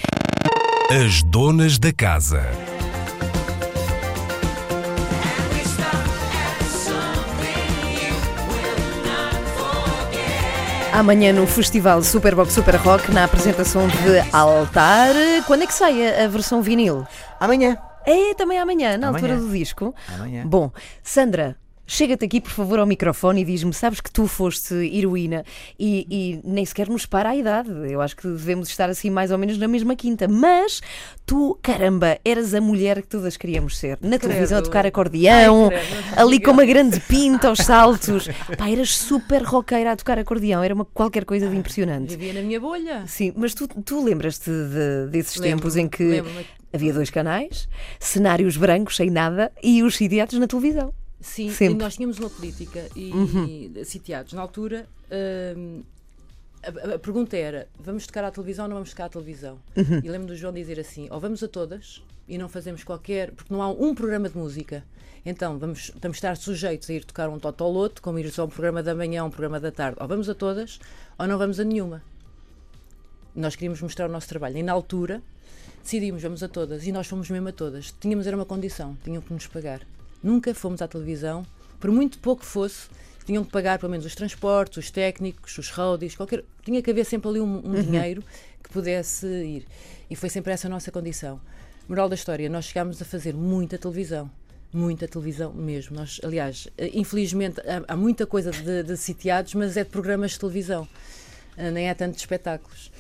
As 0.90 1.24
donas 1.24 1.80
da 1.80 1.94
casa. 1.94 2.42
Amanhã 10.94 11.34
no 11.34 11.48
Festival 11.48 12.04
Superbox 12.04 12.54
Super 12.54 12.76
Rock, 12.76 13.12
na 13.12 13.24
apresentação 13.24 13.88
de 13.88 14.20
Altar. 14.32 15.10
Quando 15.48 15.64
é 15.64 15.68
que 15.68 15.74
sai 15.74 16.22
a, 16.22 16.26
a 16.26 16.28
versão 16.28 16.62
vinil? 16.62 17.06
Amanhã. 17.40 17.78
É 18.06 18.34
também 18.36 18.60
amanhã, 18.60 18.98
na 18.98 19.08
Amanhã. 19.08 19.24
altura 19.34 19.38
do 19.38 19.50
disco. 19.52 19.96
Amanhã. 20.16 20.44
Bom, 20.46 20.70
Sandra, 21.02 21.56
chega-te 21.94 22.26
aqui, 22.26 22.42
por 22.42 22.52
favor, 22.52 22.80
ao 22.80 22.86
microfone 22.86 23.42
e 23.42 23.46
diz-me: 23.46 23.74
sabes 23.74 24.02
que 24.02 24.12
tu 24.12 24.28
foste 24.28 24.74
heroína 24.74 25.44
e, 25.80 26.08
e 26.10 26.42
nem 26.44 26.66
sequer 26.66 26.90
nos 26.90 27.06
para 27.06 27.30
a 27.30 27.36
idade. 27.36 27.70
Eu 27.90 28.02
acho 28.02 28.16
que 28.16 28.28
devemos 28.28 28.68
estar 28.70 28.90
assim 28.90 29.10
mais 29.10 29.32
ou 29.32 29.38
menos 29.38 29.58
na 29.58 29.68
mesma 29.68 29.96
quinta. 29.96 30.28
Mas 30.28 30.82
tu, 31.26 31.58
caramba, 31.62 32.18
eras 32.26 32.54
a 32.54 32.62
mulher 32.62 33.02
que 33.02 33.08
todas 33.08 33.38
queríamos 33.38 33.78
ser. 33.78 33.98
Na 34.02 34.18
televisão 34.18 34.58
a 34.58 34.62
tocar 34.62 34.86
acordeão, 34.86 35.70
Ai, 35.72 36.22
ali 36.22 36.40
com 36.40 36.52
uma 36.52 36.66
grande 36.66 37.00
pinta 37.02 37.48
aos 37.50 37.60
saltos. 37.60 38.28
Pá, 38.58 38.70
eras 38.70 38.96
super 38.96 39.44
roqueira 39.44 39.92
a 39.92 39.96
tocar 39.96 40.18
acordeão, 40.18 40.64
era 40.64 40.74
uma 40.74 40.86
qualquer 40.86 41.26
coisa 41.26 41.48
de 41.50 41.56
impressionante. 41.56 42.16
Vivia 42.18 42.34
na 42.34 42.42
minha 42.42 42.60
bolha. 42.60 43.04
Sim, 43.08 43.34
mas 43.36 43.54
tu, 43.54 43.68
tu 43.68 44.04
lembras-te 44.04 44.50
de- 44.50 45.08
desses 45.12 45.36
Lembro-me, 45.38 45.62
tempos 45.62 45.78
em 45.78 45.88
que 45.88 46.24
havia 46.74 46.92
dois 46.94 47.10
canais, 47.10 47.68
cenários 48.00 48.58
brancos 48.58 48.96
sem 48.96 49.10
nada 49.10 49.52
e 49.62 49.84
os 49.84 49.96
sitiados 49.96 50.38
na 50.40 50.48
televisão. 50.48 50.94
Sim, 51.24 51.50
Sempre. 51.52 51.82
nós 51.82 51.96
tínhamos 51.96 52.20
uma 52.20 52.30
política 52.30 52.88
e, 52.98 53.12
e 53.80 53.86
sitiados. 53.86 54.34
Na 54.34 54.42
altura, 54.42 54.86
hum, 55.58 55.82
a, 56.62 56.96
a- 56.96 57.00
pergunta 57.00 57.38
era: 57.38 57.68
vamos 57.80 58.06
tocar 58.06 58.26
à 58.26 58.30
televisão 58.32 58.66
ou 58.66 58.70
não 58.70 58.76
vamos 58.76 58.90
tocar 58.90 59.06
à 59.06 59.10
televisão? 59.10 59.58
E 60.04 60.10
lembro 60.10 60.28
do 60.28 60.36
João 60.36 60.52
dizer 60.54 60.78
assim: 60.80 61.08
ou 61.10 61.20
vamos 61.22 61.42
a 61.42 61.48
todas 61.48 62.04
e 62.28 62.38
não 62.38 62.50
fazemos 62.50 62.84
qualquer. 62.84 63.32
porque 63.32 63.54
não 63.54 63.62
há 63.62 63.70
um 63.70 63.96
programa 63.96 64.28
de 64.30 64.38
música. 64.38 64.84
Então, 65.26 65.58
vamos, 65.58 65.90
vamos 66.02 66.18
estar 66.18 66.36
sujeitos 66.36 66.90
a 66.90 66.94
ir 66.94 67.06
tocar 67.06 67.30
um 67.30 67.40
totoloto, 67.40 68.02
como 68.02 68.20
ir 68.20 68.30
só 68.30 68.44
um 68.44 68.50
programa 68.50 68.84
da 68.84 68.94
manhã, 68.94 69.24
um 69.24 69.30
programa 69.30 69.58
da 69.62 69.72
tarde. 69.72 69.98
Ou 70.02 70.08
vamos 70.10 70.28
a 70.28 70.36
todas, 70.36 70.80
ou 71.18 71.26
não 71.26 71.38
vamos 71.38 71.58
a 71.62 71.64
nenhuma. 71.64 72.04
Nós 73.34 73.56
queríamos 73.56 73.82
mostrar 73.82 74.10
o 74.10 74.12
nosso 74.12 74.28
trabalho. 74.28 74.58
E 74.58 74.64
na 74.64 74.74
altura, 74.74 75.22
decidimos, 75.82 76.22
vamos 76.22 76.44
a 76.44 76.50
todas. 76.50 76.86
E 76.86 76.92
nós 76.92 77.08
fomos 77.08 77.30
mesmo 77.30 77.48
a 77.48 77.52
todas. 77.54 77.94
Tínhamos, 78.02 78.28
era 78.28 78.36
uma 78.36 78.46
condição, 78.46 78.98
tinham 79.02 79.22
que 79.22 79.32
nos 79.34 79.48
pagar. 79.48 79.82
Nunca 80.24 80.54
fomos 80.56 80.82
à 80.82 80.88
televisão, 80.88 81.46
por 81.80 81.92
muito 81.92 82.18
pouco 82.20 82.46
fosse, 82.46 82.88
tinham 83.26 83.44
que 83.44 83.52
pagar 83.52 83.78
pelo 83.78 83.92
menos 83.92 84.06
os 84.06 84.16
transportes, 84.16 84.78
os 84.78 84.92
técnicos, 84.92 85.58
os 85.58 85.70
roadies, 85.70 86.16
qualquer. 86.16 86.44
Tinha 86.64 86.82
que 86.82 86.90
haver 86.90 87.06
sempre 87.06 87.30
ali 87.30 87.42
um, 87.42 87.62
um 87.64 87.82
dinheiro 87.82 88.24
que 88.64 88.70
pudesse 88.70 89.28
ir. 89.28 89.66
E 90.10 90.16
foi 90.16 90.30
sempre 90.30 90.54
essa 90.54 90.68
a 90.68 90.70
nossa 90.70 90.92
condição. 90.92 91.40
Moral 91.88 92.08
da 92.08 92.16
história, 92.16 92.50
nós 92.50 92.66
chegámos 92.66 93.02
a 93.02 93.06
fazer 93.06 93.34
muita 93.34 93.78
televisão. 93.78 94.30
Muita 94.72 95.08
televisão 95.08 95.54
mesmo. 95.54 95.96
Nós, 95.96 96.20
aliás, 96.24 96.68
eh, 96.78 96.92
infelizmente 96.94 97.60
há, 97.62 97.94
há 97.94 97.96
muita 97.96 98.26
coisa 98.26 98.52
de, 98.52 98.84
de 98.84 98.98
sitiados, 98.98 99.54
mas 99.54 99.78
é 99.78 99.84
de 99.84 99.90
programas 99.90 100.32
de 100.32 100.40
televisão. 100.40 100.88
Eh, 101.58 101.70
Nem 101.70 101.90
é 101.90 101.94
tanto 101.94 102.14
de 102.14 102.20
espetáculos. 102.20 102.92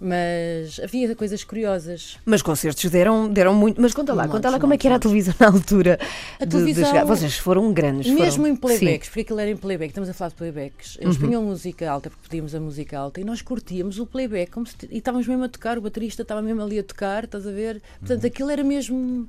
Mas 0.00 0.78
havia 0.82 1.14
coisas 1.16 1.42
curiosas. 1.42 2.18
Mas 2.24 2.42
concertos 2.42 2.84
deram, 2.90 3.28
deram 3.32 3.54
muito. 3.54 3.80
Mas 3.80 3.94
conta 3.94 4.12
lá, 4.12 4.24
Montes, 4.24 4.36
conta 4.36 4.50
lá 4.50 4.60
como 4.60 4.74
é 4.74 4.76
que 4.78 4.86
era 4.86 4.96
a 4.96 4.98
televisão 4.98 5.34
na 5.40 5.46
altura. 5.46 5.98
A 6.38 6.44
de- 6.44 6.50
de 6.50 6.56
televisão- 6.56 6.86
chegar. 6.86 7.04
Vocês 7.04 7.38
foram 7.38 7.72
grandes. 7.72 8.10
Mesmo 8.12 8.42
foram. 8.42 8.48
em 8.52 8.56
playbacks, 8.56 9.06
Sim. 9.06 9.10
porque 9.10 9.20
aquilo 9.20 9.40
era 9.40 9.50
em 9.50 9.56
playback, 9.56 9.88
estamos 9.90 10.08
a 10.08 10.12
falar 10.12 10.28
de 10.30 10.34
playbacks. 10.36 10.96
Uhum. 10.96 11.02
Eles 11.02 11.16
punham 11.16 11.42
música 11.42 11.90
alta, 11.90 12.10
porque 12.10 12.24
pedíamos 12.28 12.54
a 12.54 12.60
música 12.60 12.98
alta, 12.98 13.20
e 13.20 13.24
nós 13.24 13.40
curtíamos 13.42 13.98
o 13.98 14.06
playback, 14.06 14.50
como 14.52 14.66
se 14.66 14.76
t- 14.76 14.88
e 14.90 14.98
estávamos 14.98 15.26
mesmo 15.26 15.44
a 15.44 15.48
tocar, 15.48 15.78
o 15.78 15.80
baterista 15.80 16.22
estava 16.22 16.42
mesmo 16.42 16.62
ali 16.62 16.78
a 16.78 16.82
tocar, 16.82 17.24
estás 17.24 17.46
a 17.46 17.50
ver? 17.50 17.80
Portanto, 17.98 18.22
Uhum. 18.22 18.26
aquilo 18.28 18.50
era 18.50 18.62
mesmo. 18.64 19.28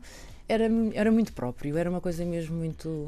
Era, 0.49 0.65
era 0.93 1.11
muito 1.11 1.33
próprio, 1.33 1.77
era 1.77 1.89
uma 1.89 2.01
coisa 2.01 2.23
mesmo 2.25 2.55
muito. 2.57 3.07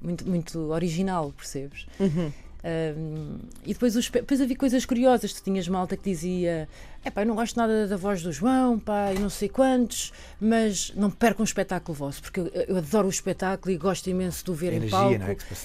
Muito, 0.00 0.28
muito 0.28 0.58
original, 0.70 1.32
percebes? 1.36 1.86
Uhum. 1.98 2.30
Um, 2.68 3.38
e 3.64 3.72
depois, 3.72 3.96
os, 3.96 4.10
depois 4.10 4.40
havia 4.40 4.56
coisas 4.56 4.84
curiosas. 4.84 5.32
Tu 5.32 5.42
tinhas 5.42 5.66
malta 5.68 5.96
que 5.96 6.10
dizia: 6.10 6.68
é 7.04 7.10
pá, 7.10 7.22
eu 7.22 7.26
não 7.26 7.34
gosto 7.34 7.56
nada 7.56 7.86
da 7.86 7.96
voz 7.96 8.22
do 8.22 8.30
João, 8.30 8.78
pá, 8.78 9.12
e 9.14 9.18
não 9.18 9.30
sei 9.30 9.48
quantos, 9.48 10.12
mas 10.40 10.92
não 10.94 11.10
percam 11.10 11.42
um 11.42 11.44
espetáculo 11.44 11.96
vosso, 11.96 12.20
porque 12.20 12.40
eu, 12.40 12.46
eu 12.46 12.76
adoro 12.76 13.06
o 13.06 13.10
espetáculo 13.10 13.72
e 13.72 13.78
gosto 13.78 14.08
imenso 14.10 14.44
de 14.44 14.50
o 14.50 14.54
ver 14.54 14.68
A 14.68 14.72
em 14.72 14.76
energia, 14.76 14.98
palco. 14.98 15.14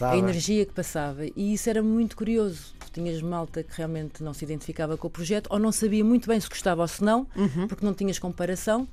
é. 0.01 0.05
A 0.05 0.17
energia 0.17 0.65
que 0.65 0.71
passava. 0.73 1.25
E 1.25 1.53
isso 1.53 1.69
era 1.69 1.81
muito 1.83 2.15
curioso. 2.15 2.73
Tu 2.79 2.91
tinhas 2.93 3.21
malta 3.21 3.63
que 3.63 3.75
realmente 3.75 4.23
não 4.23 4.33
se 4.33 4.45
identificava 4.45 4.95
com 4.97 5.07
o 5.07 5.09
projeto 5.09 5.47
ou 5.49 5.59
não 5.59 5.71
sabia 5.71 6.03
muito 6.03 6.27
bem 6.27 6.39
se 6.39 6.47
gostava 6.47 6.81
ou 6.81 6.87
se 6.87 7.03
não, 7.03 7.27
Uhum. 7.35 7.67
porque 7.67 7.85
não 7.85 7.93
tinhas 7.93 8.17
comparação. 8.19 8.87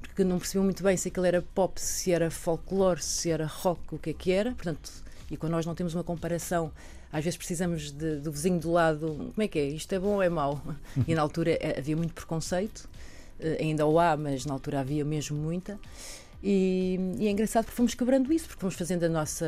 Porque 0.00 0.22
não 0.22 0.38
percebiam 0.38 0.64
muito 0.64 0.82
bem 0.82 0.96
se 0.98 1.08
aquilo 1.08 1.24
era 1.24 1.40
pop, 1.54 1.80
se 1.80 2.12
era 2.12 2.30
folclore, 2.30 3.02
se 3.02 3.30
era 3.30 3.46
rock, 3.46 3.80
o 3.94 3.98
que 3.98 4.10
é 4.10 4.12
que 4.12 4.30
era. 4.32 4.52
Portanto, 4.52 4.90
E 5.30 5.36
quando 5.38 5.52
nós 5.52 5.64
não 5.64 5.74
temos 5.74 5.94
uma 5.94 6.04
comparação, 6.04 6.70
às 7.14 7.22
vezes 7.22 7.36
precisamos 7.36 7.92
de, 7.92 8.16
do 8.16 8.32
vizinho 8.32 8.58
do 8.58 8.72
lado, 8.72 9.30
como 9.32 9.42
é 9.42 9.46
que 9.46 9.56
é? 9.56 9.66
Isto 9.68 9.94
é 9.94 10.00
bom 10.00 10.14
ou 10.16 10.22
é 10.22 10.28
mau? 10.28 10.60
E 11.06 11.14
na 11.14 11.22
altura 11.22 11.52
eh, 11.52 11.76
havia 11.78 11.96
muito 11.96 12.12
preconceito, 12.12 12.88
eh, 13.38 13.58
ainda 13.60 13.86
o 13.86 14.00
há, 14.00 14.16
mas 14.16 14.44
na 14.44 14.52
altura 14.52 14.80
havia 14.80 15.04
mesmo 15.04 15.36
muita. 15.38 15.78
E, 16.42 16.98
e, 17.16 17.28
é 17.28 17.30
engraçado 17.30 17.66
porque 17.66 17.76
fomos 17.76 17.94
quebrando 17.94 18.32
isso, 18.32 18.48
porque 18.48 18.60
fomos 18.60 18.74
fazendo 18.74 19.04
a 19.04 19.08
nossa, 19.08 19.46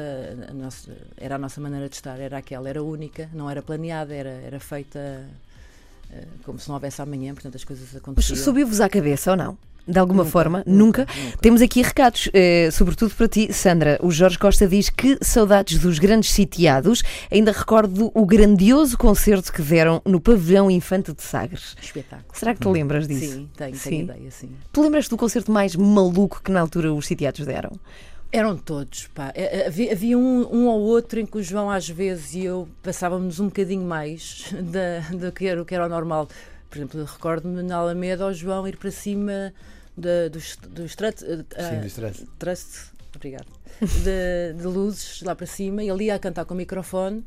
a 0.48 0.52
nossa, 0.54 0.96
Era 1.16 1.34
a 1.34 1.38
nossa 1.38 1.60
maneira 1.60 1.88
de 1.88 1.96
estar, 1.96 2.20
era 2.20 2.38
aquela, 2.38 2.68
era 2.68 2.80
única, 2.84 3.28
não 3.34 3.50
era 3.50 3.60
planeada, 3.60 4.14
era, 4.14 4.30
era 4.30 4.60
feita 4.60 5.28
uh, 6.08 6.26
como 6.44 6.60
se 6.60 6.68
não 6.68 6.76
houvesse 6.76 7.02
amanhã, 7.02 7.34
portanto 7.34 7.56
as 7.56 7.64
coisas 7.64 7.96
aconteciam. 7.96 8.36
Mas 8.36 8.44
subiu-vos 8.44 8.80
à 8.80 8.88
cabeça 8.88 9.32
ou 9.32 9.36
não? 9.36 9.58
De 9.86 9.98
alguma 9.98 10.22
nunca, 10.22 10.30
forma? 10.30 10.58
Nunca, 10.66 11.02
nunca? 11.02 11.14
nunca, 11.22 11.38
Temos 11.38 11.62
aqui 11.62 11.82
recados, 11.82 12.28
eh, 12.32 12.70
sobretudo 12.72 13.14
para 13.14 13.28
ti, 13.28 13.52
Sandra. 13.52 13.98
O 14.02 14.10
Jorge 14.10 14.38
Costa 14.38 14.66
diz 14.66 14.88
que 14.88 15.18
saudades 15.20 15.78
dos 15.78 15.98
grandes 15.98 16.30
sitiados. 16.30 17.02
Ainda 17.30 17.52
recordo 17.52 18.10
o 18.14 18.26
grandioso 18.26 18.98
concerto 18.98 19.52
que 19.52 19.62
deram 19.62 20.02
no 20.04 20.20
Pavilhão 20.20 20.70
Infante 20.70 21.12
de 21.12 21.22
Sagres. 21.22 21.76
Espetáculo. 21.80 22.26
Será 22.32 22.54
que 22.54 22.60
te 22.60 22.68
lembras 22.68 23.06
disso? 23.06 23.32
Sim, 23.32 23.48
tenho, 23.56 23.76
sim. 23.76 23.90
tenho 23.90 24.02
ideia, 24.04 24.30
sim. 24.30 24.50
Tu 24.72 24.82
lembras 24.82 25.08
do 25.08 25.16
concerto 25.16 25.52
mais 25.52 25.76
maluco 25.76 26.40
que 26.42 26.50
na 26.50 26.60
altura 26.60 26.92
os 26.92 27.06
sitiados 27.06 27.44
deram? 27.46 27.70
Eram 28.32 28.56
todos, 28.56 29.06
pá. 29.14 29.32
É, 29.34 29.60
é, 29.60 29.92
havia, 29.92 30.18
um, 30.18 30.46
um, 30.52 30.66
ou 30.66 30.80
outro 30.80 31.20
em 31.20 31.26
que 31.26 31.38
o 31.38 31.42
João, 31.42 31.70
às 31.70 31.88
vezes, 31.88 32.34
e 32.34 32.44
eu 32.44 32.68
passávamos 32.82 33.38
um 33.38 33.46
bocadinho 33.46 33.84
mais 33.84 34.52
do 35.12 35.32
que 35.32 35.46
era 35.46 35.86
o 35.86 35.88
normal. 35.88 36.28
Por 36.68 36.78
exemplo, 36.78 37.04
recordo-me 37.04 37.62
na 37.62 37.76
Alameda 37.76 38.24
ao 38.24 38.34
João 38.34 38.66
ir 38.66 38.76
para 38.76 38.90
cima 38.90 39.54
de, 39.96 40.28
dos, 40.28 40.56
dos 40.68 40.94
trust, 40.94 41.24
uh, 41.24 41.44
Sim, 42.02 42.26
trust, 42.38 42.92
obrigado, 43.14 43.46
de, 43.80 44.58
de, 44.58 44.66
luzes 44.66 45.22
lá 45.22 45.34
para 45.34 45.46
cima 45.46 45.82
e 45.82 45.90
ali 45.90 46.10
a 46.10 46.18
cantar 46.18 46.44
com 46.44 46.54
o 46.54 46.56
microfone. 46.56 47.24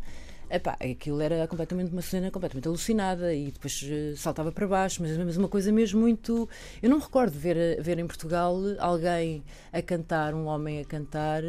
Epá, 0.51 0.75
aquilo 0.82 1.21
era 1.21 1.47
completamente 1.47 1.91
uma 1.91 2.01
cena 2.01 2.32
completamente 2.32 2.67
alucinada 2.67 3.32
e 3.34 3.51
depois 3.51 3.82
uh, 3.84 4.17
saltava 4.17 4.51
para 4.51 4.67
baixo, 4.67 5.01
mas, 5.01 5.15
mas 5.17 5.38
uma 5.38 5.47
coisa 5.47 5.71
mesmo 5.71 5.99
muito. 5.99 6.49
Eu 6.82 6.89
não 6.89 6.97
me 6.97 7.03
recordo 7.03 7.38
ver, 7.38 7.82
ver 7.82 7.99
em 7.99 8.08
Portugal 8.08 8.58
alguém 8.79 9.43
a 9.71 9.82
cantar, 9.82 10.34
um 10.34 10.45
homem 10.45 10.82
a 10.82 10.86
cantar, 10.86 11.43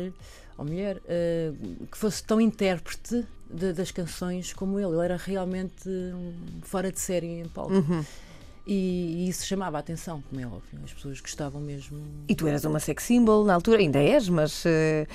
ou 0.58 0.64
mulher, 0.64 0.98
uh, 0.98 1.86
que 1.86 1.96
fosse 1.96 2.22
tão 2.22 2.40
intérprete 2.40 3.26
de, 3.50 3.72
das 3.72 3.90
canções 3.90 4.52
como 4.52 4.78
ele. 4.78 4.90
Ele 4.90 5.04
era 5.04 5.16
realmente 5.16 5.88
fora 6.62 6.92
de 6.92 7.00
série 7.00 7.40
em 7.40 7.48
palco. 7.48 7.72
Uhum. 7.72 8.04
E, 8.72 9.28
isso 9.28 9.44
chamava 9.44 9.78
a 9.78 9.80
atenção, 9.80 10.22
como 10.30 10.40
é 10.40 10.46
óbvio. 10.46 10.78
As 10.84 10.92
pessoas 10.92 11.20
gostavam 11.20 11.60
mesmo. 11.60 11.98
E 12.28 12.36
tu 12.36 12.46
eras 12.46 12.64
uma 12.64 12.78
sex 12.78 13.02
symbol 13.02 13.44
na 13.44 13.54
altura, 13.54 13.80
ainda 13.80 13.98
és, 13.98 14.28
mas 14.28 14.64
uh, 14.64 15.08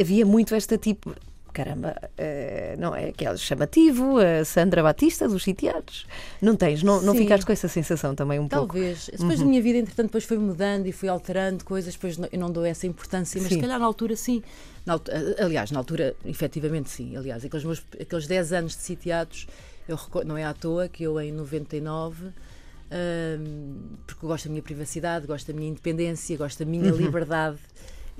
havia 0.00 0.24
muito 0.24 0.54
esta 0.54 0.78
tipo. 0.78 1.12
Caramba, 1.52 1.96
uh, 2.00 2.80
não 2.80 2.94
é 2.94 3.08
aquele 3.08 3.36
chamativo, 3.36 4.18
a 4.18 4.44
Sandra 4.44 4.80
Batista 4.80 5.26
dos 5.26 5.42
sitiados. 5.42 6.06
Não 6.40 6.54
tens, 6.54 6.84
não, 6.84 7.02
não 7.02 7.16
ficaste 7.16 7.44
com 7.44 7.50
essa 7.50 7.66
sensação 7.66 8.14
também 8.14 8.38
um 8.38 8.46
Talvez. 8.46 8.68
pouco? 8.68 8.74
Talvez. 8.74 9.10
Depois 9.10 9.40
uhum. 9.40 9.46
da 9.46 9.50
minha 9.50 9.62
vida, 9.62 9.78
entretanto, 9.78 10.06
depois 10.06 10.22
foi 10.22 10.38
mudando 10.38 10.86
e 10.86 10.92
fui 10.92 11.08
alterando 11.08 11.64
coisas, 11.64 11.94
depois 11.94 12.16
eu 12.30 12.38
não 12.38 12.52
dou 12.52 12.64
essa 12.64 12.86
importância, 12.86 13.40
mas 13.40 13.48
sim. 13.48 13.56
se 13.56 13.60
calhar 13.60 13.80
na 13.80 13.86
altura 13.86 14.14
sim. 14.14 14.40
Na, 14.86 15.00
aliás, 15.44 15.72
na 15.72 15.80
altura, 15.80 16.14
efetivamente 16.24 16.90
sim. 16.90 17.16
Aliás, 17.16 17.44
aqueles, 17.44 17.64
meus, 17.64 17.82
aqueles 18.00 18.28
10 18.28 18.52
anos 18.52 18.76
de 18.76 18.82
sitiados, 18.82 19.48
eu, 19.88 19.98
não 20.24 20.38
é 20.38 20.44
à 20.44 20.54
toa 20.54 20.86
que 20.86 21.02
eu 21.02 21.20
em 21.20 21.32
99 21.32 22.30
porque 24.06 24.26
gosto 24.26 24.44
da 24.44 24.50
minha 24.50 24.62
privacidade, 24.62 25.26
gosto 25.26 25.46
da 25.46 25.52
minha 25.52 25.68
independência, 25.68 26.36
gosto 26.36 26.58
da 26.58 26.64
minha 26.64 26.92
uhum. 26.92 26.98
liberdade. 26.98 27.58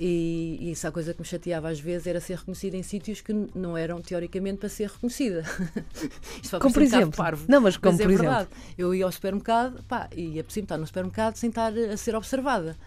E, 0.01 0.57
e 0.61 0.71
essa 0.71 0.93
coisa 0.93 1.13
que 1.13 1.19
me 1.19 1.27
chateava 1.27 1.69
às 1.69 1.77
vezes 1.77 2.07
era 2.07 2.21
ser 2.21 2.37
reconhecida 2.37 2.77
em 2.77 2.83
sítios 2.83 3.19
que 3.19 3.33
não 3.53 3.75
eram 3.75 4.01
teoricamente 4.01 4.59
para 4.59 4.69
ser 4.69 4.87
reconhecida. 4.89 5.43
Isto 6.41 6.57
como 6.57 6.73
por 6.73 6.81
um 6.81 6.85
exemplo? 6.85 7.17
Parvo, 7.17 7.45
não, 7.49 7.59
mas 7.59 7.75
como 7.75 7.91
mas 7.91 7.99
é 7.99 8.03
por 8.03 8.15
verdade. 8.15 8.49
Exemplo? 8.49 8.73
Eu 8.77 8.95
ia 8.95 9.03
ao 9.03 9.11
supermercado 9.11 9.83
pá, 9.83 10.07
e 10.15 10.39
é 10.39 10.43
possível 10.43 10.63
estar 10.63 10.77
no 10.77 10.87
supermercado 10.87 11.35
sem 11.35 11.49
estar 11.49 11.77
a 11.77 11.97
ser 11.97 12.15
observada. 12.15 12.77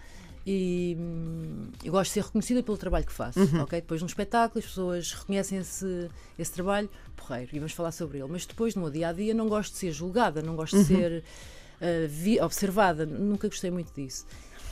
E 0.46 0.96
hum, 0.98 1.68
eu 1.84 1.92
gosto 1.92 2.10
de 2.10 2.14
ser 2.14 2.24
reconhecida 2.24 2.62
pelo 2.62 2.78
trabalho 2.78 3.04
que 3.04 3.12
faço. 3.12 3.38
Uhum. 3.38 3.62
Okay? 3.62 3.80
Depois, 3.80 4.00
num 4.00 4.06
espetáculo, 4.06 4.58
as 4.58 4.64
pessoas 4.64 5.12
reconhecem 5.12 5.58
esse, 5.58 6.08
esse 6.38 6.52
trabalho, 6.52 6.88
porreiro, 7.14 7.50
e 7.52 7.58
vamos 7.58 7.72
falar 7.72 7.92
sobre 7.92 8.18
ele. 8.18 8.28
Mas 8.28 8.46
depois, 8.46 8.74
no 8.74 8.82
meu 8.82 8.90
dia 8.90 9.08
a 9.08 9.12
dia, 9.12 9.34
não 9.34 9.48
gosto 9.48 9.72
de 9.72 9.78
ser 9.78 9.92
julgada, 9.92 10.42
não 10.42 10.56
gosto 10.56 10.76
uhum. 10.76 10.82
de 10.82 10.88
ser 10.88 11.24
uh, 11.82 12.08
vi, 12.08 12.40
observada. 12.40 13.04
Nunca 13.04 13.48
gostei 13.48 13.70
muito 13.70 13.92
disso. 13.92 14.26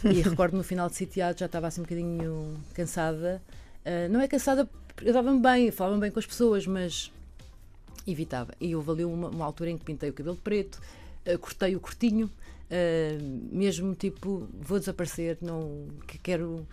E 0.04 0.20
recordo 0.22 0.56
no 0.56 0.62
final 0.62 0.88
de 0.88 0.96
sitiado 0.96 1.38
já 1.38 1.46
estava 1.46 1.66
assim 1.66 1.80
um 1.80 1.84
bocadinho 1.84 2.56
cansada. 2.72 3.42
Uh, 3.84 4.10
não 4.10 4.20
é 4.20 4.28
cansada, 4.28 4.68
eu 5.02 5.12
dava-me 5.12 5.40
bem, 5.40 5.70
falava 5.70 5.98
bem 5.98 6.10
com 6.10 6.18
as 6.18 6.26
pessoas, 6.26 6.66
mas 6.66 7.12
evitava. 8.06 8.54
E 8.60 8.74
houve 8.74 8.90
ali 8.90 9.04
uma, 9.04 9.28
uma 9.28 9.44
altura 9.44 9.70
em 9.70 9.76
que 9.78 9.84
pintei 9.84 10.10
o 10.10 10.12
cabelo 10.12 10.36
preto, 10.36 10.80
uh, 11.26 11.38
cortei 11.38 11.74
o 11.76 11.80
cortinho, 11.80 12.26
uh, 12.26 13.54
mesmo 13.54 13.94
tipo, 13.94 14.48
vou 14.60 14.78
desaparecer, 14.78 15.38
não 15.40 15.88
que 16.06 16.18
quero 16.18 16.66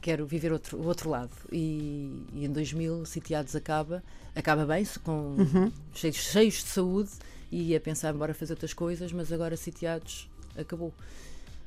quero 0.00 0.24
viver 0.24 0.50
outro, 0.50 0.78
o 0.78 0.86
outro 0.86 1.10
lado. 1.10 1.30
E, 1.52 2.24
e 2.32 2.46
em 2.46 2.50
2000, 2.50 3.04
Sitiados 3.04 3.54
acaba, 3.54 4.02
acaba 4.34 4.64
bem, 4.64 4.86
com 5.04 5.36
uhum. 5.36 5.70
cheios, 5.94 6.16
cheios 6.16 6.54
de 6.54 6.68
saúde 6.68 7.10
e 7.50 7.74
a 7.74 7.80
pensar, 7.80 8.14
embora 8.14 8.32
fazer 8.32 8.52
outras 8.52 8.72
coisas, 8.72 9.12
mas 9.12 9.32
agora 9.32 9.56
sitiados 9.56 10.28
acabou. 10.56 10.92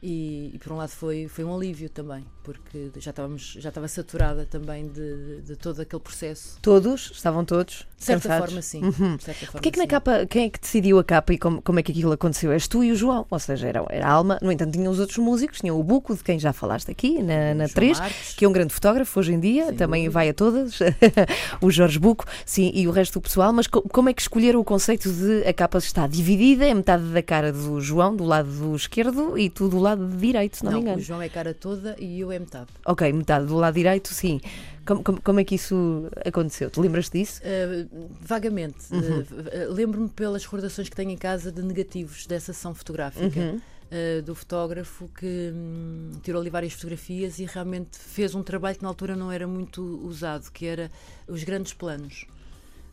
E, 0.06 0.52
e, 0.54 0.60
por 0.60 0.74
um 0.74 0.76
lado 0.76 0.89
foi, 0.89 1.30
foi 1.30 1.46
um 1.46 1.56
alívio 1.56 1.89
também, 1.89 2.26
porque 2.44 2.92
já 2.98 3.12
estávamos 3.12 3.56
já 3.58 3.70
estava 3.70 3.88
saturada 3.88 4.46
também 4.46 4.89
de, 4.89 4.94
de, 4.94 5.42
de 5.44 5.56
todo 5.56 5.80
aquele 5.82 6.02
processo. 6.02 6.58
Todos? 6.62 7.10
Estavam 7.13 7.46
todos? 7.46 7.88
De 7.98 8.04
certa 8.04 8.28
cansados? 8.28 8.50
forma, 8.50 8.62
sim. 8.62 8.84
Uhum. 8.84 9.18
certa 9.18 9.46
forma, 9.46 9.62
que 9.62 9.80
na 9.80 9.88
capa, 9.88 10.26
quem 10.26 10.48
é 10.48 10.50
que 10.50 10.60
decidiu 10.60 11.00
a 11.00 11.06
capa 11.06 11.32
e 11.32 11.38
como, 11.38 11.62
como 11.62 11.80
é 11.80 11.84
que 11.84 11.94
aquilo 11.94 12.12
aconteceu? 12.12 12.52
És 12.52 12.68
tu 12.68 12.84
e 12.84 12.92
o 12.92 12.98
João, 12.98 13.26
ou 13.30 13.39
seja, 13.39 13.66
era, 13.66 13.86
era 13.89 14.06
a 14.06 14.12
Alma, 14.12 14.39
no 14.42 14.52
entanto 14.52 14.74
tinham 14.74 14.92
os 14.92 15.00
outros 15.00 15.20
músicos, 15.20 15.60
tinha 15.60 15.74
o 15.74 15.82
Buco, 15.82 16.13
de 16.13 16.22
quem 16.22 16.38
já 16.38 16.52
falaste 16.52 16.92
aqui, 16.92 17.24
na, 17.24 17.54
na 17.54 17.70
3, 17.70 17.98
Marques. 17.98 18.34
que 18.34 18.44
é 18.44 18.50
um 18.50 18.52
grande 18.52 18.74
fotógrafo 18.74 19.18
hoje 19.18 19.32
em 19.32 19.39
dia, 19.39 19.68
sim, 19.68 19.76
também 19.76 20.10
vai 20.10 20.28
a 20.28 20.34
todas, 20.34 20.80
o 21.62 21.72
Jorge 21.72 21.98
Buco, 21.98 22.26
sim, 22.46 22.72
e 22.74 22.89
o 22.89 22.92
resto 22.92 23.13
do 23.13 23.22
pessoal, 23.22 23.54
mas 23.54 23.68
co 23.68 23.82
como 23.84 24.10
é 24.10 24.13
que 24.13 24.22
escolheram 24.22 24.60
o 24.60 24.66
conceito 24.66 25.10
de 25.10 25.48
a 25.48 25.54
capa 25.54 25.78
está 25.78 26.08
dividida, 26.08 26.66
é 26.66 26.74
metade 26.74 27.06
da 27.06 27.24
cara 27.24 27.54
do 27.54 27.80
João, 27.80 28.13
do 28.13 28.26
lado 28.26 28.50
do 28.50 28.76
esquerdo, 28.76 29.38
e 29.38 29.50
tu 29.50 29.70
do 29.70 29.80
lado 29.80 29.92
lado 29.95 30.17
direito, 30.17 30.58
se 30.58 30.63
não, 30.63 30.71
não 30.71 30.79
me 30.79 30.84
engano. 30.84 30.97
O 30.97 31.01
João 31.01 31.21
é 31.21 31.29
cara 31.29 31.53
toda 31.53 31.95
e 31.99 32.19
eu 32.19 32.32
é 32.32 32.39
metade. 32.39 32.67
Ok, 32.86 33.12
metade. 33.13 33.45
Do 33.45 33.56
lado 33.56 33.73
direito, 33.73 34.13
sim. 34.13 34.39
Como, 34.86 35.03
como, 35.03 35.21
como 35.21 35.39
é 35.39 35.43
que 35.43 35.56
isso 35.56 36.10
aconteceu? 36.25 36.69
Tu 36.69 36.82
lembras 36.82 37.10
disso? 37.10 37.41
Uh, 37.41 38.08
vagamente. 38.21 38.91
Uhum. 38.91 39.21
Uh, 39.21 39.73
Lembro-me 39.73 40.10
pelas 40.10 40.43
recordações 40.43 40.89
que 40.89 40.95
tenho 40.95 41.12
em 41.12 41.17
casa 41.17 41.51
de 41.51 41.62
negativos 41.62 42.27
dessa 42.27 42.53
sessão 42.53 42.73
fotográfica. 42.73 43.39
Uhum. 43.39 43.62
Uh, 43.91 44.23
do 44.23 44.34
fotógrafo 44.34 45.08
que 45.10 45.51
hum, 45.53 46.13
tirou 46.23 46.41
ali 46.41 46.49
várias 46.49 46.73
fotografias 46.73 47.38
e 47.38 47.45
realmente 47.45 47.95
fez 47.95 48.34
um 48.34 48.41
trabalho 48.41 48.75
que 48.75 48.82
na 48.82 48.89
altura 48.89 49.15
não 49.15 49.32
era 49.32 49.45
muito 49.45 49.84
usado, 50.03 50.51
que 50.51 50.65
era 50.65 50.89
os 51.27 51.43
grandes 51.43 51.73
planos. 51.73 52.25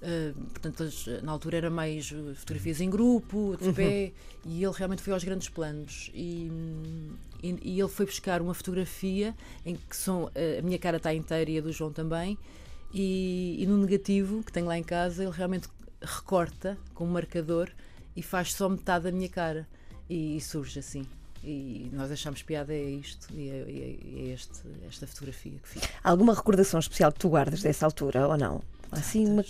Uh, 0.02 0.34
portanto, 0.48 0.84
na 1.22 1.32
altura 1.32 1.58
era 1.58 1.70
mais 1.70 2.10
eh, 2.10 2.34
fotografias 2.34 2.80
em 2.80 2.88
grupo, 2.88 3.54
de 3.60 3.70
pé, 3.70 4.12
uhum. 4.46 4.52
e 4.52 4.64
ele 4.64 4.72
realmente 4.74 5.02
foi 5.02 5.12
aos 5.12 5.22
grandes 5.22 5.50
planos. 5.50 6.10
E, 6.14 6.50
e, 7.42 7.58
e, 7.62 7.78
ele 7.78 7.88
foi 7.88 8.06
buscar 8.06 8.40
uma 8.40 8.54
fotografia 8.54 9.34
em 9.64 9.76
que 9.76 9.94
são, 9.94 10.30
a 10.58 10.62
minha 10.62 10.78
cara 10.78 10.96
está 10.96 11.12
inteira 11.12 11.50
e 11.50 11.58
a 11.58 11.60
do 11.60 11.70
João 11.70 11.92
também, 11.92 12.38
e, 12.94 13.56
e 13.58 13.66
no 13.66 13.76
negativo 13.76 14.42
que 14.42 14.50
tenho 14.50 14.66
lá 14.66 14.78
em 14.78 14.82
casa, 14.82 15.22
ele 15.22 15.32
realmente 15.32 15.68
recorta 16.00 16.78
com 16.94 17.04
um 17.04 17.10
marcador 17.10 17.70
e 18.16 18.22
faz 18.22 18.52
só 18.54 18.68
metade 18.68 19.04
da 19.04 19.12
minha 19.12 19.28
cara. 19.28 19.68
E, 20.08 20.36
e 20.36 20.40
surge 20.40 20.78
assim. 20.78 21.06
E 21.42 21.88
nós 21.92 22.10
achamos 22.10 22.42
piada 22.42 22.74
é 22.74 22.82
isto 22.82 23.32
e 23.32 23.48
é, 23.48 23.54
é, 23.54 24.28
é 24.28 24.34
este, 24.34 24.60
esta 24.86 25.06
fotografia 25.06 25.58
que 25.62 25.68
fiz. 25.68 25.82
Alguma 26.02 26.34
recordação 26.34 26.78
especial 26.78 27.12
que 27.12 27.18
tu 27.18 27.30
guardas 27.30 27.62
dessa 27.62 27.86
altura 27.86 28.28
ou 28.28 28.36
não? 28.36 28.60
Assim, 28.92 29.26
uma, 29.26 29.44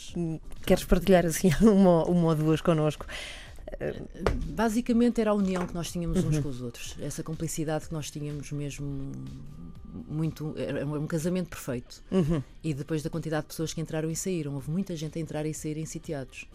queres 0.66 0.84
partilhar 0.84 1.24
assim 1.24 1.50
uma, 1.62 2.04
uma 2.04 2.28
ou 2.28 2.34
duas 2.34 2.60
connosco? 2.60 3.06
Basicamente 4.46 5.20
era 5.20 5.30
a 5.30 5.34
união 5.34 5.66
que 5.66 5.74
nós 5.74 5.90
tínhamos 5.90 6.24
uns 6.24 6.36
uhum. 6.36 6.42
com 6.42 6.48
os 6.48 6.60
outros, 6.60 6.96
essa 7.00 7.22
complicidade 7.22 7.86
que 7.86 7.92
nós 7.92 8.10
tínhamos 8.10 8.50
mesmo 8.52 9.12
muito. 10.08 10.54
Era 10.56 10.84
um 10.84 11.06
casamento 11.06 11.48
perfeito. 11.48 12.02
Uhum. 12.10 12.42
E 12.62 12.74
depois 12.74 13.02
da 13.02 13.10
quantidade 13.10 13.42
de 13.42 13.48
pessoas 13.48 13.72
que 13.72 13.80
entraram 13.80 14.10
e 14.10 14.16
saíram, 14.16 14.54
houve 14.54 14.70
muita 14.70 14.94
gente 14.96 15.18
a 15.18 15.22
entrar 15.22 15.46
e 15.46 15.54
sair 15.54 15.78
em 15.78 15.86
sitiados. 15.86 16.46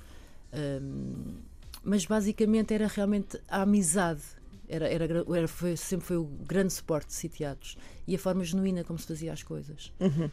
Um, 0.54 1.36
mas 1.84 2.06
basicamente 2.06 2.74
era 2.74 2.88
realmente 2.88 3.39
a 3.48 3.62
amizade. 3.62 4.21
Era, 4.67 4.88
era, 4.88 5.06
era, 5.06 5.48
foi, 5.48 5.78
sempre 5.78 6.08
foi 6.08 6.17
o 6.17 6.26
grande 6.26 6.74
suporte 6.74 7.08
de 7.08 7.13
sitiados 7.13 7.78
e 8.08 8.15
a 8.15 8.19
forma 8.19 8.43
genuína 8.43 8.84
como 8.84 8.98
se 8.98 9.08
fazia 9.08 9.32
as 9.32 9.43
coisas. 9.43 9.93
Uhum. 10.00 10.30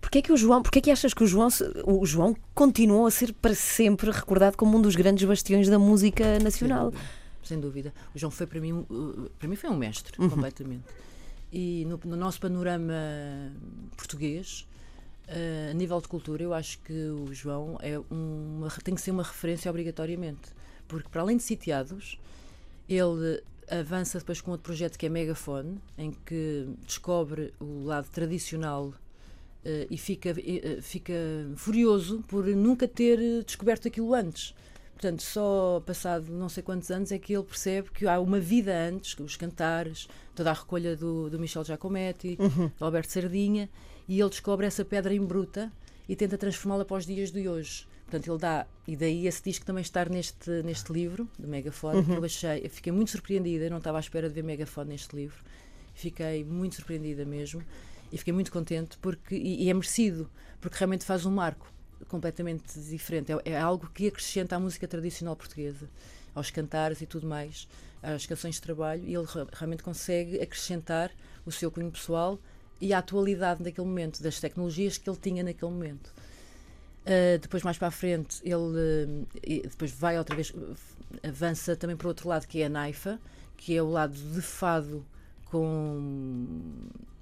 Porquê 0.00 0.18
é 0.18 0.22
que 0.22 0.32
o 0.32 0.36
João, 0.36 0.62
porquê 0.62 0.78
é 0.78 0.82
que 0.82 0.90
achas 0.90 1.14
que 1.14 1.22
o 1.22 1.26
João, 1.26 1.48
o 1.86 2.04
João 2.04 2.36
continuou 2.54 3.06
a 3.06 3.10
ser 3.10 3.32
para 3.32 3.54
sempre 3.54 4.10
recordado 4.10 4.56
como 4.56 4.76
um 4.76 4.82
dos 4.82 4.94
grandes 4.94 5.26
bastiões 5.26 5.68
da 5.68 5.78
música 5.78 6.38
nacional? 6.38 6.90
Sem 6.90 7.00
dúvida. 7.00 7.22
Sem 7.42 7.60
dúvida. 7.60 7.94
O 8.14 8.18
João 8.18 8.30
foi 8.30 8.46
para 8.46 8.60
mim, 8.60 8.86
para 9.38 9.48
mim 9.48 9.56
foi 9.56 9.70
um 9.70 9.76
mestre, 9.76 10.20
uhum. 10.20 10.30
completamente. 10.30 10.84
E 11.52 11.84
no, 11.86 12.00
no, 12.04 12.16
nosso 12.16 12.40
panorama 12.40 12.94
português, 13.96 14.66
Uh, 15.28 15.70
a 15.70 15.74
nível 15.74 16.00
de 16.00 16.08
cultura, 16.08 16.42
eu 16.42 16.52
acho 16.52 16.78
que 16.80 16.92
o 16.92 17.32
João 17.32 17.78
é 17.80 17.98
uma, 18.10 18.68
tem 18.82 18.94
que 18.94 19.00
ser 19.00 19.12
uma 19.12 19.22
referência 19.22 19.70
obrigatoriamente, 19.70 20.50
porque 20.88 21.08
para 21.08 21.22
além 21.22 21.36
de 21.36 21.42
sitiados, 21.44 22.18
ele 22.88 23.42
avança 23.70 24.18
depois 24.18 24.40
com 24.40 24.50
outro 24.50 24.64
projeto 24.64 24.98
que 24.98 25.06
é 25.06 25.08
Megafone, 25.08 25.80
em 25.96 26.10
que 26.10 26.68
descobre 26.84 27.54
o 27.60 27.84
lado 27.84 28.08
tradicional 28.10 28.92
uh, 29.64 29.86
e 29.90 29.96
fica, 29.96 30.30
uh, 30.30 30.82
fica 30.82 31.14
furioso 31.56 32.22
por 32.28 32.46
nunca 32.46 32.86
ter 32.86 33.18
descoberto 33.44 33.88
aquilo 33.88 34.14
antes. 34.14 34.54
Portanto, 34.92 35.22
só 35.22 35.82
passado 35.84 36.30
não 36.30 36.48
sei 36.48 36.62
quantos 36.62 36.88
anos 36.90 37.10
é 37.10 37.18
que 37.18 37.34
ele 37.34 37.42
percebe 37.42 37.90
que 37.90 38.06
há 38.06 38.20
uma 38.20 38.38
vida 38.38 38.72
antes, 38.72 39.18
os 39.18 39.36
cantares, 39.36 40.06
toda 40.32 40.50
a 40.50 40.52
recolha 40.52 40.94
do, 40.94 41.28
do 41.28 41.40
Michel 41.40 41.64
Giacometti, 41.64 42.38
uhum. 42.38 42.70
do 42.78 42.84
Alberto 42.84 43.10
Sardinha, 43.10 43.68
e 44.06 44.20
ele 44.20 44.30
descobre 44.30 44.64
essa 44.64 44.84
pedra 44.84 45.12
em 45.12 45.20
bruta 45.20 45.72
e 46.08 46.14
tenta 46.14 46.38
transformá-la 46.38 46.84
para 46.84 46.98
os 46.98 47.06
dias 47.06 47.32
de 47.32 47.48
hoje. 47.48 47.84
Portanto, 48.04 48.30
ele 48.30 48.38
dá, 48.38 48.66
e 48.86 48.94
daí 48.94 49.26
esse 49.26 49.42
disco 49.42 49.64
também 49.64 49.82
estar 49.82 50.08
neste, 50.08 50.50
neste 50.62 50.92
livro, 50.92 51.28
do 51.36 51.48
Megafone, 51.48 51.98
uhum. 51.98 52.04
que 52.04 52.12
eu 52.12 52.24
achei, 52.24 52.60
eu 52.62 52.70
fiquei 52.70 52.92
muito 52.92 53.10
surpreendida, 53.10 53.70
não 53.70 53.78
estava 53.78 53.96
à 53.96 54.00
espera 54.00 54.28
de 54.28 54.34
ver 54.34 54.44
Megafone 54.44 54.90
neste 54.90 55.16
livro, 55.16 55.42
fiquei 55.94 56.44
muito 56.44 56.76
surpreendida 56.76 57.24
mesmo, 57.24 57.60
e 58.12 58.18
fiquei 58.18 58.32
muito 58.32 58.52
contente, 58.52 58.98
porque, 58.98 59.34
e, 59.34 59.64
e 59.64 59.70
é 59.70 59.74
merecido, 59.74 60.30
porque 60.60 60.76
realmente 60.76 61.04
faz 61.04 61.24
um 61.24 61.30
marco 61.30 61.72
completamente 62.08 62.78
diferente, 62.78 63.32
é, 63.32 63.52
é 63.52 63.58
algo 63.58 63.88
que 63.94 64.06
acrescenta 64.06 64.54
à 64.56 64.60
música 64.60 64.86
tradicional 64.86 65.34
portuguesa, 65.34 65.88
aos 66.34 66.50
cantares 66.50 67.00
e 67.00 67.06
tudo 67.06 67.26
mais, 67.26 67.66
às 68.02 68.26
canções 68.26 68.56
de 68.56 68.60
trabalho, 68.60 69.02
e 69.04 69.14
ele 69.14 69.26
realmente 69.52 69.82
consegue 69.82 70.40
acrescentar 70.40 71.10
o 71.46 71.50
seu 71.50 71.70
cunho 71.70 71.90
pessoal 71.90 72.38
e 72.80 72.92
a 72.92 72.98
atualidade 72.98 73.62
naquele 73.62 73.86
momento, 73.86 74.22
das 74.22 74.40
tecnologias 74.40 74.98
que 74.98 75.08
ele 75.08 75.18
tinha 75.18 75.42
naquele 75.42 75.70
momento. 75.70 76.12
Uh, 77.02 77.38
depois, 77.40 77.62
mais 77.62 77.78
para 77.78 77.88
a 77.88 77.92
frente, 77.92 78.40
ele 78.44 78.54
uh, 78.54 79.26
depois 79.68 79.90
vai 79.92 80.18
outra 80.18 80.36
vez, 80.36 80.52
avança 81.22 81.76
também 81.76 81.96
para 81.96 82.06
o 82.06 82.08
outro 82.08 82.28
lado, 82.28 82.46
que 82.46 82.60
é 82.60 82.66
a 82.66 82.68
Naifa, 82.68 83.18
que 83.56 83.76
é 83.76 83.82
o 83.82 83.88
lado 83.88 84.14
de 84.14 84.42
fado 84.42 85.04
com 85.52 86.48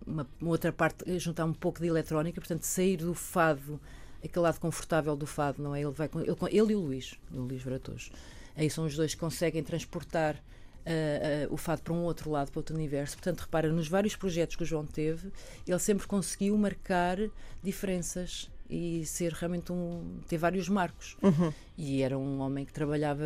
uma, 0.07 0.25
uma, 0.41 0.51
outra 0.51 0.73
parte, 0.73 1.19
juntar 1.19 1.45
um 1.45 1.53
pouco 1.53 1.81
de 1.81 1.89
eletrónica, 1.89 2.41
portanto, 2.41 2.63
sair 2.63 2.97
do 2.97 3.13
fado, 3.13 3.81
aquele 4.25 4.45
lado 4.45 4.61
confortável 4.61 5.17
do 5.17 5.27
fado, 5.27 5.61
não 5.61 5.75
é? 5.75 5.83
Ele, 5.83 5.91
vai 5.91 6.09
ele, 6.15 6.57
ele 6.57 6.73
e 6.73 6.77
o 6.77 6.81
Luís, 6.81 7.19
o 7.33 7.41
Luís 7.41 7.65
Bratoso. 7.65 8.13
Aí 8.57 8.71
são 8.71 8.87
os 8.87 8.95
dois 8.95 9.15
que 9.15 9.21
conseguem 9.21 9.63
transportar 9.63 10.41
Uh, 10.81 11.51
uh, 11.51 11.55
o 11.55 11.59
fado 11.59 11.83
para 11.83 11.93
um 11.93 12.05
outro 12.05 12.31
lado, 12.31 12.51
para 12.51 12.59
outro 12.59 12.75
universo. 12.75 13.15
Portanto, 13.15 13.41
repara, 13.41 13.71
nos 13.71 13.87
vários 13.87 14.17
projetos 14.17 14.57
que 14.57 14.63
o 14.63 14.67
João 14.67 14.87
teve, 14.87 15.31
ele 15.69 15.79
sempre 15.79 16.07
conseguiu 16.07 16.57
marcar 16.57 17.19
diferenças 17.63 18.51
e 18.71 19.05
ser 19.05 19.33
realmente 19.33 19.73
um 19.73 20.21
ter 20.29 20.39
vários 20.39 20.69
marcos 20.69 21.17
uhum. 21.21 21.53
e 21.77 22.03
era 22.03 22.17
um 22.17 22.39
homem 22.41 22.65
que 22.65 22.73
trabalhava 22.73 23.25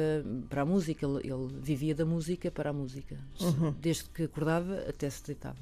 para 0.49 0.63
a 0.63 0.65
música 0.65 1.07
ele, 1.07 1.19
ele 1.19 1.49
vivia 1.61 1.95
da 1.95 2.07
música 2.07 2.51
para 2.51 2.71
a 2.71 2.73
música 2.73 3.19
uhum. 3.41 3.75
desde 3.79 4.05
que 4.05 4.23
acordava 4.23 4.79
até 4.89 5.11
se 5.11 5.23
deitava 5.27 5.61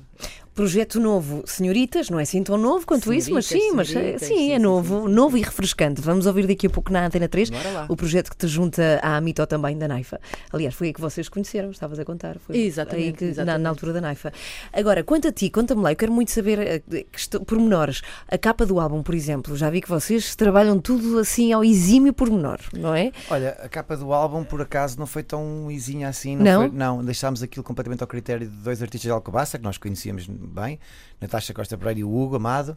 projeto 0.55 1.01
novo 1.01 1.43
senhoritas 1.47 2.11
não 2.11 2.19
é 2.19 2.23
assim 2.23 2.43
tão 2.43 2.57
novo 2.59 2.87
quanto 2.87 3.05
senhoritas, 3.05 3.27
isso 3.27 3.35
mas 3.35 3.47
sim 3.47 3.73
mas 3.73 3.95
é, 3.95 4.19
sim, 4.19 4.27
sim, 4.27 4.53
é 4.53 4.59
novo 4.59 5.07
sim, 5.07 5.15
novo 5.15 5.37
e 5.37 5.43
refrescante 5.43 6.01
vamos 6.01 6.27
ouvir 6.27 6.47
daqui 6.47 6.67
a 6.67 6.71
pouco 6.71 6.93
na 6.93 7.07
Antena 7.07 7.29
3 7.29 7.51
o 7.89 7.97
projeto 7.97 8.31
que 8.31 8.37
te 8.37 8.47
junta 8.47 9.01
à 9.03 9.21
Mito 9.21 9.47
também 9.47 9.77
da 9.77 9.89
Naifa 9.89 10.21
aliás 10.53 10.75
foi 10.75 10.89
aí 10.89 10.93
que 10.93 11.01
vocês 11.01 11.29
conheceram 11.29 11.71
estavas 11.71 11.99
a 11.99 12.05
contar 12.05 12.39
foi 12.39 12.59
exatamente, 12.59 13.07
aí 13.07 13.13
que, 13.13 13.25
exatamente. 13.25 13.53
Na, 13.53 13.59
na, 13.59 13.69
altura 13.69 13.93
da 13.93 14.01
Naifa 14.01 14.33
agora 14.73 15.03
quanto 15.03 15.29
a 15.29 15.33
ti 15.33 15.51
conta-me 15.51 15.83
lá 15.83 15.93
eu 15.93 15.97
quero 15.97 16.13
muito 16.13 16.31
saber 16.31 16.85
uh, 16.91 17.45
pormenores 17.45 18.03
a 18.29 18.37
capa 18.37 18.67
do 18.67 18.79
álbum 18.79 19.03
por 19.03 19.15
exemplo 19.15 19.57
já 19.57 19.71
vi 19.71 19.81
que 19.81 19.89
vocês 19.89 20.37
trabalham 20.37 20.79
tudo 20.79 21.19
assim 21.19 21.53
ao 21.53 21.65
exímio 21.65 22.13
pormenor, 22.13 22.59
não 22.77 22.95
é? 22.95 23.13
Olha, 23.31 23.57
a 23.63 23.69
capa 23.69 23.97
do 23.97 24.13
álbum, 24.13 24.45
por 24.45 24.61
acaso, 24.61 24.99
não 24.99 25.07
foi 25.07 25.23
tão 25.23 25.71
exímia 25.71 26.09
assim. 26.09 26.37
Não? 26.37 26.45
Não, 26.45 26.69
foi, 26.69 26.79
não 26.79 27.05
deixámos 27.05 27.43
aquilo 27.43 27.65
completamente 27.65 28.03
ao 28.03 28.07
critério 28.07 28.47
de 28.49 28.57
dois 28.57 28.83
artistas 28.83 29.09
de 29.09 29.11
Alcobaça, 29.11 29.59
que 29.59 29.65
nós 29.65 29.79
conhecíamos 29.79 30.29
bem, 30.47 30.79
Natasha 31.21 31.55
Costa 31.55 31.77
Pereira 31.77 32.01
e 32.01 32.05
o 32.05 32.15
Hugo 32.15 32.37
Amado. 32.37 32.77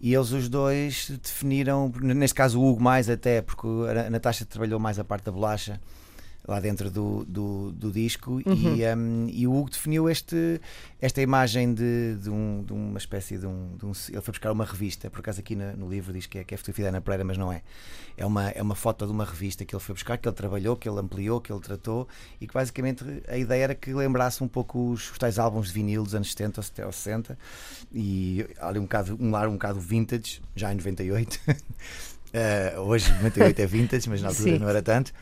E 0.00 0.14
eles 0.14 0.30
os 0.30 0.48
dois 0.48 1.10
definiram, 1.22 1.90
neste 2.00 2.34
caso 2.34 2.60
o 2.60 2.68
Hugo 2.68 2.82
mais 2.82 3.08
até, 3.08 3.40
porque 3.40 3.66
a 4.06 4.10
Natasha 4.10 4.44
trabalhou 4.44 4.78
mais 4.78 4.98
a 4.98 5.04
parte 5.04 5.24
da 5.24 5.32
bolacha 5.32 5.80
lá 6.46 6.60
dentro 6.60 6.90
do, 6.90 7.24
do, 7.24 7.72
do 7.72 7.90
disco 7.90 8.40
uhum. 8.46 8.76
e, 8.76 8.94
um, 8.94 9.28
e 9.28 9.46
o 9.46 9.54
Hugo 9.54 9.70
definiu 9.70 10.08
este, 10.08 10.60
esta 11.00 11.20
imagem 11.20 11.74
de, 11.74 12.16
de, 12.22 12.30
um, 12.30 12.62
de 12.64 12.72
uma 12.72 12.98
espécie 12.98 13.36
de 13.36 13.46
um, 13.46 13.76
de 13.76 13.84
um, 13.84 13.92
Ele 14.08 14.20
foi 14.20 14.32
buscar 14.32 14.52
uma 14.52 14.64
revista, 14.64 15.10
por 15.10 15.20
acaso 15.20 15.40
aqui 15.40 15.56
no, 15.56 15.76
no 15.76 15.90
livro 15.90 16.12
diz 16.12 16.26
que 16.26 16.38
é, 16.38 16.44
que 16.44 16.54
é 16.54 16.56
fotografia 16.56 16.84
da 16.84 16.88
Ana 16.90 17.00
Pereira, 17.00 17.24
mas 17.24 17.36
não 17.36 17.52
é. 17.52 17.62
É 18.16 18.24
uma, 18.24 18.48
é 18.50 18.62
uma 18.62 18.74
foto 18.76 19.04
de 19.04 19.12
uma 19.12 19.24
revista 19.24 19.64
que 19.64 19.74
ele 19.74 19.82
foi 19.82 19.94
buscar, 19.94 20.16
que 20.18 20.28
ele 20.28 20.36
trabalhou, 20.36 20.76
que 20.76 20.88
ele 20.88 21.00
ampliou, 21.00 21.40
que 21.40 21.52
ele 21.52 21.60
tratou 21.60 22.06
e 22.40 22.46
que 22.46 22.54
basicamente 22.54 23.04
a 23.28 23.36
ideia 23.36 23.64
era 23.64 23.74
que 23.74 23.92
lembrasse 23.92 24.42
um 24.42 24.48
pouco 24.48 24.92
os, 24.92 25.10
os 25.10 25.18
tais 25.18 25.38
álbuns 25.38 25.68
de 25.68 25.74
vinil 25.74 26.04
dos 26.04 26.14
anos 26.14 26.30
70 26.30 26.60
até 26.60 26.84
60 26.84 27.36
e 27.92 28.46
ali 28.58 28.78
um, 28.78 28.82
bocado, 28.82 29.16
um 29.20 29.30
lar 29.30 29.48
um 29.48 29.52
bocado 29.52 29.80
vintage, 29.80 30.40
já 30.54 30.72
em 30.72 30.76
98. 30.76 31.34
uh, 31.34 31.40
eh, 32.32 32.74
hoje 32.78 33.10
98 33.14 33.58
é 33.60 33.66
vintage, 33.66 34.08
mas 34.08 34.22
na 34.22 34.28
altura 34.28 34.52
Sim. 34.52 34.58
não 34.58 34.68
era 34.68 34.80
tanto. 34.80 35.12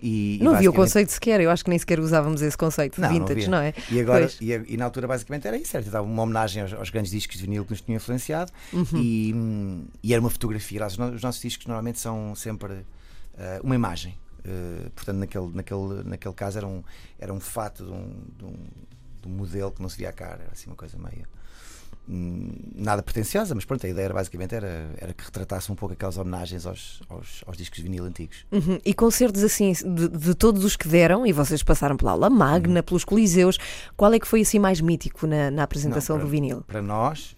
E, 0.00 0.38
não 0.42 0.54
havia 0.54 0.68
o 0.68 0.72
conceito 0.72 1.10
sequer, 1.10 1.40
eu 1.40 1.50
acho 1.50 1.64
que 1.64 1.70
nem 1.70 1.78
sequer 1.78 1.98
usávamos 1.98 2.42
esse 2.42 2.56
conceito 2.56 3.00
não, 3.00 3.08
vintage, 3.08 3.48
não, 3.48 3.58
não, 3.58 3.64
é? 3.64 3.72
E, 3.90 4.00
agora, 4.00 4.30
e, 4.40 4.52
e, 4.52 4.76
na 4.76 4.84
altura 4.84 5.08
basicamente 5.08 5.48
era 5.48 5.56
isso, 5.56 5.76
era 5.76 5.86
dava 5.86 6.06
uma 6.06 6.22
homenagem 6.22 6.62
aos, 6.62 6.72
aos, 6.74 6.90
grandes 6.90 7.10
discos 7.10 7.36
de 7.36 7.42
vinil 7.42 7.64
que 7.64 7.70
nos 7.70 7.80
tinham 7.80 7.96
influenciado 7.96 8.52
uhum. 8.72 8.84
e, 8.94 9.34
e, 10.02 10.12
era 10.12 10.20
uma 10.20 10.30
fotografia. 10.30 10.86
Os, 10.86 10.98
os 10.98 11.22
nossos 11.22 11.40
discos 11.40 11.66
normalmente 11.66 11.98
são 11.98 12.34
sempre 12.34 12.72
uh, 12.72 12.84
uma 13.62 13.74
imagem. 13.74 14.16
Uh, 14.40 14.90
portanto, 14.90 15.16
naquele, 15.16 15.50
naquele, 15.54 16.02
naquele 16.04 16.34
caso 16.34 16.58
era 16.58 16.66
um, 16.66 16.82
era 17.18 17.32
um 17.32 17.40
fato 17.40 17.84
de 17.84 17.90
um, 17.90 18.24
de 18.36 18.44
um, 18.44 18.56
de 19.22 19.28
um 19.28 19.30
modelo 19.30 19.72
que 19.72 19.80
não 19.80 19.88
se 19.88 19.96
via 19.96 20.10
a 20.10 20.12
cara, 20.12 20.42
era 20.42 20.52
assim 20.52 20.68
uma 20.68 20.76
coisa 20.76 20.98
meio 20.98 21.26
nada 22.08 23.02
pretenciosa, 23.02 23.54
mas 23.54 23.64
pronto, 23.64 23.84
a 23.84 23.88
ideia 23.88 24.04
era, 24.06 24.14
basicamente 24.14 24.54
era, 24.54 24.90
era 24.96 25.12
que 25.12 25.24
retratasse 25.24 25.70
um 25.72 25.74
pouco 25.74 25.94
aquelas 25.94 26.16
homenagens 26.16 26.64
aos, 26.64 27.02
aos, 27.08 27.42
aos 27.46 27.56
discos 27.56 27.78
de 27.78 27.82
vinil 27.82 28.04
antigos. 28.04 28.46
Uhum. 28.52 28.78
E 28.84 28.94
concertos 28.94 29.42
assim, 29.42 29.72
de, 29.72 30.08
de, 30.08 30.34
todos 30.34 30.64
os 30.64 30.76
que 30.76 30.86
deram, 30.86 31.26
e 31.26 31.32
vocês 31.32 31.62
passaram 31.62 31.96
pela 31.96 32.12
Aula 32.12 32.30
Magna, 32.30 32.80
uhum. 32.80 32.84
pelos 32.84 33.04
Coliseus, 33.04 33.58
qual 33.96 34.12
é 34.12 34.20
que 34.20 34.26
foi 34.26 34.42
assim 34.42 34.58
mais 34.58 34.80
mítico 34.80 35.26
na, 35.26 35.50
na 35.50 35.64
apresentação 35.64 36.16
Não, 36.16 36.20
para, 36.20 36.28
do 36.28 36.30
vinil? 36.30 36.62
Para 36.62 36.82
nós, 36.82 37.36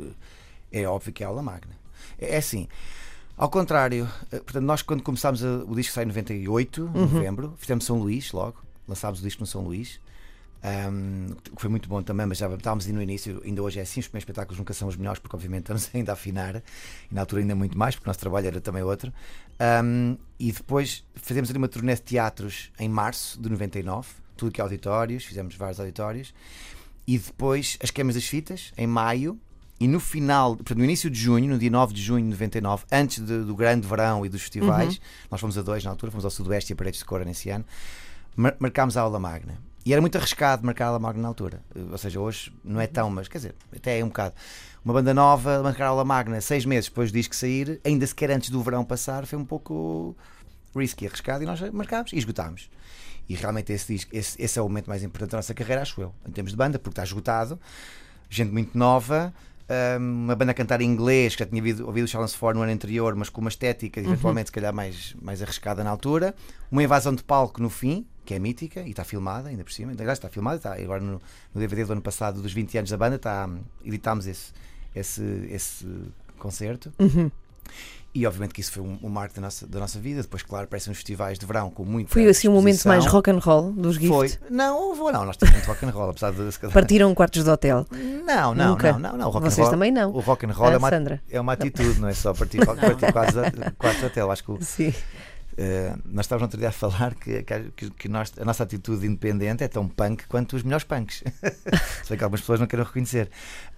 eh, 0.00 0.82
é 0.82 0.86
óbvio 0.86 1.12
que 1.12 1.22
é 1.22 1.26
a 1.26 1.30
Aula 1.30 1.42
Magna. 1.42 1.72
É, 2.18 2.34
é 2.34 2.36
assim. 2.36 2.68
Ao 3.36 3.48
contrário, 3.48 4.06
eh, 4.30 4.38
portanto, 4.40 4.64
nós 4.64 4.82
quando 4.82 5.02
começámos 5.02 5.42
a, 5.42 5.64
o 5.66 5.74
disco 5.74 5.94
sai 5.94 6.04
em 6.04 6.08
98, 6.08 6.82
uhum. 6.82 6.92
novembro, 6.92 7.54
fizemos 7.56 7.86
São 7.86 7.98
Luís 7.98 8.32
logo, 8.32 8.58
lançámos 8.86 9.20
o 9.20 9.22
disco 9.22 9.40
no 9.40 9.46
São 9.46 9.62
Luís. 9.62 9.98
Um, 10.62 11.34
que 11.56 11.60
foi 11.60 11.70
muito 11.70 11.88
bom 11.88 12.02
também, 12.02 12.26
mas 12.26 12.36
já 12.36 12.46
estávamos 12.52 12.86
no 12.86 13.00
início, 13.00 13.40
ainda 13.44 13.62
hoje 13.62 13.78
é 13.78 13.82
assim, 13.82 14.00
os 14.00 14.08
primeiros 14.08 14.24
espetáculos 14.24 14.58
nunca 14.58 14.74
são 14.74 14.88
os 14.88 14.96
melhores, 14.96 15.18
porque 15.18 15.34
obviamente 15.34 15.62
estamos 15.62 15.90
ainda 15.94 16.12
a 16.12 16.14
afinar, 16.14 16.56
e 17.10 17.14
na 17.14 17.22
altura 17.22 17.40
ainda 17.40 17.54
muito 17.54 17.78
mais, 17.78 17.94
porque 17.94 18.08
o 18.08 18.10
nosso 18.10 18.20
trabalho 18.20 18.46
era 18.46 18.60
também 18.60 18.82
outro. 18.82 19.12
Um, 19.82 20.16
e 20.38 20.52
depois 20.52 21.04
fizemos 21.14 21.48
ali 21.50 21.58
uma 21.58 21.68
turnê 21.68 21.94
de 21.94 22.02
teatros 22.02 22.70
em 22.78 22.88
março 22.88 23.40
de 23.40 23.48
99, 23.48 24.08
tudo 24.36 24.52
que 24.52 24.60
é 24.60 24.64
auditórios, 24.64 25.24
fizemos 25.24 25.54
vários 25.54 25.80
auditórios, 25.80 26.34
e 27.06 27.18
depois 27.18 27.78
as 27.82 27.90
queimas 27.90 28.14
das 28.14 28.26
fitas, 28.26 28.72
em 28.76 28.86
maio, 28.86 29.38
e 29.78 29.88
no 29.88 29.98
final, 29.98 30.56
portanto, 30.56 30.76
no 30.76 30.84
início 30.84 31.08
de 31.08 31.18
junho, 31.18 31.48
no 31.48 31.58
dia 31.58 31.70
9 31.70 31.94
de 31.94 32.02
junho 32.02 32.22
de 32.22 32.30
99, 32.32 32.84
antes 32.92 33.24
de, 33.24 33.44
do 33.44 33.56
grande 33.56 33.86
verão 33.86 34.26
e 34.26 34.28
dos 34.28 34.42
festivais, 34.42 34.96
uhum. 34.96 35.02
nós 35.30 35.40
fomos 35.40 35.56
a 35.56 35.62
dois 35.62 35.82
na 35.82 35.90
altura, 35.90 36.12
fomos 36.12 36.26
ao 36.26 36.30
Sudoeste 36.30 36.70
e 36.70 36.74
a 36.74 36.76
Paredes 36.76 37.00
de 37.00 37.06
Cora 37.06 37.24
nesse 37.24 37.48
ano, 37.48 37.64
mar 38.36 38.54
marcámos 38.58 38.98
a 38.98 39.00
aula 39.00 39.18
magna. 39.18 39.69
E 39.84 39.92
era 39.92 40.00
muito 40.00 40.16
arriscado 40.16 40.64
marcar 40.64 40.94
a 40.94 40.98
Magna 40.98 41.22
na 41.22 41.28
altura. 41.28 41.62
Ou 41.90 41.98
seja, 41.98 42.20
hoje 42.20 42.52
não 42.62 42.80
é 42.80 42.86
tão, 42.86 43.10
mas 43.10 43.28
quer 43.28 43.38
dizer, 43.38 43.54
até 43.74 43.98
é 43.98 44.04
um 44.04 44.08
bocado. 44.08 44.34
Uma 44.84 44.94
banda 44.94 45.12
nova, 45.12 45.62
marcar 45.62 45.88
a 45.88 46.04
magna 46.04 46.40
seis 46.40 46.64
meses 46.64 46.88
depois 46.88 47.10
do 47.10 47.14
disco 47.14 47.34
sair, 47.34 47.80
ainda 47.84 48.06
sequer 48.06 48.30
antes 48.30 48.50
do 48.50 48.62
verão 48.62 48.84
passar, 48.84 49.26
foi 49.26 49.38
um 49.38 49.44
pouco 49.44 50.16
risky, 50.74 51.06
arriscado, 51.06 51.42
e 51.42 51.46
nós 51.46 51.60
marcámos 51.70 52.12
e 52.12 52.16
esgotámos. 52.16 52.70
E 53.28 53.34
realmente 53.34 53.72
esse, 53.72 53.94
disco, 53.94 54.10
esse, 54.14 54.42
esse 54.42 54.58
é 54.58 54.62
o 54.62 54.64
momento 54.64 54.88
mais 54.88 55.02
importante 55.02 55.32
da 55.32 55.38
nossa 55.38 55.54
carreira, 55.54 55.82
acho 55.82 56.00
eu, 56.00 56.14
em 56.26 56.32
termos 56.32 56.52
de 56.52 56.56
banda, 56.56 56.78
porque 56.78 56.92
está 56.92 57.04
esgotado, 57.04 57.60
gente 58.28 58.50
muito 58.50 58.76
nova, 58.76 59.34
uma 59.98 60.34
banda 60.34 60.50
a 60.50 60.54
cantar 60.54 60.80
em 60.80 60.84
inglês, 60.84 61.36
que 61.36 61.44
já 61.44 61.46
tinha 61.46 61.60
ouvido, 61.60 61.86
ouvido 61.86 62.04
o 62.04 62.08
Challenge 62.08 62.34
For 62.34 62.54
no 62.54 62.62
ano 62.62 62.72
anterior, 62.72 63.14
mas 63.14 63.28
com 63.28 63.40
uma 63.40 63.50
estética, 63.50 64.00
uhum. 64.00 64.06
eventualmente, 64.06 64.48
se 64.48 64.52
calhar, 64.52 64.74
mais, 64.74 65.14
mais 65.20 65.42
arriscada 65.42 65.84
na 65.84 65.90
altura. 65.90 66.34
Uma 66.70 66.82
invasão 66.82 67.14
de 67.14 67.22
palco 67.22 67.62
no 67.62 67.70
fim, 67.70 68.06
que 68.30 68.34
é 68.34 68.38
mítica 68.38 68.82
e 68.82 68.90
está 68.90 69.02
filmada, 69.02 69.48
ainda 69.48 69.64
por 69.64 69.72
cima. 69.72 69.90
Aliás, 69.90 70.16
está 70.16 70.28
filmada, 70.28 70.56
está 70.58 70.74
agora 70.74 71.00
no, 71.00 71.20
no, 71.52 71.60
DVD 71.60 71.84
do 71.84 71.94
ano 71.94 72.00
passado, 72.00 72.40
dos 72.40 72.52
20 72.52 72.78
anos 72.78 72.90
da 72.90 72.96
banda, 72.96 73.16
está, 73.16 73.50
editámos 73.84 74.24
esse, 74.28 74.52
esse, 74.94 75.48
esse 75.50 75.84
concerto. 76.38 76.92
Uhum. 76.96 77.28
E 78.14 78.24
obviamente 78.28 78.54
que 78.54 78.60
isso 78.60 78.70
foi 78.70 78.84
um, 78.84 79.00
um 79.02 79.08
marco 79.08 79.34
da 79.34 79.40
nossa, 79.40 79.66
da 79.66 79.80
nossa 79.80 79.98
vida. 79.98 80.22
Depois, 80.22 80.44
claro, 80.44 80.64
aparecem 80.66 80.92
uns 80.92 80.98
festivais 80.98 81.40
de 81.40 81.44
verão 81.46 81.70
com 81.70 81.84
muito. 81.84 82.08
Foi 82.08 82.24
assim 82.28 82.46
um 82.46 82.52
momento 82.52 82.86
mais 82.86 83.04
rock 83.04 83.32
and 83.32 83.38
roll 83.38 83.72
dos 83.72 83.96
Gift? 83.96 84.08
Foi. 84.08 84.30
Não, 84.48 84.94
não, 84.94 85.24
nós 85.24 85.36
temos 85.36 85.52
muito 85.56 85.66
rock 85.66 85.84
and 85.84 85.90
roll, 85.90 86.10
apesar 86.10 86.30
de. 86.32 86.72
Partiram 86.72 87.12
quartos 87.16 87.42
de 87.42 87.50
hotel? 87.50 87.84
Não, 88.24 88.54
não, 88.54 88.70
Nunca. 88.70 88.92
não, 88.92 88.98
não, 89.00 89.16
não. 89.16 89.26
O 89.26 89.30
rock 89.30 89.46
Vocês 89.46 89.58
and 89.58 89.62
roll, 89.62 89.70
também 89.72 89.90
não. 89.90 90.10
O 90.12 90.20
rock 90.20 90.46
and 90.46 90.52
roll 90.52 90.68
Ah, 90.68 90.72
é, 90.74 90.76
uma, 90.76 90.88
Sandra. 90.88 91.20
é 91.28 91.40
uma 91.40 91.52
atitude, 91.52 91.98
não, 91.98 92.08
é 92.08 92.14
só 92.14 92.32
partir, 92.32 92.58
partir 92.64 93.12
quase 93.12 93.40
a- 93.40 93.72
quartos 93.76 94.00
de 94.00 94.06
hotel. 94.06 94.30
Acho 94.30 94.44
que 94.44 94.52
o- 94.52 94.62
Sim. 94.62 94.94
Eh, 95.62 95.94
nós 96.06 96.24
estávamos 96.24 96.42
no 96.42 96.46
outro 96.46 96.58
dia 96.58 96.70
a 96.70 96.72
falar 96.72 97.14
que, 97.14 97.42
que, 97.76 97.90
que 97.90 98.08
nós- 98.08 98.32
a 98.40 98.44
nossa 98.46 98.62
atitude 98.62 99.06
independente 99.06 99.62
é 99.62 99.68
tão 99.68 99.86
punk 99.86 100.26
quanto 100.26 100.56
os 100.56 100.62
melhores 100.62 100.84
punks. 100.84 101.22
Se 102.02 102.08
bem 102.08 102.16
que 102.18 102.24
algumas 102.24 102.40
pessoas 102.40 102.58
não 102.60 102.66
queiram 102.66 102.84
reconhecer. 102.86 103.28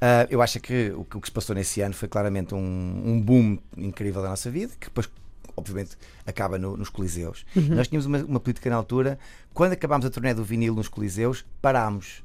Ah, 0.00 0.26
eu 0.30 0.40
acho 0.40 0.60
que 0.60 0.90
o, 0.96 1.04
que 1.04 1.16
o 1.16 1.20
que 1.20 1.26
se 1.26 1.32
passou 1.32 1.54
nesse 1.56 1.80
ano 1.80 1.92
foi 1.94 2.06
claramente 2.08 2.54
um, 2.54 3.02
um 3.04 3.20
boom 3.20 3.58
incrível 3.76 4.22
da 4.22 4.28
nossa 4.28 4.48
vida, 4.50 4.72
que 4.78 4.86
depois, 4.86 5.10
obviamente, 5.56 5.96
acaba 6.24 6.56
no- 6.58 6.76
nos 6.76 6.88
Coliseus. 6.88 7.44
Nós 7.54 7.88
tínhamos 7.88 8.06
uma, 8.06 8.18
uma 8.18 8.38
política 8.40 8.70
na 8.70 8.76
altura, 8.76 9.18
quando 9.52 9.72
acabámos 9.72 10.06
a 10.06 10.10
turnê 10.10 10.32
do 10.32 10.44
vinil 10.44 10.74
nos 10.74 10.86
Coliseus, 10.88 11.44
parámos. 11.60 12.22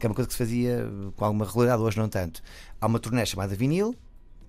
Que 0.00 0.06
é 0.06 0.08
uma 0.08 0.14
coisa 0.14 0.26
que 0.28 0.34
se 0.34 0.38
fazia 0.38 0.86
com 1.16 1.24
alguma 1.24 1.44
regularidade, 1.44 1.82
hoje 1.82 1.98
não 1.98 2.08
tanto. 2.08 2.40
Há 2.80 2.86
uma 2.86 2.98
turnê 2.98 3.24
chamada 3.26 3.54
vinil, 3.54 3.94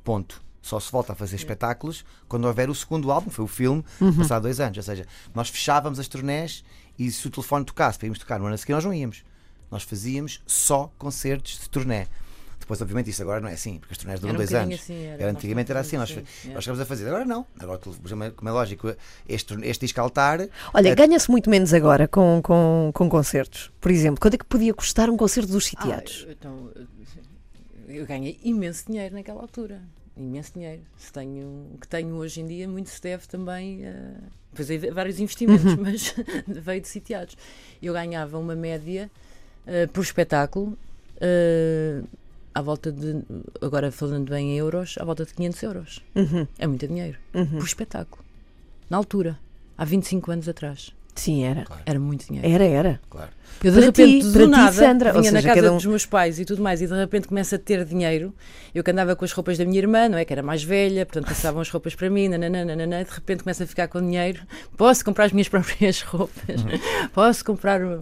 ponto. 0.03 0.41
Só 0.61 0.79
se 0.79 0.91
volta 0.91 1.13
a 1.13 1.15
fazer 1.15 1.35
espetáculos 1.35 2.03
quando 2.27 2.45
houver 2.45 2.69
o 2.69 2.75
segundo 2.75 3.11
álbum, 3.11 3.29
foi 3.29 3.45
o 3.45 3.47
filme, 3.47 3.83
passado 4.17 4.43
dois 4.43 4.59
anos. 4.59 4.77
Ou 4.77 4.83
seja, 4.83 5.05
nós 5.33 5.49
fechávamos 5.49 5.99
as 5.99 6.07
turnés 6.07 6.63
e 6.97 7.09
se 7.11 7.27
o 7.27 7.29
telefone 7.29 7.65
tocasse 7.65 7.97
para 7.97 8.07
irmos 8.07 8.19
tocar 8.19 8.39
no 8.39 8.45
ano 8.45 8.55
a 8.55 8.57
seguir, 8.57 8.73
nós 8.73 8.85
não 8.85 8.93
íamos. 8.93 9.23
Nós 9.71 9.83
fazíamos 9.83 10.41
só 10.45 10.91
concertos 10.97 11.59
de 11.59 11.69
turnê. 11.69 12.07
Depois, 12.59 12.81
obviamente, 12.81 13.09
isso 13.09 13.21
agora 13.21 13.39
não 13.39 13.47
é 13.47 13.53
assim, 13.53 13.79
porque 13.79 13.93
as 13.93 13.97
turnés 13.97 14.19
duram 14.19 14.33
um 14.33 14.37
dois 14.37 14.53
anos. 14.53 14.75
assim, 14.75 15.05
era, 15.05 15.23
era, 15.23 15.25
nós 15.27 15.35
antigamente 15.37 15.71
era 15.71 15.79
assim, 15.79 15.97
nós, 15.97 16.11
assim, 16.11 16.53
nós 16.53 16.63
chegamos 16.63 16.81
a 16.81 16.85
fazer. 16.85 17.07
Agora 17.07 17.25
não. 17.25 17.45
Agora, 17.57 17.79
como 18.35 18.49
é 18.49 18.51
lógico, 18.51 18.93
este, 19.27 19.55
este 19.63 19.85
disco 19.85 20.01
altar. 20.01 20.47
Olha, 20.73 20.89
eh, 20.89 20.95
ganha-se 20.95 21.31
muito 21.31 21.49
menos 21.49 21.73
agora 21.73 22.07
com, 22.07 22.41
com, 22.43 22.91
com 22.93 23.09
concertos. 23.09 23.71
Por 23.79 23.89
exemplo, 23.89 24.19
quanto 24.19 24.33
é 24.35 24.37
que 24.37 24.45
podia 24.45 24.73
custar 24.73 25.09
um 25.09 25.17
concerto 25.17 25.51
dos 25.51 25.65
sitiados? 25.65 26.27
Ah, 26.27 26.31
então, 26.31 26.71
eu 27.87 28.05
ganhei 28.05 28.39
imenso 28.43 28.85
dinheiro 28.85 29.15
naquela 29.15 29.41
altura. 29.41 29.81
Imenso 30.19 30.53
dinheiro. 30.53 30.81
Se 30.97 31.13
tenho, 31.13 31.65
que 31.79 31.87
tenho 31.87 32.13
hoje 32.15 32.41
em 32.41 32.45
dia, 32.45 32.67
muito 32.67 32.89
se 32.89 33.01
deve 33.01 33.25
também 33.27 33.87
a. 33.87 34.15
Pois 34.53 34.67
vários 34.93 35.19
investimentos, 35.19 35.75
mas 35.75 36.13
veio 36.45 36.81
de 36.81 36.87
sitiados. 36.87 37.37
Eu 37.81 37.93
ganhava 37.93 38.37
uma 38.37 38.55
média 38.55 39.09
eh, 39.65 39.87
por 39.87 40.01
espetáculo, 40.03 40.77
eh, 41.21 42.01
à 42.53 42.61
volta 42.61 42.91
de. 42.91 43.21
Agora 43.61 43.91
falando 43.91 44.29
bem 44.29 44.51
em 44.51 44.57
euros, 44.57 44.95
à 44.99 45.05
volta 45.05 45.23
de 45.23 45.33
500 45.33 45.63
euros. 45.63 46.03
Uhum, 46.15 46.45
É 46.57 46.67
muito 46.67 46.85
dinheiro. 46.87 47.17
Por 47.31 47.63
espetáculo. 47.65 48.23
Na 48.89 48.97
altura. 48.97 49.39
Há 49.77 49.85
25 49.85 50.31
anos 50.31 50.49
atrás. 50.49 50.93
Sim, 51.19 51.43
era. 51.43 51.65
Era 51.85 51.99
muito 51.99 52.25
dinheiro. 52.25 52.47
Era, 52.47 52.63
era. 52.65 52.99
Claro. 53.09 53.29
Eu 53.61 53.71
de 53.71 53.77
Para 53.77 53.85
repente, 53.87 54.19
ti- 54.21 54.27
do 54.27 54.31
para 54.31 54.43
ti, 54.45 54.49
nada, 54.51 54.71
Sandra, 54.71 55.11
vinha 55.11 55.31
na 55.33 55.39
seja, 55.39 55.49
casa 55.49 55.61
cada 55.61 55.73
um- 55.73 55.75
dos 55.75 55.85
meus 55.85 56.05
pais 56.05 56.39
e 56.39 56.45
tudo 56.45 56.61
mais, 56.63 56.81
e 56.81 56.87
de 56.87 56.93
repente 56.95 57.27
começa 57.27 57.57
a 57.57 57.59
ter 57.59 57.83
dinheiro. 57.83 58.33
Eu 58.73 58.81
que 58.85 58.89
andava 58.91 59.17
com 59.17 59.25
as 59.25 59.33
roupas 59.33 59.57
da 59.57 59.65
minha 59.65 59.79
irmã, 59.79 60.07
não 60.07 60.17
é? 60.17 60.23
Que 60.23 60.31
era 60.31 60.41
mais 60.41 60.63
velha, 60.63 61.05
portanto 61.05 61.25
passavam 61.27 61.59
as 61.61 61.69
roupas 61.69 61.93
para 61.93 62.09
mim, 62.09 62.29
nananã, 62.29 63.03
de 63.03 63.11
repente 63.11 63.43
começa 63.43 63.65
a 63.65 63.67
ficar 63.67 63.89
com 63.89 63.99
dinheiro. 63.99 64.43
Posso 64.77 65.03
comprar 65.03 65.25
as 65.25 65.33
minhas 65.33 65.49
próprias 65.49 66.01
roupas, 66.03 66.55
posso 67.13 67.43
comprar, 67.43 67.81
uh, 67.83 68.01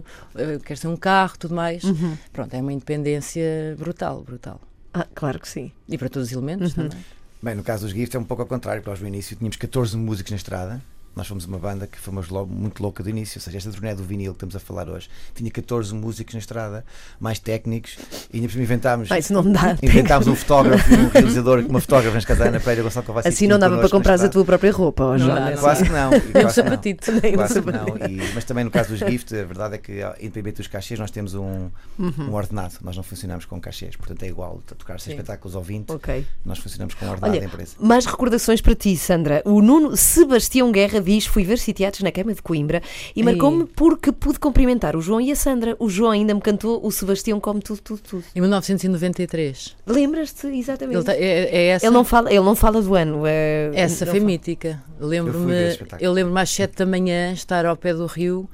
quer 0.64 0.76
ser 0.78 0.86
um 0.86 0.96
carro, 0.96 1.36
tudo 1.36 1.56
mais. 1.56 1.82
Uhum. 1.82 2.16
Pronto, 2.32 2.54
é 2.54 2.60
uma 2.60 2.72
independência 2.72 3.74
brutal, 3.76 4.22
brutal. 4.22 4.60
Ah, 4.94 5.08
claro 5.12 5.40
que 5.40 5.48
sim. 5.48 5.72
E 5.88 5.98
para 5.98 6.08
todos 6.08 6.28
os 6.28 6.32
elementos 6.36 6.76
Uhum. 6.76 6.88
também. 6.88 7.04
Bem, 7.42 7.54
no 7.56 7.64
caso 7.64 7.84
dos 7.84 7.92
Gift 7.94 8.16
é 8.16 8.20
um 8.20 8.24
pouco 8.24 8.42
ao 8.42 8.48
contrário, 8.48 8.80
porque 8.80 8.90
nós 8.90 9.00
no 9.00 9.08
início 9.08 9.34
tínhamos 9.36 9.56
14 9.56 9.96
músicos 9.96 10.30
na 10.30 10.36
estrada. 10.36 10.80
Nós 11.18 11.26
fomos 11.26 11.46
uma 11.46 11.58
banda 11.58 11.84
que 11.88 11.98
fomos 11.98 12.28
logo 12.28 12.48
muito 12.54 12.80
louca 12.80 13.02
do 13.02 13.10
início, 13.10 13.38
ou 13.38 13.42
seja, 13.42 13.58
esta 13.58 13.72
turnê 13.72 13.92
do 13.92 14.04
vinil 14.04 14.30
que 14.32 14.36
estamos 14.36 14.54
a 14.54 14.60
falar 14.60 14.88
hoje 14.88 15.08
tinha 15.34 15.50
14 15.50 15.92
músicos 15.92 16.32
na 16.34 16.38
estrada, 16.38 16.84
mais 17.18 17.40
técnicos, 17.40 17.98
e 18.32 18.36
ainda 18.36 18.46
por 18.46 18.52
cima 18.52 18.62
inventámos, 18.62 19.10
Ah, 19.10 19.18
isso 19.18 19.32
não 19.32 19.42
dá. 19.52 19.76
inventámos 19.82 20.28
um 20.28 20.36
fotógrafo 20.36 20.94
um 20.94 21.08
realizador, 21.08 21.58
uma 21.68 21.80
fotógrafa 21.80 22.16
na 22.16 22.22
Casana, 22.24 22.60
Pereira 22.60 22.82
Gonçalo 22.84 23.04
Kovacic. 23.04 23.28
Assim 23.34 23.48
não 23.48 23.58
dava 23.58 23.78
para 23.78 23.88
comprar 23.88 24.20
a 24.22 24.28
tua 24.28 24.44
própria 24.44 24.70
roupa, 24.70 25.02
ó, 25.04 25.18
Não. 25.18 25.56
Quase 25.58 25.82
que 25.84 25.90
não. 25.90 26.12
e 26.14 26.20
Nem 26.32 26.46
um 26.46 26.50
sapatito. 26.50 27.10
Nem 27.10 27.32
um 27.32 27.34
Quase 27.36 27.54
que 27.54 27.60
sapatito. 27.72 27.98
não. 27.98 28.06
E- 28.08 28.32
mas 28.34 28.44
também 28.44 28.62
no 28.62 28.70
caso 28.70 28.90
dos 28.90 29.00
gift, 29.00 29.34
a 29.34 29.44
verdade 29.44 29.74
é 29.74 29.78
que, 29.78 30.00
independente 30.20 30.58
dos 30.58 30.68
cachês, 30.68 31.00
nós 31.00 31.10
temos 31.10 31.34
um, 31.34 31.68
Uhum. 31.98 32.12
um 32.30 32.34
ordenado. 32.34 32.74
Nós 32.82 32.96
não 32.96 33.02
funcionamos 33.02 33.44
com 33.44 33.60
cachês, 33.60 33.96
portanto 33.96 34.22
é 34.22 34.28
igual 34.28 34.62
a 34.70 34.74
tocar 34.76 35.00
100 35.00 35.14
Sim. 35.14 35.18
espetáculos 35.18 35.56
ou 35.56 35.62
20. 35.64 35.90
Ok. 35.90 36.24
Nós 36.44 36.60
funcionamos 36.60 36.94
com 36.94 37.06
um 37.06 37.10
ordenado 37.10 37.40
da 37.40 37.44
empresa. 37.44 37.74
mais 37.80 38.06
recordações 38.06 38.60
para 38.60 38.76
ti, 38.76 38.96
Sandra. 38.96 39.42
O 39.44 39.60
Nuno 39.60 39.96
Sebastião 39.96 40.70
Guerra 40.70 41.00
diz: 41.12 41.26
Fui 41.26 41.42
ver 41.44 41.58
sitiados 41.58 42.00
na 42.00 42.10
queima 42.10 42.32
de 42.34 42.40
Coimbra 42.42 42.82
e 43.16 43.22
marcou-me 43.22 43.64
porque 43.66 44.12
pude 44.12 44.38
cumprimentar 44.38 44.94
o 44.96 45.00
João 45.00 45.20
e 45.20 45.30
a 45.32 45.36
Sandra. 45.36 45.76
O 45.78 45.88
João 45.88 46.10
ainda 46.12 46.34
me 46.34 46.40
cantou 46.40 46.80
o 46.84 46.90
Sebastião 46.90 47.38
come 47.40 47.60
tudo, 47.60 47.80
tudo, 47.80 48.00
tudo. 48.00 48.24
Em 48.34 48.40
1993. 48.40 49.76
Lembras-te 49.86 50.46
exatamente? 50.48 50.96
Ele, 50.96 51.04
tá- 51.04 51.14
é, 51.14 51.18
é 51.44 51.66
essa. 51.68 51.86
Ele 51.86 51.94
não 51.94 52.04
fala, 52.04 52.30
ele 52.30 52.40
não 52.40 52.54
fala 52.54 52.80
do 52.82 52.94
ano. 52.94 53.22
é- 53.26 53.70
Essa 53.74 54.04
não 54.04 54.12
foi 54.12 54.20
fala. 54.20 54.30
mítica. 54.32 54.82
Lembro-me, 55.00 55.52
eu 56.00 56.12
lembro-me 56.12 56.40
às 56.40 56.50
7 56.50 56.76
da 56.76 56.86
manhã 56.86 57.32
estar 57.32 57.64
ao 57.66 57.76
pé 57.76 57.94
do 57.94 58.06
rio 58.06 58.48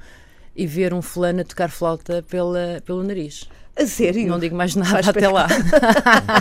e 0.55 0.65
ver 0.65 0.93
um 0.93 1.01
fulano 1.01 1.41
a 1.41 1.43
tocar 1.43 1.69
flauta 1.69 2.23
pela, 2.29 2.81
pelo 2.85 3.03
nariz. 3.03 3.49
A 3.77 3.85
sério? 3.85 4.25
Não 4.27 4.39
digo 4.39 4.55
mais 4.55 4.73
nada 4.73 4.89
Faz 4.89 5.09
até 5.09 5.27
lá. 5.27 5.47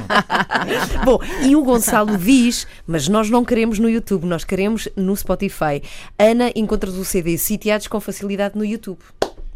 Bom, 1.04 1.18
e 1.42 1.56
o 1.56 1.64
Gonçalo 1.64 2.16
diz, 2.16 2.66
mas 2.86 3.08
nós 3.08 3.28
não 3.28 3.44
queremos 3.44 3.80
no 3.80 3.90
YouTube, 3.90 4.24
nós 4.24 4.44
queremos 4.44 4.88
no 4.96 5.16
Spotify. 5.16 5.82
Ana, 6.16 6.52
encontras 6.54 6.94
o 6.94 7.04
CD 7.04 7.36
sitiados 7.36 7.88
com 7.88 7.98
facilidade 7.98 8.56
no 8.56 8.64
YouTube. 8.64 9.00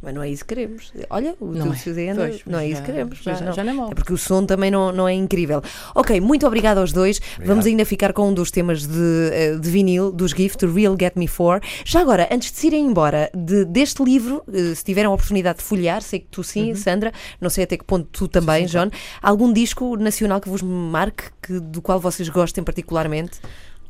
Mas 0.01 0.15
não 0.15 0.23
é 0.23 0.31
isso 0.31 0.45
que 0.45 0.55
queremos. 0.55 0.93
Olha, 1.11 1.35
o 1.41 1.47
Não 1.47 1.65
teu 1.65 1.73
é. 1.73 1.77
CD 1.77 2.09
anda- 2.11 2.29
Pois, 2.29 2.41
não 2.47 2.59
é 2.61 2.69
isso 2.69 2.81
que 2.83 2.87
queremos. 2.87 3.19
já- 3.19 3.33
pois 3.33 3.41
não. 3.47 3.53
já 3.53 3.65
não 3.65 3.89
é. 3.89 3.91
É 3.91 3.95
porque 3.97 4.13
o 4.13 4.17
som 4.19 4.47
também 4.47 4.71
não, 4.71 4.93
não 4.93 5.09
é 5.09 5.13
incrível. 5.13 5.61
Ok, 5.95 6.21
muito 6.21 6.47
obrigada 6.47 6.81
aos 6.81 6.93
dois. 6.93 7.21
Vamos 7.45 7.67
ainda 7.67 7.85
ficar 7.85 8.13
com 8.13 8.29
um 8.29 8.33
dos 8.33 8.51
temas 8.53 8.87
de, 8.87 9.31
eh, 9.33 9.57
de 9.57 9.69
vinil 9.71 10.13
dos 10.13 10.31
Gift, 10.31 10.65
Real 10.67 10.97
Get 10.99 11.15
Me 11.17 11.27
For. 11.27 11.61
Já 11.85 12.01
agora, 12.01 12.29
antes 12.31 12.53
de 12.53 12.59
se 12.59 12.69
irem 12.69 12.87
embora 12.87 13.29
de- 13.35 13.65
deste 13.65 14.01
livro, 14.05 14.43
eh, 14.53 14.75
se 14.75 14.85
tiveram 14.85 15.11
a 15.11 15.15
oportunidade 15.15 15.59
de 15.59 15.65
folhear, 15.65 16.01
sei 16.01 16.21
que 16.21 16.27
tu 16.31 16.39
Uhum. 16.39 16.45
sim, 16.45 16.75
Sandra, 16.77 17.13
não 17.41 17.51
sei 17.51 17.65
até 17.65 17.77
que 17.77 17.85
ponto 17.85 18.09
tu 18.13 18.29
também, 18.29 18.67
John, 18.67 18.91
algum 19.21 19.53
disco 19.53 19.97
nacional 19.97 20.41
que 20.41 20.49
vos 20.49 20.63
marque, 20.63 21.25
que, 21.43 21.59
do 21.59 21.83
qual 21.83 21.99
vocês 21.99 22.29
gostem 22.29 22.63
particularmente? 22.63 23.41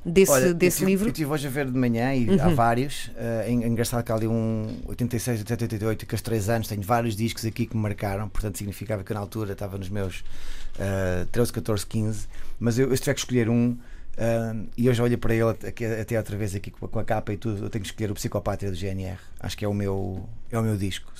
Desse, 0.09 0.33
Olha, 0.33 0.55
desse 0.55 0.83
eu 0.83 0.87
tive, 0.87 0.91
livro? 0.91 1.05
Uhum. 1.05 1.09
Eu 1.09 1.13
estive 1.13 1.31
hoje 1.31 1.47
a 1.47 1.51
ver 1.51 1.67
de 1.67 1.79
manhã 1.79 2.15
e 2.15 2.41
há 2.41 2.49
vários. 2.49 3.11
é 3.17 3.51
engraçado 3.51 4.03
que 4.03 4.13
há 4.13 4.15
ali 4.15 4.27
um 4.27 4.81
86, 4.87 5.41
88, 5.41 6.07
que 6.07 6.15
aos 6.15 6.23
3 6.23 6.49
anos 6.49 6.69
tenho 6.69 6.83
vários 6.83 7.15
discos 7.17 7.45
aqui 7.45 7.67
que 7.67 7.77
me 7.77 7.83
marcaram, 7.83 8.29
portanto 8.29 8.59
significava 8.59 9.05
que 9.05 9.13
na 9.13 9.21
altura 9.21 9.53
estava 9.53 9.77
nos 9.79 9.89
meus 9.89 10.25
eh, 10.79 11.27
13, 11.33 11.53
14, 11.53 11.87
15. 11.87 12.27
Mas 12.59 12.79
eu, 12.79 12.89
eu 12.89 12.97
se 12.97 13.03
tiver 13.03 13.15
que 13.15 13.21
escolher 13.21 13.49
um, 13.49 13.77
e 14.77 14.91
hoje 14.91 15.01
olho 15.01 15.17
para 15.17 15.33
ele 15.35 15.51
até, 16.01 16.19
outra 16.19 16.37
vez 16.37 16.55
aqui 16.55 16.71
com 16.73 16.99
a- 16.99 17.05
capa 17.05 17.33
e 17.33 17.37
tudo, 17.37 17.65
eu 17.65 17.71
tenho 17.71 17.83
que 17.83 17.89
escolher 17.91 18.11
o 18.11 18.15
Psicopátria 18.15 18.71
do 18.71 18.77
GNR. 18.77 19.19
Acho 19.39 19.57
que 19.57 19.65
é 19.65 19.69
o 19.69 19.73
meu, 19.75 20.29
é 20.51 20.59
o 20.59 20.63
meu 20.63 20.77
disco. 20.77 21.13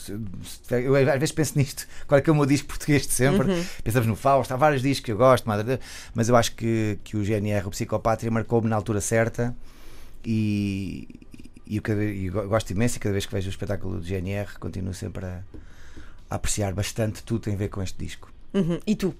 Eu 0.71 0.95
às 0.97 1.05
vezes 1.21 1.33
penso 1.33 1.57
nisto, 1.57 1.87
qual 2.07 2.19
é 2.19 2.23
que 2.23 2.29
é 2.29 2.33
o 2.33 2.37
meu 2.37 2.45
disco 2.47 2.67
português 2.69 3.07
de 3.07 3.13
sempre? 3.13 3.53
Uhum. 3.53 3.65
Pensamos 3.85 4.09
no 4.09 4.17
Fausto, 4.17 4.53
há 4.53 4.57
vários 4.57 4.83
discos 4.83 5.05
que 5.05 5.13
eu 5.13 5.17
gosto, 5.17 5.47
Madre 5.47 5.79
mas 6.15 6.29
eu 6.29 6.35
acho 6.37 6.55
que, 6.57 6.99
que 7.05 7.17
o 7.17 7.25
GNR, 7.25 7.67
o 7.67 7.71
Psicopátria, 7.71 8.31
marcou-me 8.31 8.69
na 8.69 8.75
altura 8.77 9.01
certa 9.01 9.55
e, 10.25 11.09
e 11.67 11.77
eu, 11.77 11.83
cada, 11.83 12.03
eu 12.03 12.49
gosto 12.49 12.71
imenso 12.71 12.97
e 12.97 13.01
cada 13.01 13.13
vez 13.13 13.27
que 13.27 13.33
vejo 13.33 13.47
o 13.47 13.51
espetáculo 13.51 13.99
do 14.01 14.05
GNR 14.05 14.59
continuo 14.59 14.93
sempre 14.95 15.25
a, 15.25 15.43
a 16.31 16.35
apreciar 16.35 16.73
bastante 16.75 17.23
tudo 17.23 17.41
que 17.41 17.45
tem 17.47 17.55
a 17.55 17.59
ver 17.59 17.69
com 17.69 17.83
este 17.83 17.97
disco. 18.05 18.33
Uhum. 18.55 18.81
E 18.87 18.97
tu? 18.97 19.15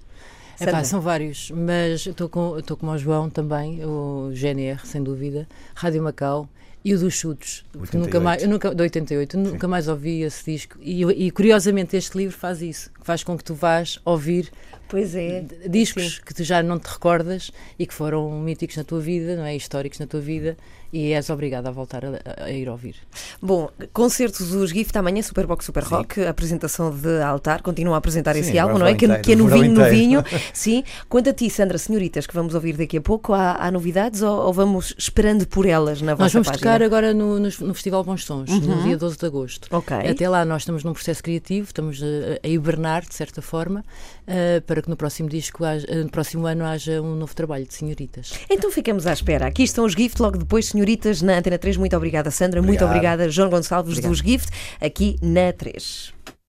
Epá, 0.59 0.71
Sandra? 0.71 0.83
são 0.85 1.01
vários, 1.01 1.51
mas 1.51 2.05
estou 2.05 2.27
com, 2.29 2.57
estou 2.57 2.75
como 2.75 2.91
o 2.91 2.97
João 2.97 3.29
também, 3.29 3.83
o 3.85 4.29
GNR, 4.33 4.85
sem 4.85 5.01
dúvida, 5.01 5.47
Rádio 5.73 6.03
Macau 6.03 6.49
e 6.83 6.93
o 6.93 6.99
dos 6.99 7.13
Chutes. 7.13 7.65
que 7.71 7.79
88. 7.79 8.05
Nunca 8.05 8.19
mais, 8.19 8.43
eu 8.43 8.49
nunca, 8.49 8.75
de 8.75 8.81
88, 8.81 9.37
eu 9.37 9.43
nunca 9.43 9.67
mais 9.67 9.87
ouvi 9.87 10.21
esse 10.21 10.51
disco. 10.51 10.77
E, 10.81 11.03
e 11.03 11.31
curiosamente 11.31 11.95
este 11.95 12.17
livro 12.17 12.37
faz 12.37 12.61
isso, 12.61 12.89
faz 13.09 13.23
com 13.23 13.35
que 13.35 13.43
tu 13.43 13.55
vás 13.55 13.97
ouvir 14.05 14.51
Pois 14.87 15.15
é. 15.15 15.43
discos 15.67 16.19
que 16.19 16.31
tu 16.33 16.43
já 16.43 16.61
não 16.63 16.77
te 16.79 16.85
recordas 16.87 17.51
e 17.77 17.85
que 17.87 17.93
foram 17.93 18.39
míticos 18.39 18.75
na 18.77 18.83
tua 18.83 18.99
vida, 18.99 19.35
não 19.35 19.43
é? 19.45 19.55
Históricos 19.55 19.97
na 19.99 20.05
tua 20.07 20.19
vida 20.19 20.55
e 20.91 21.11
és 21.13 21.29
obrigado 21.29 21.67
a 21.67 21.71
voltar 21.71 22.03
a, 22.03 22.43
a- 22.45 22.49
ir 22.49 22.67
ouvir. 22.67 22.95
Bom, 23.39 23.69
concertos 23.93 24.49
dos 24.49 24.71
Gift 24.71 24.97
amanhã, 24.97 25.21
Superbox 25.21 25.63
Super 25.65 25.83
Sim. 25.83 25.89
Rock, 25.93 26.25
apresentação 26.25 26.89
de 26.89 27.21
altar, 27.21 27.61
continua 27.61 27.93
a 27.93 27.97
apresentar 27.99 28.33
Sim, 28.33 28.39
esse 28.39 28.57
álbum, 28.57 28.79
não 28.79 28.87
é? 28.87 28.95
Que, 28.95 29.05
verão 29.05 29.21
que 29.21 29.31
é 29.31 29.35
inteiro, 29.35 29.45
o 29.45 29.55
novinho, 29.59 29.73
novinho. 29.79 30.19
inteiro. 30.21 30.43
Sim. 30.51 30.83
Quanto 31.07 31.29
a 31.29 31.33
ti, 31.33 31.47
Sandra, 31.51 31.77
senhoritas, 31.77 32.25
que 32.25 32.33
vamos 32.33 32.55
ouvir 32.55 32.75
daqui 32.75 32.97
a 32.97 33.01
pouco, 33.01 33.33
há, 33.33 33.57
há 33.63 33.69
novidades 33.69 34.23
ou, 34.23 34.47
ou 34.47 34.51
vamos 34.51 34.95
esperando 34.97 35.45
por 35.47 35.67
elas 35.67 36.01
na 36.01 36.13
Nós 36.13 36.19
vossa 36.19 36.33
vamos 36.33 36.47
página? 36.47 36.71
tocar 36.71 36.81
agora 36.83 37.13
no, 37.13 37.37
no, 37.39 37.49
no 37.59 37.73
Festival 37.75 38.03
Bons 38.03 38.25
Sons, 38.25 38.49
no 38.49 38.81
dia 38.81 38.97
12 38.97 39.15
de 39.17 39.25
agosto. 39.27 39.67
Ok. 39.69 39.95
Até 39.95 40.27
lá 40.27 40.43
nós 40.43 40.63
estamos 40.63 40.83
num 40.83 40.93
processo 40.93 41.21
criativo, 41.21 41.67
estamos 41.67 42.01
a, 42.01 42.05
a 42.43 42.47
hibernar, 42.49 42.98
de 43.07 43.13
certa 43.15 43.41
forma, 43.41 43.83
eh, 44.27 44.61
para 44.65 44.81
que 44.81 44.89
no 44.89 44.95
próximo 44.97 45.29
disco, 45.29 45.63
haja- 45.63 45.85
eh, 45.89 46.03
no 46.03 46.09
próximo 46.09 46.45
ano, 46.45 46.65
haja 46.65 47.01
um 47.01 47.15
novo 47.15 47.33
trabalho 47.35 47.65
de 47.65 47.73
senhoritas. 47.73 48.33
Então 48.49 48.71
ficamos 48.71 49.05
à 49.07 49.13
espera. 49.13 49.47
Aqui 49.47 49.63
estão 49.63 49.85
os 49.85 49.93
Gift, 49.93 50.21
logo 50.21 50.37
depois, 50.37 50.67
senhoritas, 50.67 51.21
na 51.21 51.37
Antena 51.37 51.57
3. 51.57 51.77
Muito 51.77 51.95
obrigada, 51.95 52.29
Sandra. 52.31 52.61
Muito 52.61 52.83
Obrigado. 52.83 53.13
obrigada, 53.15 53.29
João 53.29 53.49
Gonçalves 53.49 53.93
Obrigado. 53.97 54.11
dos 54.11 54.19
Gift, 54.19 54.49
aqui 54.81 55.15
na 55.21 55.51
3. 55.53 56.13